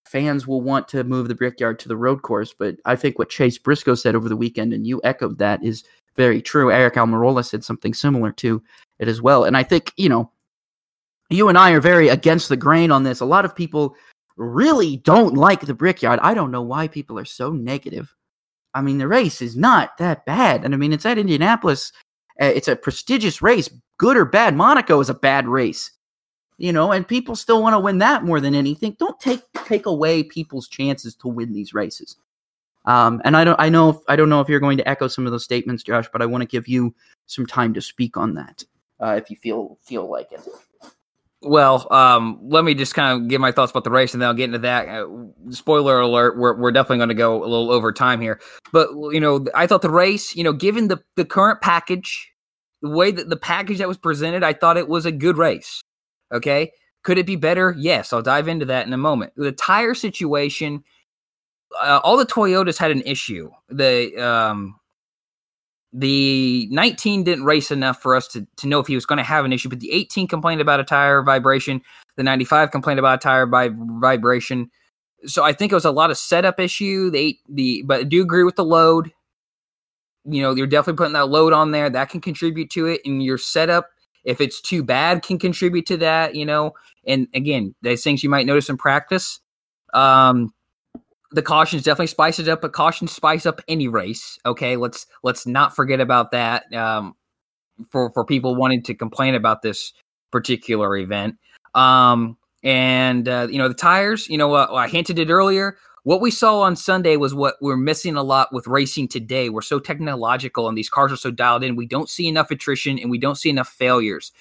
[0.05, 2.53] fans will want to move the Brickyard to the road course.
[2.53, 5.85] But I think what Chase Briscoe said over the weekend, and you echoed that, is
[6.17, 6.67] very true.
[6.67, 8.63] Aric Almirola said something similar to
[8.99, 9.45] it as well.
[9.45, 10.31] And I think, you know,
[11.33, 13.21] you and I are very against the grain on this.
[13.21, 13.95] A lot of people
[14.37, 16.21] really don't like the Brickyard.
[16.23, 18.15] I don't know why people are so negative.
[18.75, 20.65] I mean, the race is not that bad.
[20.65, 21.93] And I mean, it's at Indianapolis.
[22.41, 23.69] Uh, it's a prestigious race,
[23.99, 24.57] good or bad.
[24.57, 25.91] Monaco is a bad race.
[26.59, 28.97] You know, and people still want to win that more than anything.
[28.99, 32.17] Don't take take away people's chances to win these races.
[32.85, 35.09] Um, and I don't, I know, if, I don't know if you're going to echo
[35.09, 36.95] some of those statements, Josh, but I want to give you
[37.27, 38.65] some time to speak on that,
[39.01, 40.41] uh, if you feel feel like it.
[41.45, 44.29] Well, um, let me just kind of give my thoughts about the race, and then
[44.29, 44.89] I'll get into that.
[44.89, 45.07] Uh,
[45.51, 48.41] spoiler alert: we're we're definitely going to go a little over time here,
[48.73, 52.31] but you know, I thought the race, you know, given the the current package,
[52.81, 55.81] the way that the package that was presented, I thought it was a good race.
[56.33, 56.71] Okay,
[57.03, 57.75] could it be better?
[57.77, 59.33] Yes, I'll dive into that in a moment.
[59.37, 60.85] The tire situation
[61.81, 63.51] uh, all the Toyotas had an issue.
[63.69, 64.77] The um,
[65.93, 69.23] the 19 didn't race enough for us to, to know if he was going to
[69.23, 71.83] have an issue, but the 18 complained about a tire vibration.
[72.17, 74.71] The 95 complained about a tire by vibration.
[75.27, 77.11] So I think it was a lot of setup issue.
[77.11, 79.13] The the but I do agree with the load.
[80.25, 81.91] You know, you're definitely putting that load on there.
[81.91, 83.01] That can contribute to it.
[83.05, 83.89] And your setup,
[84.25, 86.35] if it's too bad, can contribute to that.
[86.35, 86.73] You know,
[87.07, 89.41] and again, there's things you might notice in practice.
[89.95, 90.53] Um,
[91.33, 94.39] the cautions definitely spice it up, but cautions spice up any race.
[94.47, 96.73] Okay, let's let's not forget about that.
[96.75, 97.15] Um,
[97.91, 99.93] for for people wanting to complain about this
[100.31, 101.37] particular event.
[101.75, 104.29] Um, and uh, you know the tires.
[104.29, 105.77] You know, uh, I hinted it earlier.
[106.05, 109.51] What we saw on Sunday was what we're missing a lot with racing today.
[109.51, 111.77] We're so technological and these cars are so dialed in.
[111.77, 114.33] We don't see enough attrition and we don't see enough failures.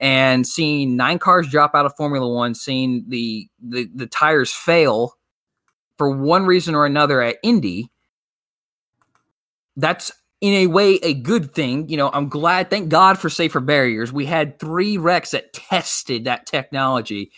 [0.00, 5.17] And seeing nine cars drop out of Formula One, seeing the the, the tires fail
[5.98, 7.90] for one reason or another at Indy,
[9.76, 11.88] that's in a way a good thing.
[11.88, 14.12] You know, I'm glad, thank God for safer barriers.
[14.12, 17.32] We had three wrecks that tested that technology,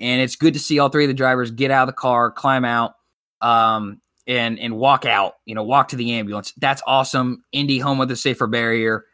[0.00, 2.30] and it's good to see all three of the drivers get out of the car,
[2.30, 2.94] climb out,
[3.40, 5.34] um, and and walk out.
[5.44, 6.52] You know, walk to the ambulance.
[6.56, 7.42] That's awesome.
[7.52, 9.04] Indy home with a safer barrier.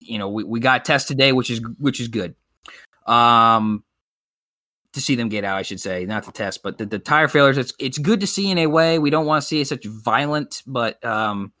[0.00, 2.36] You know, we, we got test today, which is which is good.
[3.06, 3.82] Um,
[4.94, 7.28] to see them get out, I should say, not the test, but the, the tire
[7.28, 7.58] failures.
[7.58, 8.98] It's it's good to see in a way.
[8.98, 11.52] We don't want to see such violent, but um,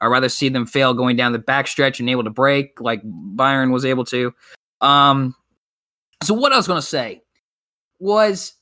[0.00, 3.70] I'd rather see them fail going down the backstretch and able to break like Byron
[3.70, 4.34] was able to.
[4.80, 5.34] Um,
[6.22, 7.22] so what I was going to say
[7.98, 8.54] was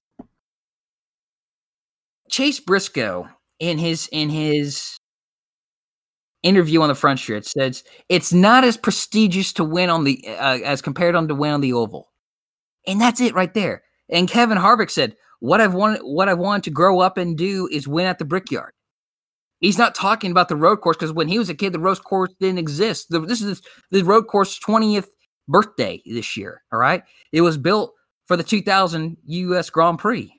[2.30, 3.28] Chase Briscoe
[3.58, 4.98] in his in his
[6.42, 10.58] interview on the front stretch says it's not as prestigious to win on the uh,
[10.64, 12.10] as compared on to win on the oval,
[12.86, 13.82] and that's it right there.
[14.12, 17.68] And Kevin Harvick said, "What I've wanted, what I wanted to grow up and do
[17.72, 18.72] is win at the Brickyard."
[19.60, 22.02] He's not talking about the road course because when he was a kid, the road
[22.04, 23.08] course didn't exist.
[23.10, 25.06] The, this is the road course 20th
[25.48, 26.62] birthday this year.
[26.72, 27.02] All right,
[27.32, 27.94] it was built
[28.26, 29.70] for the 2000 U.S.
[29.70, 30.32] Grand Prix.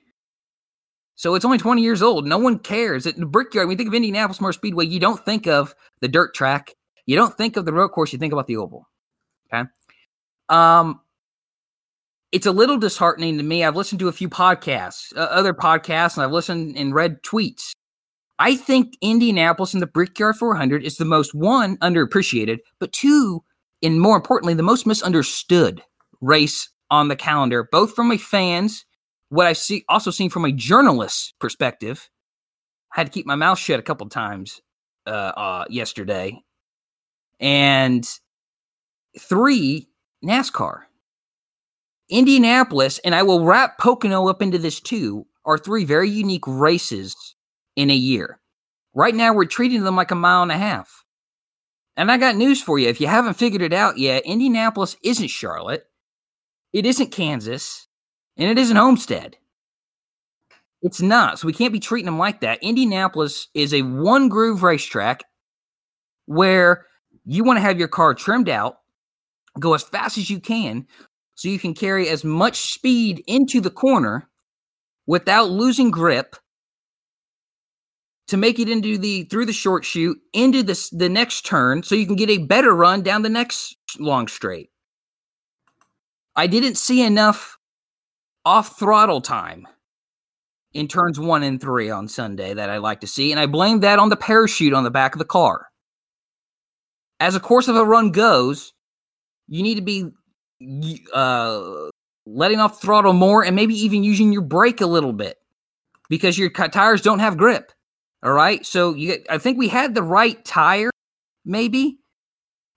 [1.16, 2.26] So it's only 20 years old.
[2.26, 3.06] No one cares.
[3.06, 6.08] At the Brickyard, when you think of Indianapolis Motor Speedway, you don't think of the
[6.08, 6.74] dirt track.
[7.06, 8.12] You don't think of the road course.
[8.12, 8.88] You think about the oval.
[9.52, 9.68] Okay.
[10.48, 11.00] Um,
[12.34, 13.62] it's a little disheartening to me.
[13.62, 17.70] I've listened to a few podcasts, uh, other podcasts, and I've listened and read tweets.
[18.40, 23.44] I think Indianapolis and the Brickyard 400 is the most one underappreciated, but two,
[23.84, 25.84] and more importantly, the most misunderstood
[26.20, 28.84] race on the calendar, both from a fan's,
[29.28, 32.10] what I've see, also seen from a journalist's perspective.
[32.96, 34.60] I had to keep my mouth shut a couple times
[35.06, 36.42] uh, uh, yesterday,
[37.38, 38.04] and
[39.20, 39.88] three
[40.24, 40.80] NASCAR.
[42.08, 47.14] Indianapolis, and I will wrap Pocono up into this too, are three very unique races
[47.76, 48.40] in a year.
[48.94, 51.04] Right now, we're treating them like a mile and a half.
[51.96, 52.88] And I got news for you.
[52.88, 55.84] If you haven't figured it out yet, Indianapolis isn't Charlotte,
[56.72, 57.86] it isn't Kansas,
[58.36, 59.36] and it isn't Homestead.
[60.82, 61.38] It's not.
[61.38, 62.62] So we can't be treating them like that.
[62.62, 65.24] Indianapolis is a one groove racetrack
[66.26, 66.86] where
[67.24, 68.78] you want to have your car trimmed out,
[69.58, 70.86] go as fast as you can,
[71.34, 74.28] so you can carry as much speed into the corner
[75.06, 76.36] without losing grip
[78.28, 81.94] to make it into the through the short chute into the the next turn so
[81.94, 84.70] you can get a better run down the next long straight.
[86.36, 87.58] I didn't see enough
[88.44, 89.66] off throttle time
[90.72, 93.80] in turns 1 and 3 on Sunday that I like to see and I blame
[93.80, 95.68] that on the parachute on the back of the car.
[97.20, 98.72] As a course of a run goes,
[99.46, 100.10] you need to be
[101.12, 101.88] uh,
[102.26, 105.38] letting off throttle more and maybe even using your brake a little bit
[106.08, 107.72] because your tires don't have grip.
[108.22, 108.64] All right.
[108.64, 110.90] So you, I think we had the right tire,
[111.44, 111.98] maybe,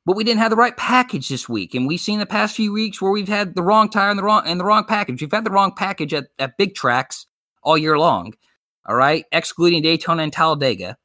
[0.05, 1.73] but we didn't have the right package this week.
[1.73, 4.23] And we've seen the past few weeks where we've had the wrong tire and the
[4.23, 5.21] wrong and the wrong package.
[5.21, 7.27] We've had the wrong package at, at big tracks
[7.63, 8.33] all year long.
[8.85, 10.97] All right, excluding Daytona and Talladega.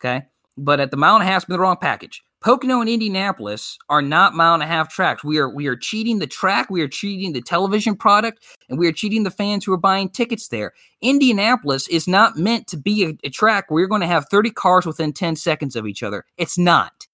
[0.00, 0.26] Okay,
[0.58, 2.22] but at the mile and a half, been the wrong package.
[2.42, 5.22] Pocono and Indianapolis are not mile and a half tracks.
[5.22, 8.88] We are we are cheating the track, we are cheating the television product, and we
[8.88, 10.72] are cheating the fans who are buying tickets there.
[11.00, 14.50] Indianapolis is not meant to be a, a track where you're going to have 30
[14.50, 16.24] cars within 10 seconds of each other.
[16.36, 17.06] It's not.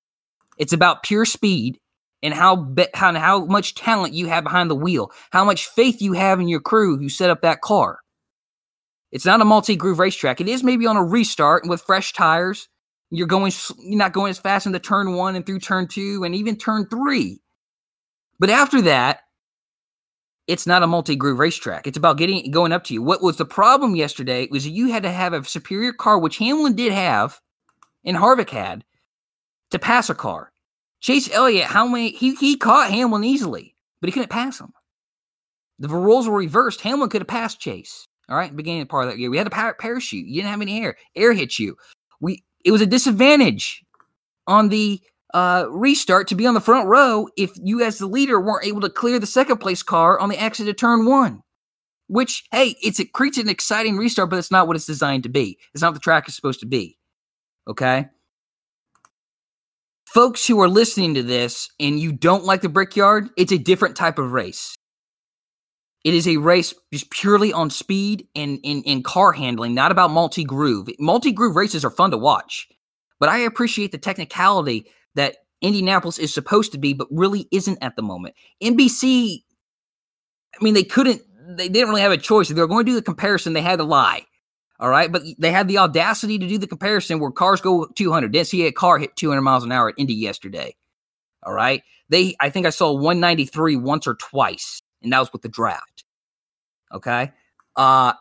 [0.57, 1.79] It's about pure speed
[2.23, 6.01] and how be, how, how much talent you have behind the wheel, how much faith
[6.01, 8.01] you have in your crew who set up that car.
[9.13, 10.41] It's not a multi-groove racetrack.
[10.41, 12.69] It is maybe on a restart and with fresh tires
[13.11, 16.35] you're going, you're not going as fast into turn one and through turn two and
[16.35, 17.41] even turn three.
[18.39, 19.21] But after that,
[20.47, 21.87] it's not a multi-groove racetrack.
[21.87, 23.03] It's about getting going up to you.
[23.03, 26.75] What was the problem yesterday was you had to have a superior car, which Hamlin
[26.75, 27.41] did have,
[28.05, 28.85] and Harvick had,
[29.71, 30.51] to pass a car.
[31.01, 34.73] Chase Elliott, how many he he caught Hamlin easily, but he couldn't pass him.
[35.79, 36.81] The rules were reversed.
[36.81, 38.07] Hamlin could have passed Chase.
[38.29, 40.27] All right, beginning of part of that year, we had a par- parachute.
[40.27, 40.97] You didn't have any air.
[41.15, 41.77] Air hit you.
[42.65, 43.85] It was a disadvantage
[44.47, 45.01] on the
[45.35, 48.81] uh, restart to be on the front row if you, as the leader, weren't able
[48.81, 51.43] to clear the second place car on the exit to turn one.
[52.07, 55.29] Which, hey, it's it creates an exciting restart, but it's not what it's designed to
[55.29, 55.59] be.
[55.75, 56.97] It's not what the track is supposed to be.
[57.69, 58.07] Okay.
[60.07, 63.95] Folks who are listening to this and you don't like the Brickyard, it's a different
[63.95, 64.75] type of race.
[66.05, 70.45] It is a race just purely on speed and in car handling, not about multi
[70.45, 70.89] groove.
[70.99, 72.69] Multi groove races are fun to watch,
[73.19, 77.97] but I appreciate the technicality that Indianapolis is supposed to be, but really isn't at
[77.97, 78.37] the moment.
[78.63, 79.43] NBC,
[80.59, 81.23] I mean, they couldn't,
[81.57, 82.49] they didn't really have a choice.
[82.49, 84.25] If they were going to do the comparison, they had to lie.
[84.79, 85.11] All right.
[85.11, 88.31] But they had the audacity to do the comparison where cars go 200.
[88.31, 90.77] Didn't see a car hit 200 miles an hour at Indy yesterday.
[91.43, 91.83] All right.
[92.09, 95.88] They, I think I saw 193 once or twice and that was with the draft.
[96.93, 97.33] Okay.
[97.77, 98.13] Uh,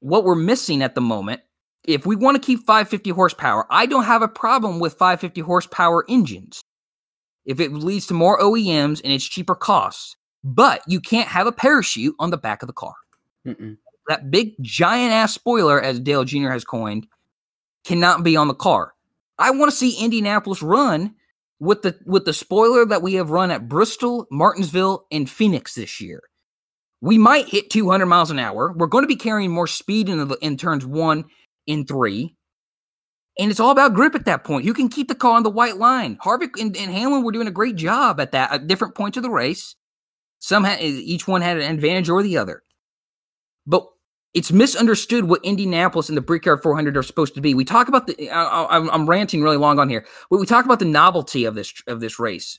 [0.00, 1.40] what we're missing at the moment,
[1.84, 6.04] if we want to keep 550 horsepower, I don't have a problem with 550 horsepower
[6.08, 6.60] engines
[7.44, 10.16] if it leads to more OEMs and it's cheaper costs.
[10.42, 12.94] But you can't have a parachute on the back of the car.
[13.46, 13.78] Mm-mm.
[14.08, 16.50] That big giant ass spoiler, as Dale Jr.
[16.50, 17.06] has coined,
[17.84, 18.92] cannot be on the car.
[19.38, 21.14] I want to see Indianapolis run
[21.58, 26.00] with the with the spoiler that we have run at Bristol, Martinsville, and Phoenix this
[26.00, 26.22] year.
[27.04, 28.72] We might hit 200 miles an hour.
[28.72, 31.26] We're going to be carrying more speed in the in turns one
[31.66, 32.34] in three,
[33.38, 34.64] and it's all about grip at that point.
[34.64, 36.16] You can keep the car on the white line.
[36.24, 39.22] Harvick and, and Hamlin were doing a great job at that at different points of
[39.22, 39.76] the race.
[40.38, 42.62] Some had, each one had an advantage or the other.
[43.66, 43.86] But
[44.32, 47.52] it's misunderstood what Indianapolis and the Brickyard 400 are supposed to be.
[47.52, 48.30] We talk about the.
[48.30, 50.06] I, am ranting really long on here.
[50.30, 52.58] But we talk about the novelty of this of this race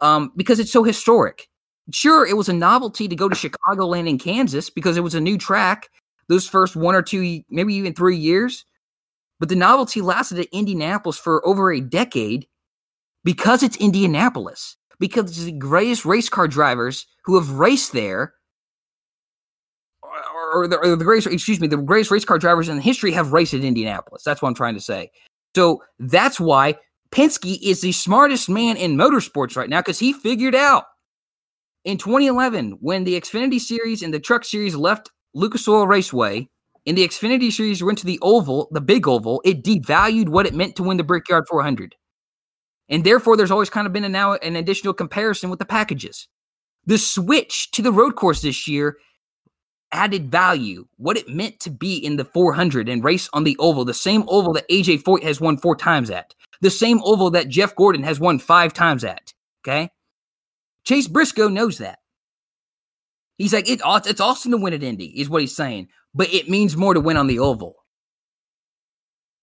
[0.00, 1.48] um, because it's so historic.
[1.92, 5.20] Sure, it was a novelty to go to Chicagoland in Kansas because it was a
[5.20, 5.88] new track.
[6.28, 8.64] Those first one or two, maybe even three years,
[9.38, 12.48] but the novelty lasted at Indianapolis for over a decade
[13.22, 14.76] because it's Indianapolis.
[14.98, 18.34] because the greatest race car drivers who have raced there,
[20.02, 23.12] or, or, the, or the greatest, excuse me, the greatest race car drivers in history
[23.12, 24.22] have raced at Indianapolis.
[24.24, 25.10] That's what I'm trying to say.
[25.54, 26.76] So that's why
[27.10, 30.84] Penske is the smartest man in motorsports right now because he figured out
[31.86, 36.48] in 2011 when the Xfinity Series and the Truck Series left Lucas Oil Raceway.
[36.84, 39.40] In the Xfinity Series went to the oval, the big oval.
[39.44, 41.94] It devalued what it meant to win the Brickyard 400.
[42.88, 46.28] And therefore, there's always kind of been a, now an additional comparison with the packages.
[46.86, 48.98] The switch to the road course this year
[49.92, 53.84] added value, what it meant to be in the 400 and race on the oval,
[53.84, 57.48] the same oval that AJ Foyt has won four times at, the same oval that
[57.48, 59.32] Jeff Gordon has won five times at.
[59.64, 59.90] Okay.
[60.86, 61.98] Chase Briscoe knows that.
[63.38, 66.48] He's like, it, it's awesome to win at Indy, is what he's saying, but it
[66.48, 67.74] means more to win on the oval.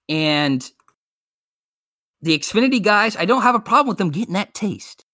[0.09, 0.67] And
[2.21, 5.05] the Xfinity guys, I don't have a problem with them getting that taste.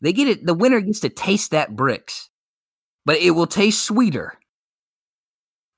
[0.00, 2.30] They get it, the winner gets to taste that bricks,
[3.04, 4.38] but it will taste sweeter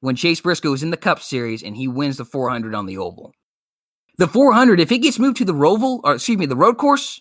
[0.00, 2.98] when Chase Briscoe is in the Cup Series and he wins the 400 on the
[2.98, 3.32] oval.
[4.18, 7.20] The 400, if it gets moved to the Roval, or excuse me, the road course,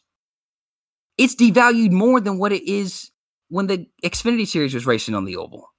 [1.18, 3.12] it's devalued more than what it is
[3.50, 5.70] when the Xfinity Series was racing on the oval.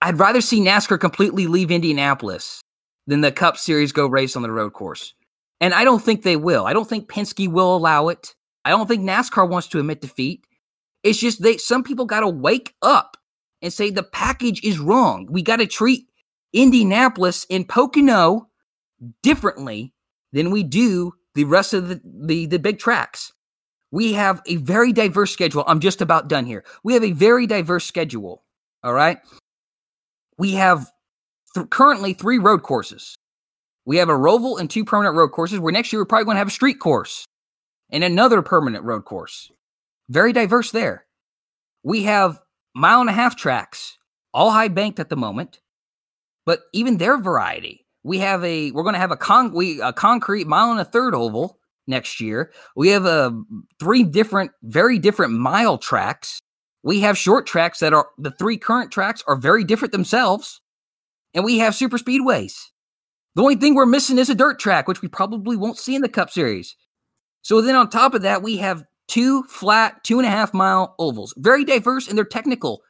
[0.00, 2.60] I'd rather see NASCAR completely leave Indianapolis
[3.06, 5.14] than the Cup Series go race on the road course.
[5.60, 6.66] And I don't think they will.
[6.66, 8.34] I don't think Penske will allow it.
[8.64, 10.44] I don't think NASCAR wants to admit defeat.
[11.02, 13.16] It's just they some people got to wake up
[13.62, 15.26] and say the package is wrong.
[15.30, 16.06] We got to treat
[16.52, 18.48] Indianapolis and Pocono
[19.22, 19.92] differently
[20.32, 23.32] than we do the rest of the, the, the big tracks.
[23.90, 25.64] We have a very diverse schedule.
[25.66, 26.64] I'm just about done here.
[26.84, 28.44] We have a very diverse schedule.
[28.82, 29.18] All right.
[30.36, 30.90] We have
[31.54, 33.16] th- currently three road courses.
[33.86, 35.58] We have a Roval and two permanent road courses.
[35.58, 37.24] Where next year we're probably going to have a street course
[37.90, 39.50] and another permanent road course.
[40.10, 41.06] Very diverse there.
[41.82, 42.40] We have
[42.74, 43.96] mile and a half tracks,
[44.34, 45.60] all high banked at the moment,
[46.44, 47.86] but even their variety.
[48.04, 50.84] We have a we're going to have a con we a concrete mile and a
[50.84, 52.52] third oval next year.
[52.76, 53.36] We have a
[53.80, 56.40] three different, very different mile tracks.
[56.82, 60.60] We have short tracks that are the three current tracks are very different themselves
[61.34, 62.54] and we have super speedways.
[63.34, 66.02] The only thing we're missing is a dirt track, which we probably won't see in
[66.02, 66.76] the Cup Series.
[67.42, 70.94] So then on top of that, we have two flat, two and a half mile
[70.98, 72.82] ovals, very diverse and they're technical.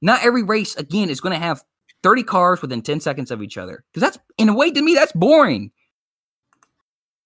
[0.00, 1.62] Not every race, again, is going to have
[2.02, 3.84] 30 cars within 10 seconds of each other.
[3.92, 5.70] Because that's, in a way, to me, that's boring.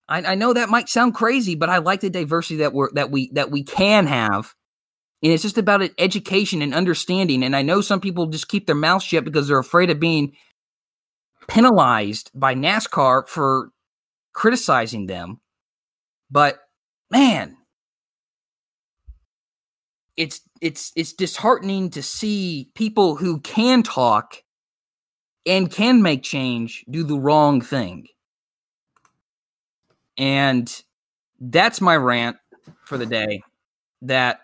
[0.08, 3.10] I, I, know that might sound crazy, but I like the diversity that we're that
[3.10, 4.54] we that we can have.
[5.22, 7.42] And it's just about education and understanding.
[7.42, 10.34] And I know some people just keep their mouth shut because they're afraid of being
[11.48, 13.70] penalized by NASCAR for
[14.32, 15.40] criticizing them.
[16.30, 16.58] But
[17.10, 17.56] man,
[20.16, 24.42] it's it's it's disheartening to see people who can talk
[25.46, 28.08] and can make change do the wrong thing.
[30.18, 30.82] And
[31.40, 32.36] that's my rant
[32.84, 33.42] for the day
[34.02, 34.40] that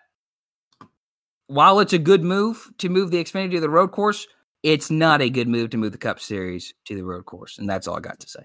[1.47, 4.27] while it's a good move to move the Xfinity to the road course,
[4.63, 7.69] it's not a good move to move the Cup Series to the road course, and
[7.69, 8.45] that's all I got to say.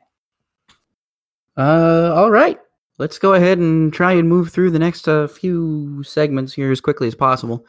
[1.55, 2.59] Uh, all right.
[2.97, 6.81] Let's go ahead and try and move through the next uh, few segments here as
[6.81, 7.65] quickly as possible.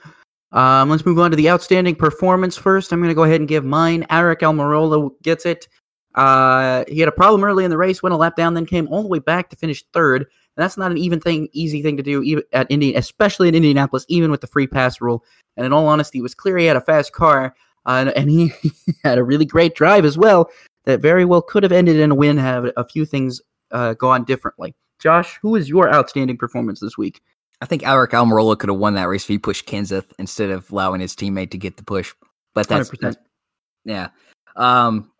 [0.53, 2.93] Um, let's move on to the outstanding performance first.
[2.93, 4.07] I'm going to go ahead and give mine.
[4.11, 5.69] Aric Almirola gets it.
[6.15, 8.89] Uh, he had a problem early in the race, went a lap down, then came
[8.89, 10.23] all the way back to finish third.
[10.23, 13.55] And that's not an even thing, easy thing to do, even at Indian, especially in
[13.55, 15.25] Indianapolis, even with the free pass rule.
[15.57, 17.55] And in all honesty, it was clear he had a fast car,
[17.87, 18.53] uh, and he
[19.05, 20.51] had a really great drive as well.
[20.85, 24.25] That very well could have ended in a win, have a few things uh, gone
[24.25, 24.75] differently.
[24.99, 27.21] Josh, who is your outstanding performance this week?
[27.61, 30.71] I think Aric Almirola could have won that race if he pushed Kenseth instead of
[30.71, 32.15] allowing his teammate to get the push.
[32.55, 33.17] But that's, that's
[33.85, 34.09] yeah.
[34.57, 35.11] Um,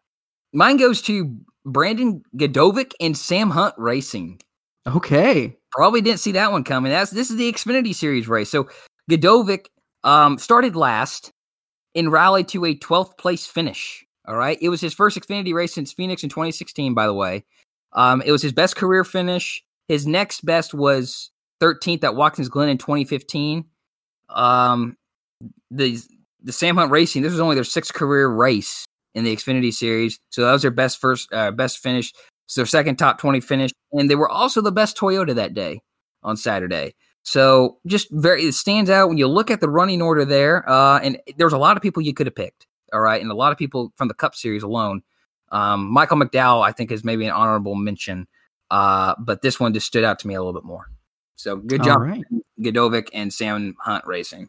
[0.53, 4.41] mine goes to Brandon Gdovic and Sam Hunt Racing.
[4.87, 6.93] Okay, probably didn't see that one coming.
[6.93, 8.51] That's this is the Xfinity Series race.
[8.51, 8.69] So
[9.11, 9.67] Gdovic
[10.05, 11.33] um, started last
[11.95, 14.05] and rallied to a 12th place finish.
[14.27, 16.95] All right, it was his first Xfinity race since Phoenix in 2016.
[16.95, 17.45] By the way,
[17.95, 19.63] um, it was his best career finish.
[19.89, 23.65] His next best was 13th at Watkins Glen in 2015.
[24.31, 24.97] Um,
[25.71, 26.01] the
[26.43, 27.23] the Sam Hunt Racing.
[27.23, 30.71] This was only their sixth career race in the Xfinity Series, so that was their
[30.71, 32.13] best first uh, best finish.
[32.47, 35.81] So their second top 20 finish, and they were also the best Toyota that day
[36.23, 36.95] on Saturday.
[37.23, 40.69] So just very it stands out when you look at the running order there.
[40.69, 42.67] Uh, and there's a lot of people you could have picked.
[42.93, 45.03] All right, and a lot of people from the Cup Series alone.
[45.51, 48.27] Um, Michael McDowell, I think, is maybe an honorable mention,
[48.71, 50.87] uh, but this one just stood out to me a little bit more.
[51.39, 52.25] So good job, right.
[52.61, 54.49] Gdovic and Sam Hunt Racing.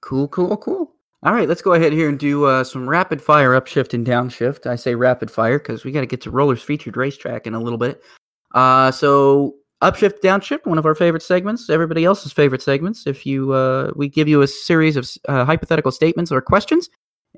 [0.00, 0.92] Cool, cool, cool.
[1.24, 4.66] All right, let's go ahead here and do uh, some rapid fire upshift and downshift.
[4.66, 7.60] I say rapid fire because we got to get to Rollers featured racetrack in a
[7.60, 8.04] little bit.
[8.54, 13.04] Uh, so upshift, downshift, one of our favorite segments, everybody else's favorite segments.
[13.08, 16.88] If you, uh, we give you a series of uh, hypothetical statements or questions,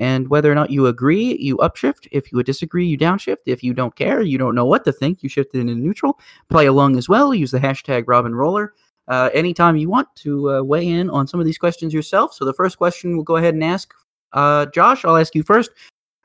[0.01, 2.09] and whether or not you agree, you upshift.
[2.13, 3.39] If you disagree, you downshift.
[3.47, 6.19] If you don't care, you don't know what to think, you shift it into neutral.
[6.49, 7.35] Play along as well.
[7.35, 8.75] Use the hashtag Rob and Roller.
[9.09, 12.35] Uh, anytime you want to uh, weigh in on some of these questions yourself.
[12.35, 13.93] So the first question we'll go ahead and ask
[14.33, 15.05] uh, Josh.
[15.05, 15.71] I'll ask you first.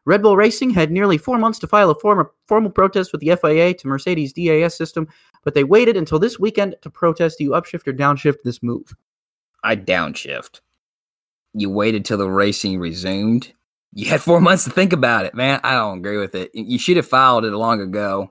[0.06, 3.38] Red Bull Racing had nearly four months to file a form, formal protest with the
[3.38, 5.08] FIA to Mercedes' DAS system,
[5.46, 7.38] but they waited until this weekend to protest.
[7.38, 8.94] Do you upshift or downshift this move?
[9.64, 10.60] I downshift.
[11.54, 13.54] You waited till the racing resumed.
[13.94, 15.60] You had four months to think about it, man.
[15.64, 16.52] I don't agree with it.
[16.54, 18.30] You should have filed it long ago.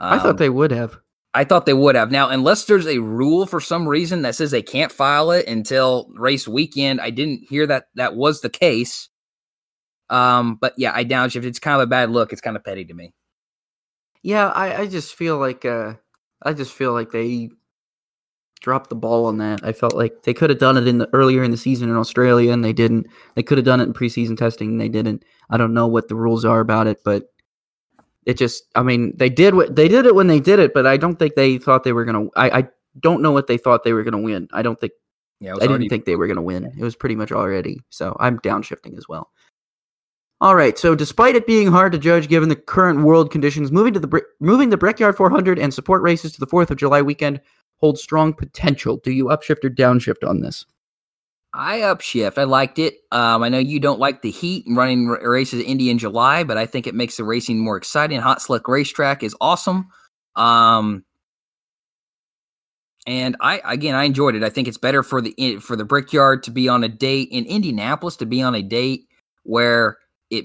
[0.00, 0.98] Um, I thought um, they would have.
[1.34, 2.12] I thought they would have.
[2.12, 6.08] Now, unless there's a rule for some reason that says they can't file it until
[6.14, 9.08] race weekend, I didn't hear that that was the case.
[10.10, 11.44] Um, but yeah, I downshift.
[11.44, 12.32] It's kind of a bad look.
[12.32, 13.14] It's kind of petty to me.
[14.22, 15.94] Yeah, I, I just feel like uh,
[16.42, 17.50] I just feel like they
[18.64, 19.60] dropped the ball on that.
[19.62, 21.96] I felt like they could have done it in the earlier in the season in
[21.96, 23.06] Australia, and they didn't.
[23.34, 25.22] They could have done it in preseason testing, and they didn't.
[25.50, 27.30] I don't know what the rules are about it, but
[28.24, 28.64] it just.
[28.74, 31.18] I mean, they did what they did it when they did it, but I don't
[31.18, 32.28] think they thought they were gonna.
[32.36, 32.68] I, I
[32.98, 34.48] don't know what they thought they were gonna win.
[34.52, 34.94] I don't think.
[35.40, 36.64] Yeah, I didn't think they were gonna win.
[36.64, 37.80] It was pretty much already.
[37.90, 39.30] So I'm downshifting as well.
[40.40, 40.78] All right.
[40.78, 44.22] So, despite it being hard to judge given the current world conditions, moving to the
[44.40, 47.40] moving the Brickyard 400 and support races to the Fourth of July weekend
[47.78, 48.98] holds strong potential.
[48.98, 50.64] Do you upshift or downshift on this?
[51.54, 52.36] I upshift.
[52.36, 52.94] I liked it.
[53.12, 56.42] Um, I know you don't like the heat and running races in Indy in July,
[56.42, 58.20] but I think it makes the racing more exciting.
[58.20, 59.88] Hot Slick Racetrack is awesome.
[60.34, 61.04] Um,
[63.06, 64.42] and I again I enjoyed it.
[64.42, 67.44] I think it's better for the for the Brickyard to be on a date in
[67.44, 69.06] Indianapolis to be on a date
[69.44, 69.98] where
[70.30, 70.44] it,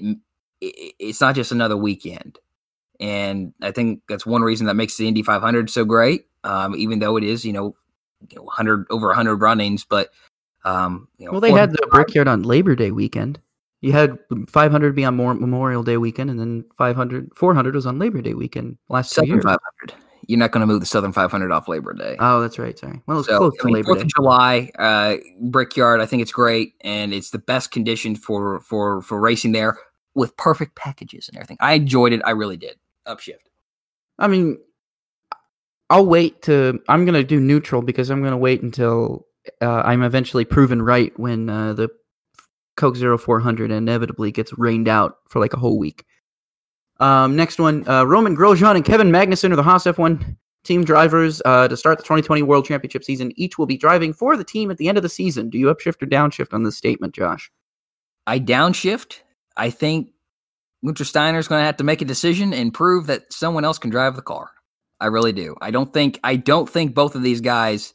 [0.60, 2.38] it it's not just another weekend.
[3.00, 6.26] And I think that's one reason that makes the Indy 500 so great.
[6.44, 7.76] Um, even though it is, you know,
[8.34, 10.10] 100 over 100 runnings, but
[10.64, 13.40] um, you know, well, they had the Brickyard on Labor Day weekend.
[13.80, 14.18] You had
[14.48, 18.76] 500 be on Memorial Day weekend, and then 500, 400 was on Labor Day weekend
[18.90, 19.94] last Southern two 500.
[20.26, 22.16] You're not going to move the Southern 500 off Labor Day.
[22.20, 22.78] Oh, that's right.
[22.78, 23.00] Sorry.
[23.06, 24.02] Well, it's so, close I mean, to Labor Day.
[24.02, 26.00] Of July, uh, Brickyard.
[26.02, 29.78] I think it's great, and it's the best condition for for for racing there
[30.14, 31.56] with perfect packages and everything.
[31.60, 32.20] I enjoyed it.
[32.24, 32.76] I really did.
[33.08, 33.48] Upshift.
[34.18, 34.58] I mean,
[35.90, 36.80] I'll wait to.
[36.88, 39.26] I'm to do neutral because I'm to wait until
[39.60, 41.88] uh, I'm eventually proven right when uh, the
[42.76, 46.04] Coke Zero 400 inevitably gets rained out for like a whole week.
[47.00, 51.40] Um, next one, uh, Romain Grosjean and Kevin Magnussen are the Haas F1 team drivers
[51.44, 53.32] uh, to start the 2020 World Championship season.
[53.36, 55.48] Each will be driving for the team at the end of the season.
[55.48, 57.50] Do you upshift or downshift on this statement, Josh?
[58.26, 59.20] I downshift.
[59.56, 60.10] I think
[60.84, 63.78] Gunther Steiner is going to have to make a decision and prove that someone else
[63.78, 64.50] can drive the car.
[65.00, 65.56] I really do.
[65.60, 67.94] I don't think I don't think both of these guys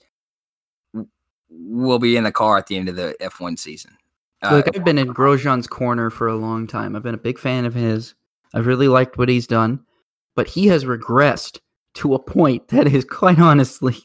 [1.49, 3.95] will be in the car at the end of the F1 season.
[4.41, 6.95] Uh, Look, I've been in Grosjean's corner for a long time.
[6.95, 8.15] I've been a big fan of his.
[8.53, 9.79] I've really liked what he's done,
[10.35, 11.59] but he has regressed
[11.95, 13.97] to a point that is quite honestly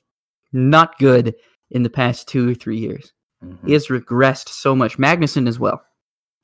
[0.52, 1.34] not good
[1.70, 3.12] in the past two or three years.
[3.44, 3.66] Mm-hmm.
[3.66, 4.98] He has regressed so much.
[4.98, 5.82] Magnussen as well.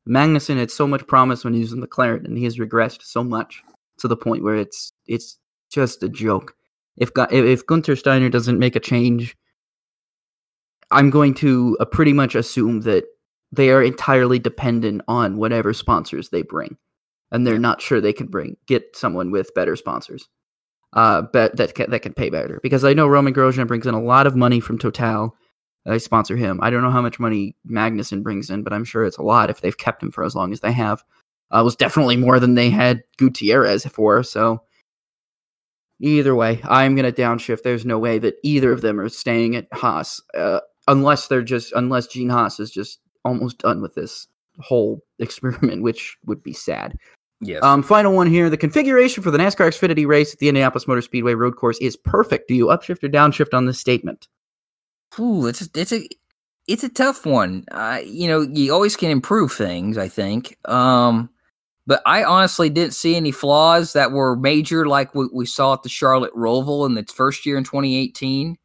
[0.09, 3.25] Magnussen had so much promise when he was in McLaren, and he has regressed so
[3.25, 3.63] much
[3.99, 5.39] to the point where it's it's
[5.71, 6.55] just a joke.
[6.97, 9.37] If if Gunther Steiner doesn't make a change,
[10.91, 13.05] I'm going to uh, pretty much assume that
[13.53, 16.77] they are entirely dependent on whatever sponsors they bring
[17.31, 20.29] and they're not sure they can bring get someone with better sponsors,
[20.93, 22.61] uh, but that can, that can pay better.
[22.63, 25.35] Because I know Romain Grosjean brings in a lot of money from Total.
[25.87, 26.59] I sponsor him.
[26.63, 29.51] I don't know how much money Magnussen brings in, but I'm sure it's a lot
[29.51, 31.05] if they've kept him for as long as they have.
[31.53, 34.25] Uh, was definitely more than they had Gutierrez for.
[34.25, 34.63] So
[36.01, 37.63] either way, I'm gonna downshift.
[37.63, 41.73] There's no way that either of them are staying at Haas, uh, unless they're just
[41.73, 44.27] unless Gene Haas is just almost done with this
[44.61, 46.97] whole experiment, which would be sad.
[47.41, 47.63] Yes.
[47.63, 48.49] Um, final one here.
[48.49, 51.97] The configuration for the NASCAR Xfinity race at the Indianapolis Motor Speedway road course is
[51.97, 52.49] perfect.
[52.49, 54.27] Do you upshift or downshift on this statement?
[55.21, 56.09] Ooh, it's a, it's a
[56.67, 57.65] it's a tough one.
[57.71, 59.99] Uh, you know, you always can improve things.
[59.99, 60.57] I think.
[60.65, 61.31] Um,
[61.87, 65.83] but I honestly didn't see any flaws that were major, like what we saw at
[65.83, 68.57] the Charlotte Roval in the first year in 2018.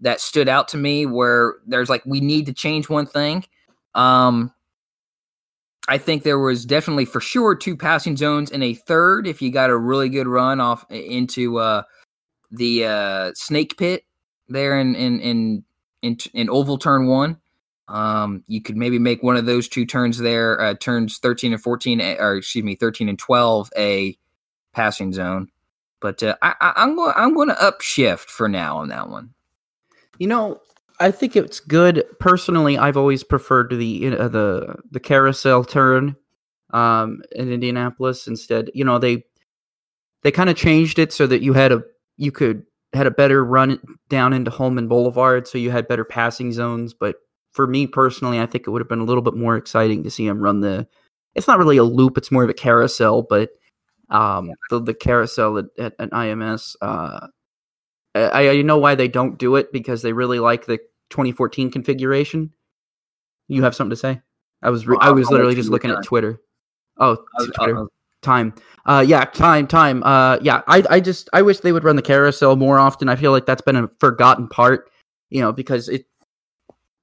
[0.00, 3.44] That stood out to me, where there's like we need to change one thing.
[3.94, 4.52] Um,
[5.88, 9.50] I think there was definitely for sure two passing zones and a third if you
[9.50, 11.82] got a really good run off into uh,
[12.50, 14.04] the uh, snake pit
[14.48, 15.64] there in in in
[16.02, 17.38] in, in oval turn one.
[17.92, 21.62] Um, you could maybe make one of those two turns there, uh, turns 13 and
[21.62, 24.16] 14, eh, or excuse me, 13 and 12, a
[24.72, 25.48] passing zone.
[26.00, 29.34] But uh, I, I, I'm going, I'm going to upshift for now on that one.
[30.18, 30.62] You know,
[31.00, 32.04] I think it's good.
[32.18, 36.16] Personally, I've always preferred the uh, the the carousel turn
[36.70, 38.26] um, in Indianapolis.
[38.26, 39.24] Instead, you know they
[40.22, 41.82] they kind of changed it so that you had a
[42.16, 46.52] you could had a better run down into Hulman Boulevard, so you had better passing
[46.52, 46.94] zones.
[46.94, 47.16] But
[47.52, 50.10] for me personally, I think it would have been a little bit more exciting to
[50.10, 50.86] see him run the.
[51.34, 53.50] It's not really a loop; it's more of a carousel, but
[54.10, 56.76] um, the the carousel at, at, at IMS.
[56.80, 57.28] Uh,
[58.14, 60.78] I, I know why they don't do it because they really like the
[61.10, 62.52] 2014 configuration.
[63.48, 64.20] You have something to say?
[64.62, 66.40] I was re- I was literally just looking at Twitter.
[66.98, 67.24] Oh,
[67.54, 67.86] Twitter.
[68.20, 68.54] time.
[68.86, 70.02] Uh, yeah, time, time.
[70.04, 70.62] Uh, yeah.
[70.66, 73.08] I, I just I wish they would run the carousel more often.
[73.08, 74.90] I feel like that's been a forgotten part.
[75.30, 76.04] You know, because it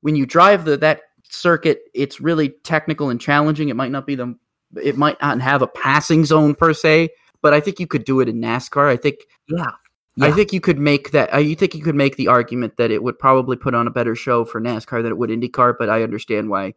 [0.01, 3.69] when you drive the that circuit, it's really technical and challenging.
[3.69, 4.35] It might not be the
[4.81, 7.09] it might not have a passing zone per se,
[7.41, 8.87] but I think you could do it in NASCAR.
[8.87, 9.17] I think
[9.47, 9.71] yeah.
[10.15, 10.25] Yeah.
[10.25, 11.33] I think you could make that.
[11.33, 14.15] I think you could make the argument that it would probably put on a better
[14.15, 15.75] show for NASCAR than it would IndyCar.
[15.79, 16.73] But I understand why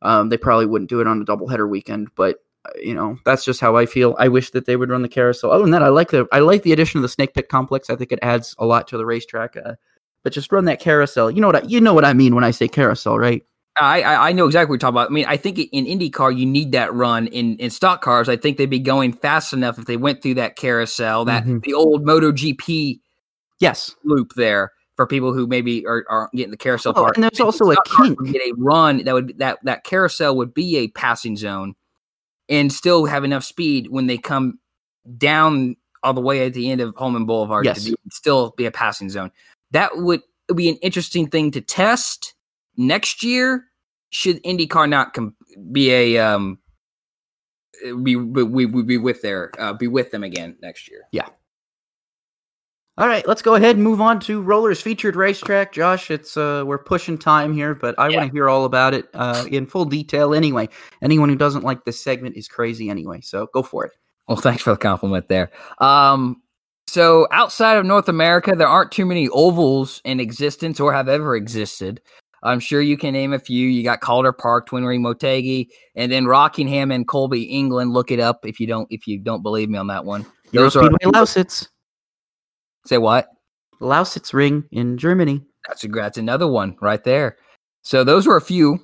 [0.00, 2.08] um, they probably wouldn't do it on a doubleheader weekend.
[2.14, 4.16] But uh, you know, that's just how I feel.
[4.18, 5.50] I wish that they would run the carousel.
[5.50, 7.90] Other than that, I like the I like the addition of the Snake Pit complex.
[7.90, 9.56] I think it adds a lot to the racetrack.
[9.56, 9.74] Uh,
[10.24, 11.30] but just run that carousel.
[11.30, 13.44] You know what I, you know what I mean when I say carousel, right?
[13.80, 15.10] I, I know exactly what you're talking about.
[15.10, 17.26] I mean, I think in IndyCar you need that run.
[17.28, 20.34] In in stock cars, I think they'd be going fast enough if they went through
[20.34, 21.58] that carousel, that mm-hmm.
[21.60, 23.00] the old MotoGP
[23.60, 27.16] yes loop there for people who maybe are, are getting the carousel oh, part.
[27.16, 28.16] And there's also a kink.
[28.26, 31.74] Get a run that would that that carousel would be a passing zone,
[32.48, 34.60] and still have enough speed when they come
[35.18, 37.82] down all the way at the end of Hulman Boulevard yes.
[37.82, 39.32] to be, still be a passing zone.
[39.74, 40.22] That would
[40.54, 42.34] be an interesting thing to test
[42.76, 43.66] next year
[44.10, 45.34] should IndyCar not com-
[45.72, 46.58] be a um
[47.96, 51.02] we we we be with their uh, be with them again next year.
[51.12, 51.28] Yeah.
[52.96, 55.72] All right, let's go ahead and move on to Rollers featured racetrack.
[55.72, 58.18] Josh, it's uh we're pushing time here, but I yeah.
[58.18, 60.68] want to hear all about it uh in full detail anyway.
[61.02, 63.92] Anyone who doesn't like this segment is crazy anyway, so go for it.
[64.28, 65.50] Well, thanks for the compliment there.
[65.78, 66.40] Um
[66.86, 71.36] so outside of North America, there aren't too many ovals in existence or have ever
[71.36, 72.00] existed.
[72.42, 73.68] I'm sure you can name a few.
[73.68, 77.94] You got Calder Park, Twin Ring Motegi, and then Rockingham and Corby, England.
[77.94, 80.26] Look it up if you don't if you don't believe me on that one.
[80.52, 81.68] Those are Lausitz.
[82.86, 83.28] Say what?
[83.80, 85.40] Lausitz Ring in Germany.
[85.66, 87.38] That's a, that's another one right there.
[87.82, 88.78] So those were a few,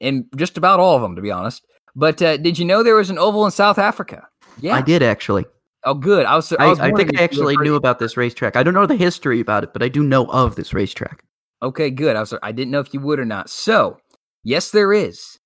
[0.00, 1.64] and just about all of them, to be honest.
[1.94, 4.26] But uh, did you know there was an oval in South Africa?
[4.60, 5.46] Yeah, I did actually.
[5.84, 6.26] Oh, good.
[6.26, 6.52] I was.
[6.52, 8.56] I, I, was I think I actually knew about this racetrack.
[8.56, 11.22] I don't know the history about it, but I do know of this racetrack.
[11.62, 12.16] Okay, good.
[12.16, 13.48] I was I didn't know if you would or not.
[13.48, 13.98] So,
[14.42, 15.38] yes, there is.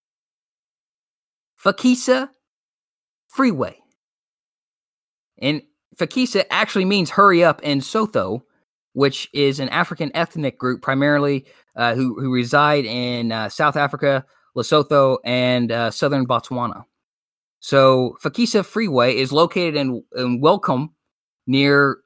[1.63, 2.29] Phakisa
[3.29, 3.79] Freeway.
[5.41, 5.63] And
[5.97, 8.43] Phakisa actually means hurry up in Sotho,
[8.93, 11.47] which is an African ethnic group primarily
[11.77, 14.25] uh, who, who reside in uh, South Africa,
[14.57, 16.85] Lesotho, and uh, southern Botswana.
[17.63, 20.91] So, Phakisa Freeway is located in, in Welkom
[21.47, 21.99] near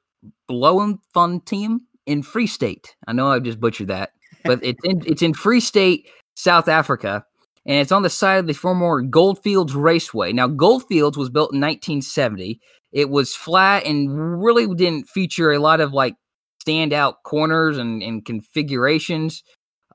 [0.47, 2.95] Bloemfontein, in Free State.
[3.07, 4.11] I know I just butchered that,
[4.43, 7.25] but it's in it's in Free State, South Africa,
[7.65, 10.31] and it's on the side of the former Goldfields Raceway.
[10.31, 12.61] Now, Goldfields was built in 1970.
[12.91, 16.15] It was flat and really didn't feature a lot of like
[16.63, 19.43] standout corners and, and configurations.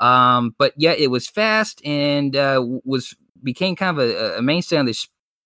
[0.01, 3.15] Um, but yet it was fast and uh, was
[3.45, 4.95] became kind of a, a mainstay on the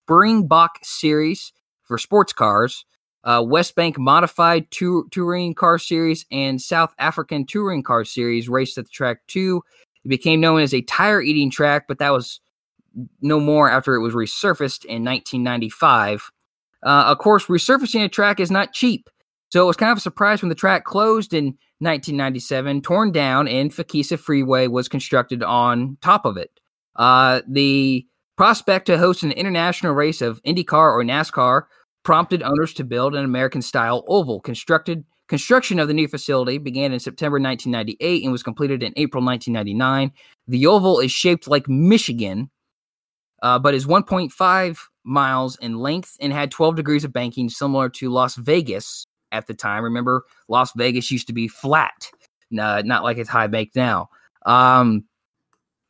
[0.06, 1.52] Springbok series
[1.82, 2.84] for sports cars
[3.26, 8.84] uh, Wesbank Modified tour, Touring Car Series and South African Touring Car Series raced at
[8.84, 9.62] the track too.
[10.04, 12.40] It became known as a tire eating track, but that was
[13.20, 16.30] no more after it was resurfaced in 1995.
[16.84, 19.10] Uh, of course, resurfacing a track is not cheap,
[19.48, 21.46] so it was kind of a surprise when the track closed in
[21.80, 26.52] 1997, torn down, and Phakisa Freeway was constructed on top of it.
[26.94, 28.06] Uh, the
[28.36, 31.62] prospect to host an international race of IndyCar or NASCAR
[32.04, 34.40] prompted owners to build an American style oval.
[34.40, 39.24] Constructed construction of the new facility began in September 1998 and was completed in April
[39.24, 40.12] 1999.
[40.46, 42.50] The oval is shaped like Michigan,
[43.42, 48.10] uh, but is 1.5 miles in length and had 12 degrees of banking, similar to
[48.10, 49.82] Las Vegas at the time.
[49.82, 52.10] Remember, Las Vegas used to be flat,
[52.58, 54.08] uh, not like it's high banked now.
[54.44, 55.04] Um,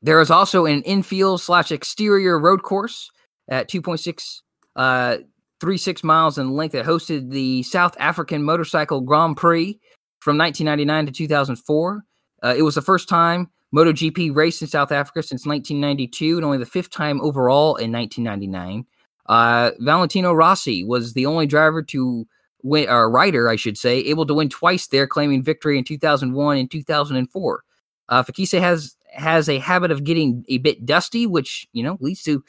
[0.07, 3.11] there is also an infield slash exterior road course
[3.49, 4.41] at 2.6
[4.77, 5.17] uh,
[5.61, 9.79] three six miles in length that hosted the South African Motorcycle Grand Prix
[10.21, 12.05] from 1999 to 2004.
[12.45, 16.59] Uh, it was the first time MotoGP raced in South Africa since 1992 and only
[16.59, 18.85] the fifth time overall in 1999.
[19.29, 22.27] Uh, Valentino Rossi was the only driver to
[22.63, 26.59] win, or rider, I should say, able to win twice there, claiming victory in 2001
[26.59, 27.65] and 2004.
[28.09, 32.23] Uh, Phakisa has has a habit of getting a bit dusty, which you know leads
[32.25, 32.45] to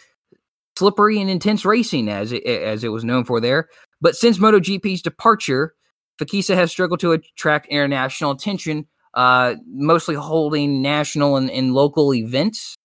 [0.77, 3.68] slippery and intense racing, as it, as it was known for there.
[3.99, 5.73] But since MotoGP's departure,
[6.19, 12.76] Phakisa has struggled to attract international attention, uh, mostly holding national and, and local events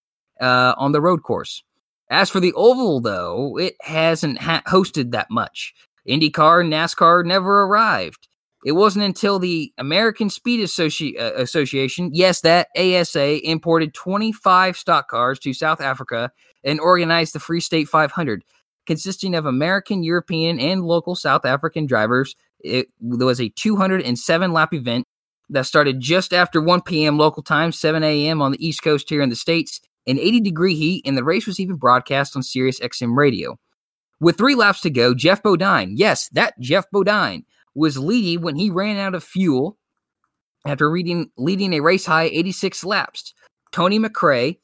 [0.40, 1.62] uh, on the road course.
[2.10, 5.72] As for the oval, though, it hasn't ha- hosted that much.
[6.08, 8.28] IndyCar and NASCAR never arrived.
[8.64, 15.08] It wasn't until the American Speed Associ- uh, Association, yes, that ASA, imported 25 stock
[15.08, 16.30] cars to South Africa
[16.62, 18.44] and organized the Free State 500,
[18.86, 22.36] consisting of American, European, and local South African drivers.
[22.60, 25.06] It was a 207 lap event
[25.50, 27.18] that started just after 1 p.m.
[27.18, 28.40] local time, 7 a.m.
[28.40, 31.46] on the East Coast here in the States, in 80 degree heat, and the race
[31.46, 33.58] was even broadcast on Sirius XM radio.
[34.20, 37.44] With three laps to go, Jeff Bodine, yes, that Jeff Bodine,
[37.74, 39.78] was leading when he ran out of fuel
[40.66, 43.34] after reading, leading a race high 86 laps.
[43.72, 44.58] Tony McRae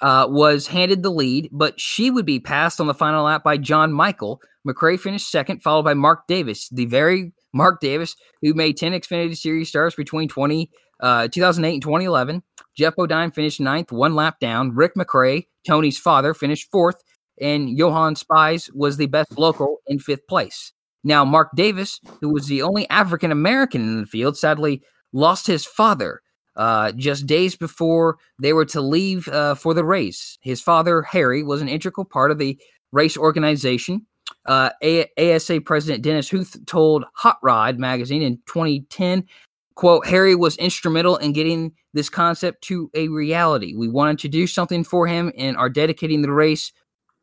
[0.00, 3.56] uh, was handed the lead, but she would be passed on the final lap by
[3.56, 4.40] John Michael.
[4.66, 9.36] McRae finished second, followed by Mark Davis, the very Mark Davis who made 10 Xfinity
[9.36, 10.70] Series starts between 20,
[11.00, 12.42] uh, 2008 and 2011.
[12.76, 14.74] Jeff Bodine finished ninth, one lap down.
[14.74, 17.02] Rick McRae, Tony's father, finished fourth,
[17.40, 20.72] and Johan Spies was the best local in fifth place.
[21.06, 25.64] Now, Mark Davis, who was the only African American in the field, sadly lost his
[25.64, 26.20] father
[26.56, 30.36] uh, just days before they were to leave uh, for the race.
[30.40, 32.58] His father, Harry, was an integral part of the
[32.90, 34.04] race organization.
[34.46, 39.28] Uh, A- ASA President Dennis Huth told Hot Rod magazine in 2010,
[39.76, 43.76] quote, Harry was instrumental in getting this concept to a reality.
[43.76, 46.72] We wanted to do something for him and are dedicating the race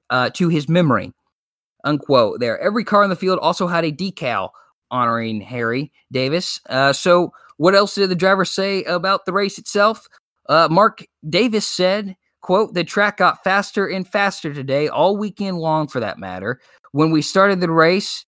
[0.10, 1.12] uh, to his memory
[1.84, 2.60] unquote there.
[2.60, 4.50] Every car in the field also had a decal
[4.92, 6.60] honoring Harry Davis.
[6.70, 10.08] Uh, so, what else did the driver say about the race itself?
[10.50, 15.88] Uh, Mark Davis said, quote, the track got faster and faster today, all weekend long
[15.88, 16.60] for that matter.
[16.92, 18.26] When we started the race,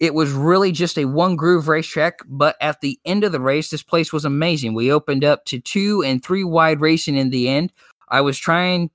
[0.00, 3.70] it was really just a one groove racetrack, but at the end of the race,
[3.70, 4.74] this place was amazing.
[4.74, 7.72] We opened up to two and three wide racing in the end.
[8.08, 8.90] I was trying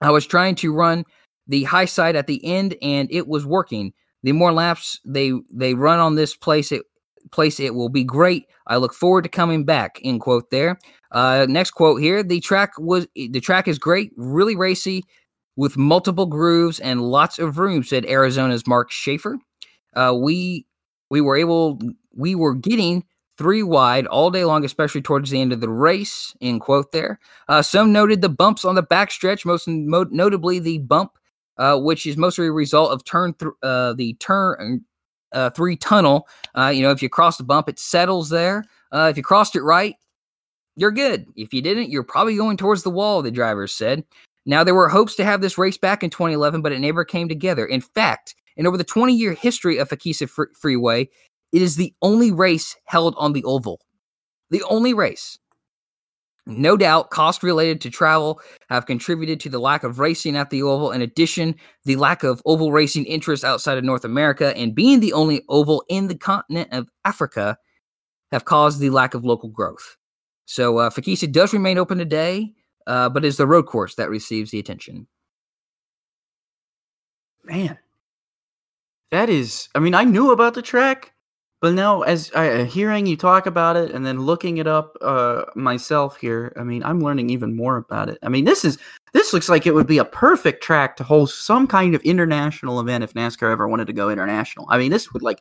[0.00, 1.04] I was trying to run
[1.46, 3.92] the high side at the end, and it was working.
[4.22, 6.82] The more laps they they run on this place, it
[7.30, 8.46] place it will be great.
[8.66, 9.98] I look forward to coming back.
[10.02, 10.50] End quote.
[10.50, 10.78] There.
[11.10, 12.22] Uh, next quote here.
[12.22, 15.04] The track was the track is great, really racy,
[15.56, 19.38] with multiple grooves and lots of room," said Arizona's Mark Schaefer.
[19.94, 20.66] Uh, we
[21.10, 21.78] we were able
[22.14, 23.04] we were getting
[23.36, 26.34] three wide all day long, especially towards the end of the race.
[26.40, 26.92] End quote.
[26.92, 27.18] There.
[27.48, 31.12] Uh, some noted the bumps on the backstretch, most mo- notably the bump
[31.58, 34.84] uh, which is mostly a result of turn th- uh, the turn
[35.32, 36.28] uh, three tunnel.
[36.56, 38.64] Uh, you know, if you cross the bump, it settles there.
[38.92, 39.96] Uh, if you crossed it right,
[40.76, 41.26] you're good.
[41.36, 43.22] If you didn't, you're probably going towards the wall.
[43.22, 44.04] The drivers said.
[44.46, 47.28] Now there were hopes to have this race back in 2011, but it never came
[47.28, 47.64] together.
[47.64, 51.08] In fact, in over the 20 year history of Phakisa Fr- Freeway,
[51.52, 53.80] it is the only race held on the oval.
[54.50, 55.38] The only race.
[56.46, 58.38] No doubt, costs related to travel
[58.68, 60.92] have contributed to the lack of racing at the Oval.
[60.92, 61.54] In addition,
[61.84, 65.82] the lack of oval racing interest outside of North America and being the only oval
[65.88, 67.56] in the continent of Africa
[68.30, 69.96] have caused the lack of local growth.
[70.44, 72.52] So, uh, Phakisa does remain open today,
[72.86, 75.06] uh, but is the road course that receives the attention.
[77.44, 77.78] Man,
[79.10, 79.70] that is.
[79.74, 81.13] I mean, I knew about the track,
[81.64, 84.98] but now, as I uh, hearing you talk about it and then looking it up
[85.00, 88.18] uh, myself here, I mean, I'm learning even more about it.
[88.22, 88.76] I mean, this is
[89.14, 92.80] this looks like it would be a perfect track to hold some kind of international
[92.80, 94.66] event if NASCAR ever wanted to go international.
[94.68, 95.40] I mean, this would like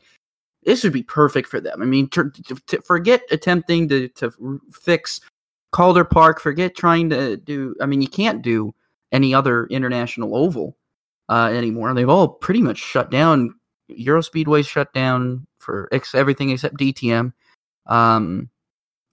[0.64, 1.82] this would be perfect for them.
[1.82, 5.20] I mean, to, to, to forget attempting to to fix
[5.74, 7.76] Calder Park, forget trying to do.
[7.82, 8.74] I mean, you can't do
[9.12, 10.78] any other international oval
[11.28, 11.94] uh, anymore.
[11.94, 13.56] They've all pretty much shut down.
[13.88, 17.34] Euro Speedway's shut down for ex- everything except DTM.
[17.88, 18.50] Um,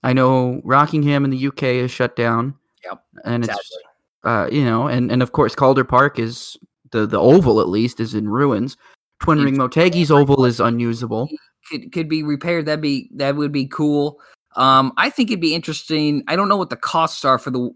[0.03, 2.55] I know Rockingham in the UK is shut down.
[2.83, 3.77] Yep, and it's
[4.23, 6.57] uh, you know, and and of course Calder Park is
[6.91, 8.77] the the oval at least is in ruins.
[9.19, 11.29] Twin Ring Motegi's oval is unusable.
[11.69, 12.65] Could could be repaired.
[12.65, 14.19] That'd be that would be cool.
[14.55, 16.23] Um, I think it'd be interesting.
[16.27, 17.71] I don't know what the costs are for the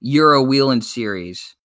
[0.00, 1.56] Euro Whelen series,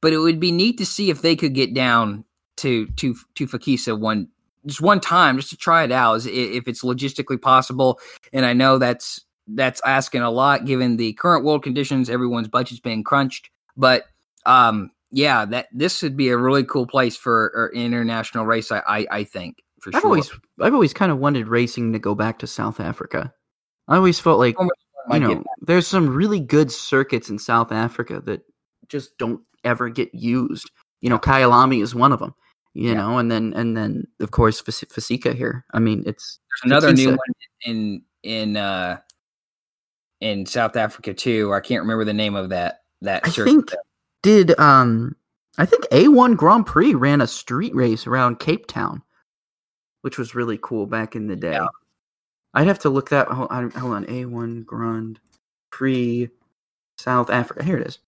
[0.00, 2.24] but it would be neat to see if they could get down
[2.58, 4.28] to to to Phakisa one
[4.66, 7.98] just one time just to try it out if it's logistically possible.
[8.32, 12.10] And I know that's that's asking a lot given the current world conditions.
[12.10, 14.04] Everyone's budget's being crunched, but
[14.44, 18.70] um, yeah, that this would be a really cool place for an international race.
[18.70, 20.10] I I, I think for I've sure.
[20.10, 20.30] always
[20.60, 23.32] I've always kind of wanted racing to go back to South Africa.
[23.88, 24.56] I always felt like
[25.10, 28.42] you know there's some really good circuits in South Africa that
[28.88, 30.70] just don't ever get used.
[31.00, 32.34] You know, Kyalami is one of them.
[32.78, 32.94] You yeah.
[32.94, 35.64] know, and then and then of course Fasika here.
[35.72, 37.18] I mean, it's there's another new one
[37.64, 38.98] in in uh
[40.20, 41.52] in South Africa too.
[41.52, 43.72] I can't remember the name of that that I think
[44.22, 45.16] did um
[45.58, 49.02] I think A1 Grand Prix ran a street race around Cape Town,
[50.02, 51.54] which was really cool back in the day.
[51.54, 51.66] Yeah.
[52.54, 53.26] I'd have to look that.
[53.26, 54.04] Hold on, hold on.
[54.04, 55.18] A1 Grand
[55.72, 56.28] Prix
[56.96, 57.64] South Africa.
[57.64, 57.98] Here it is.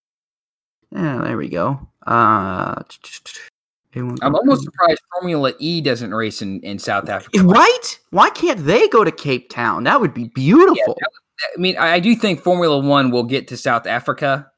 [0.92, 1.88] Yeah, there we go.
[2.06, 3.50] Uh, A1
[3.94, 7.42] I'm almost surprised Formula E doesn't race in, in South Africa.
[7.42, 7.98] Right?
[8.10, 9.84] Why can't they go to Cape Town?
[9.84, 10.76] That would be beautiful.
[10.76, 14.50] Yeah, would, I mean, I, I do think Formula One will get to South Africa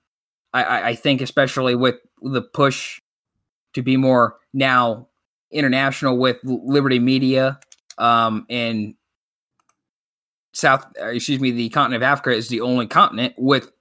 [0.53, 3.01] I, I think especially with the push
[3.75, 5.09] to be more now
[5.51, 7.59] international with Liberty Media
[7.99, 8.95] um, and
[10.53, 13.73] South, excuse me, the continent of Africa is the only continent with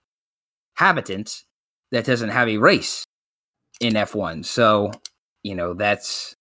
[0.76, 1.44] habitants
[1.92, 3.04] that doesn't have a race
[3.82, 4.46] in F1.
[4.46, 4.92] So,
[5.44, 6.36] you know, that's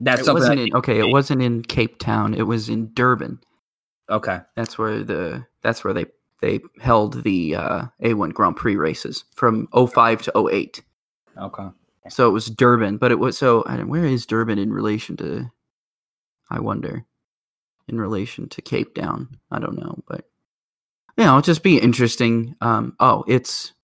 [0.00, 0.58] that's it something.
[0.58, 2.34] In, okay, it wasn't in Cape Town.
[2.34, 3.40] It was in Durban.
[4.10, 6.06] Okay, that's where the that's where they
[6.40, 10.82] they held the uh, A1 Grand Prix races from 05 to 08.
[11.36, 11.68] Okay.
[12.08, 13.62] So it was Durban, but it was so.
[13.84, 15.50] where is Durban in relation to?
[16.50, 17.04] I wonder,
[17.86, 19.28] in relation to Cape Town.
[19.50, 20.24] I don't know, but
[21.18, 22.56] you know, it'll just be interesting.
[22.62, 23.74] Um, oh, it's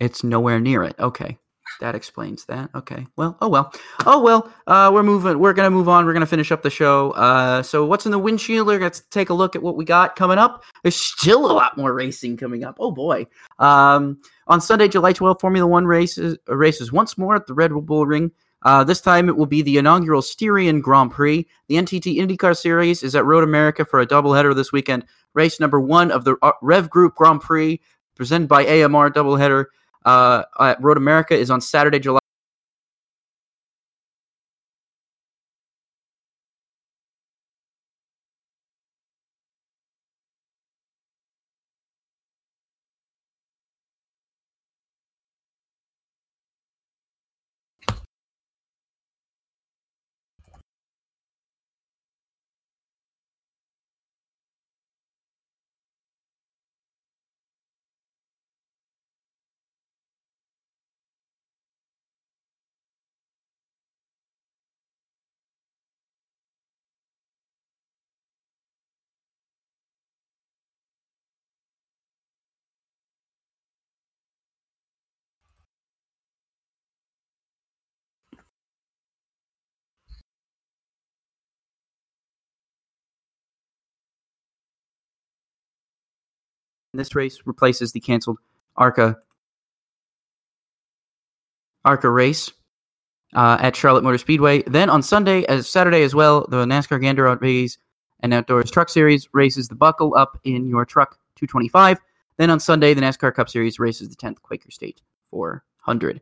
[0.00, 0.96] it's nowhere near it.
[0.98, 1.38] Okay,
[1.82, 2.70] that explains that.
[2.76, 3.06] Okay.
[3.16, 3.74] Well, oh well.
[4.06, 4.52] Oh well.
[4.68, 5.40] Uh, we're moving.
[5.40, 6.06] We're gonna move on.
[6.06, 7.10] We're gonna finish up the show.
[7.10, 8.68] Uh, so what's in the windshield?
[8.68, 10.62] Let's take a look at what we got coming up.
[10.82, 12.76] There's still a lot more racing coming up.
[12.78, 13.26] Oh boy.
[13.58, 18.06] Um, on Sunday, July 12th, Formula One races races once more at the Red Bull
[18.06, 18.30] Ring.
[18.62, 21.44] Uh, this time it will be the inaugural Styrian Grand Prix.
[21.66, 25.04] The NTT IndyCar Series is at Road America for a doubleheader this weekend.
[25.34, 27.80] Race number one of the uh, Rev Group Grand Prix,
[28.14, 29.64] presented by AMR doubleheader
[30.04, 32.21] uh, at Road America is on Saturday, July.
[86.94, 88.38] This race replaces the canceled
[88.76, 89.16] ARCA
[91.84, 92.52] ARCA race
[93.34, 94.62] uh, at Charlotte Motor Speedway.
[94.62, 97.78] Then on Sunday, as Saturday as well, the NASCAR Gander Outdoors
[98.20, 101.98] and Outdoors Truck Series races the Buckle Up in Your Truck 225.
[102.36, 105.00] Then on Sunday, the NASCAR Cup Series races the 10th Quaker State
[105.30, 106.20] 400.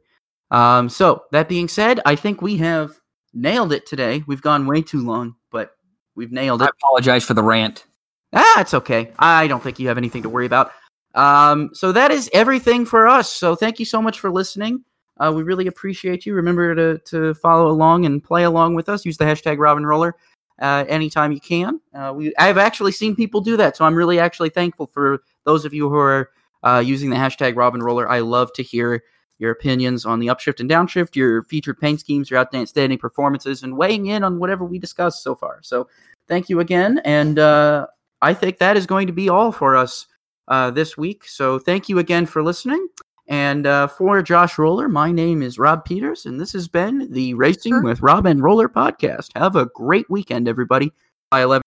[0.52, 3.00] Um, so that being said, I think we have
[3.34, 4.22] nailed it today.
[4.26, 5.76] We've gone way too long, but
[6.14, 6.66] we've nailed it.
[6.66, 7.84] I apologize for the rant.
[8.32, 9.12] Ah, it's okay.
[9.18, 10.72] I don't think you have anything to worry about.
[11.14, 13.30] Um, so that is everything for us.
[13.30, 14.84] So thank you so much for listening.
[15.18, 16.34] Uh, we really appreciate you.
[16.34, 19.04] Remember to, to follow along and play along with us.
[19.04, 20.14] Use the hashtag Rob and Roller
[20.60, 21.80] uh, anytime you can.
[21.94, 25.64] Uh, we I've actually seen people do that, so I'm really actually thankful for those
[25.64, 26.30] of you who are
[26.62, 28.08] uh, using the hashtag Rob and Roller.
[28.08, 29.02] I love to hear
[29.38, 33.76] your opinions on the upshift and downshift, your featured paint schemes, your outstanding performances, and
[33.76, 35.60] weighing in on whatever we discussed so far.
[35.62, 35.88] So
[36.28, 37.86] thank you again, and uh,
[38.22, 40.06] I think that is going to be all for us
[40.48, 41.26] uh, this week.
[41.26, 42.88] So thank you again for listening.
[43.28, 47.34] And uh, for Josh Roller, my name is Rob Peters, and this has been the
[47.34, 49.28] Racing with Rob and Roller podcast.
[49.36, 50.92] Have a great weekend, everybody.
[51.30, 51.62] By 11.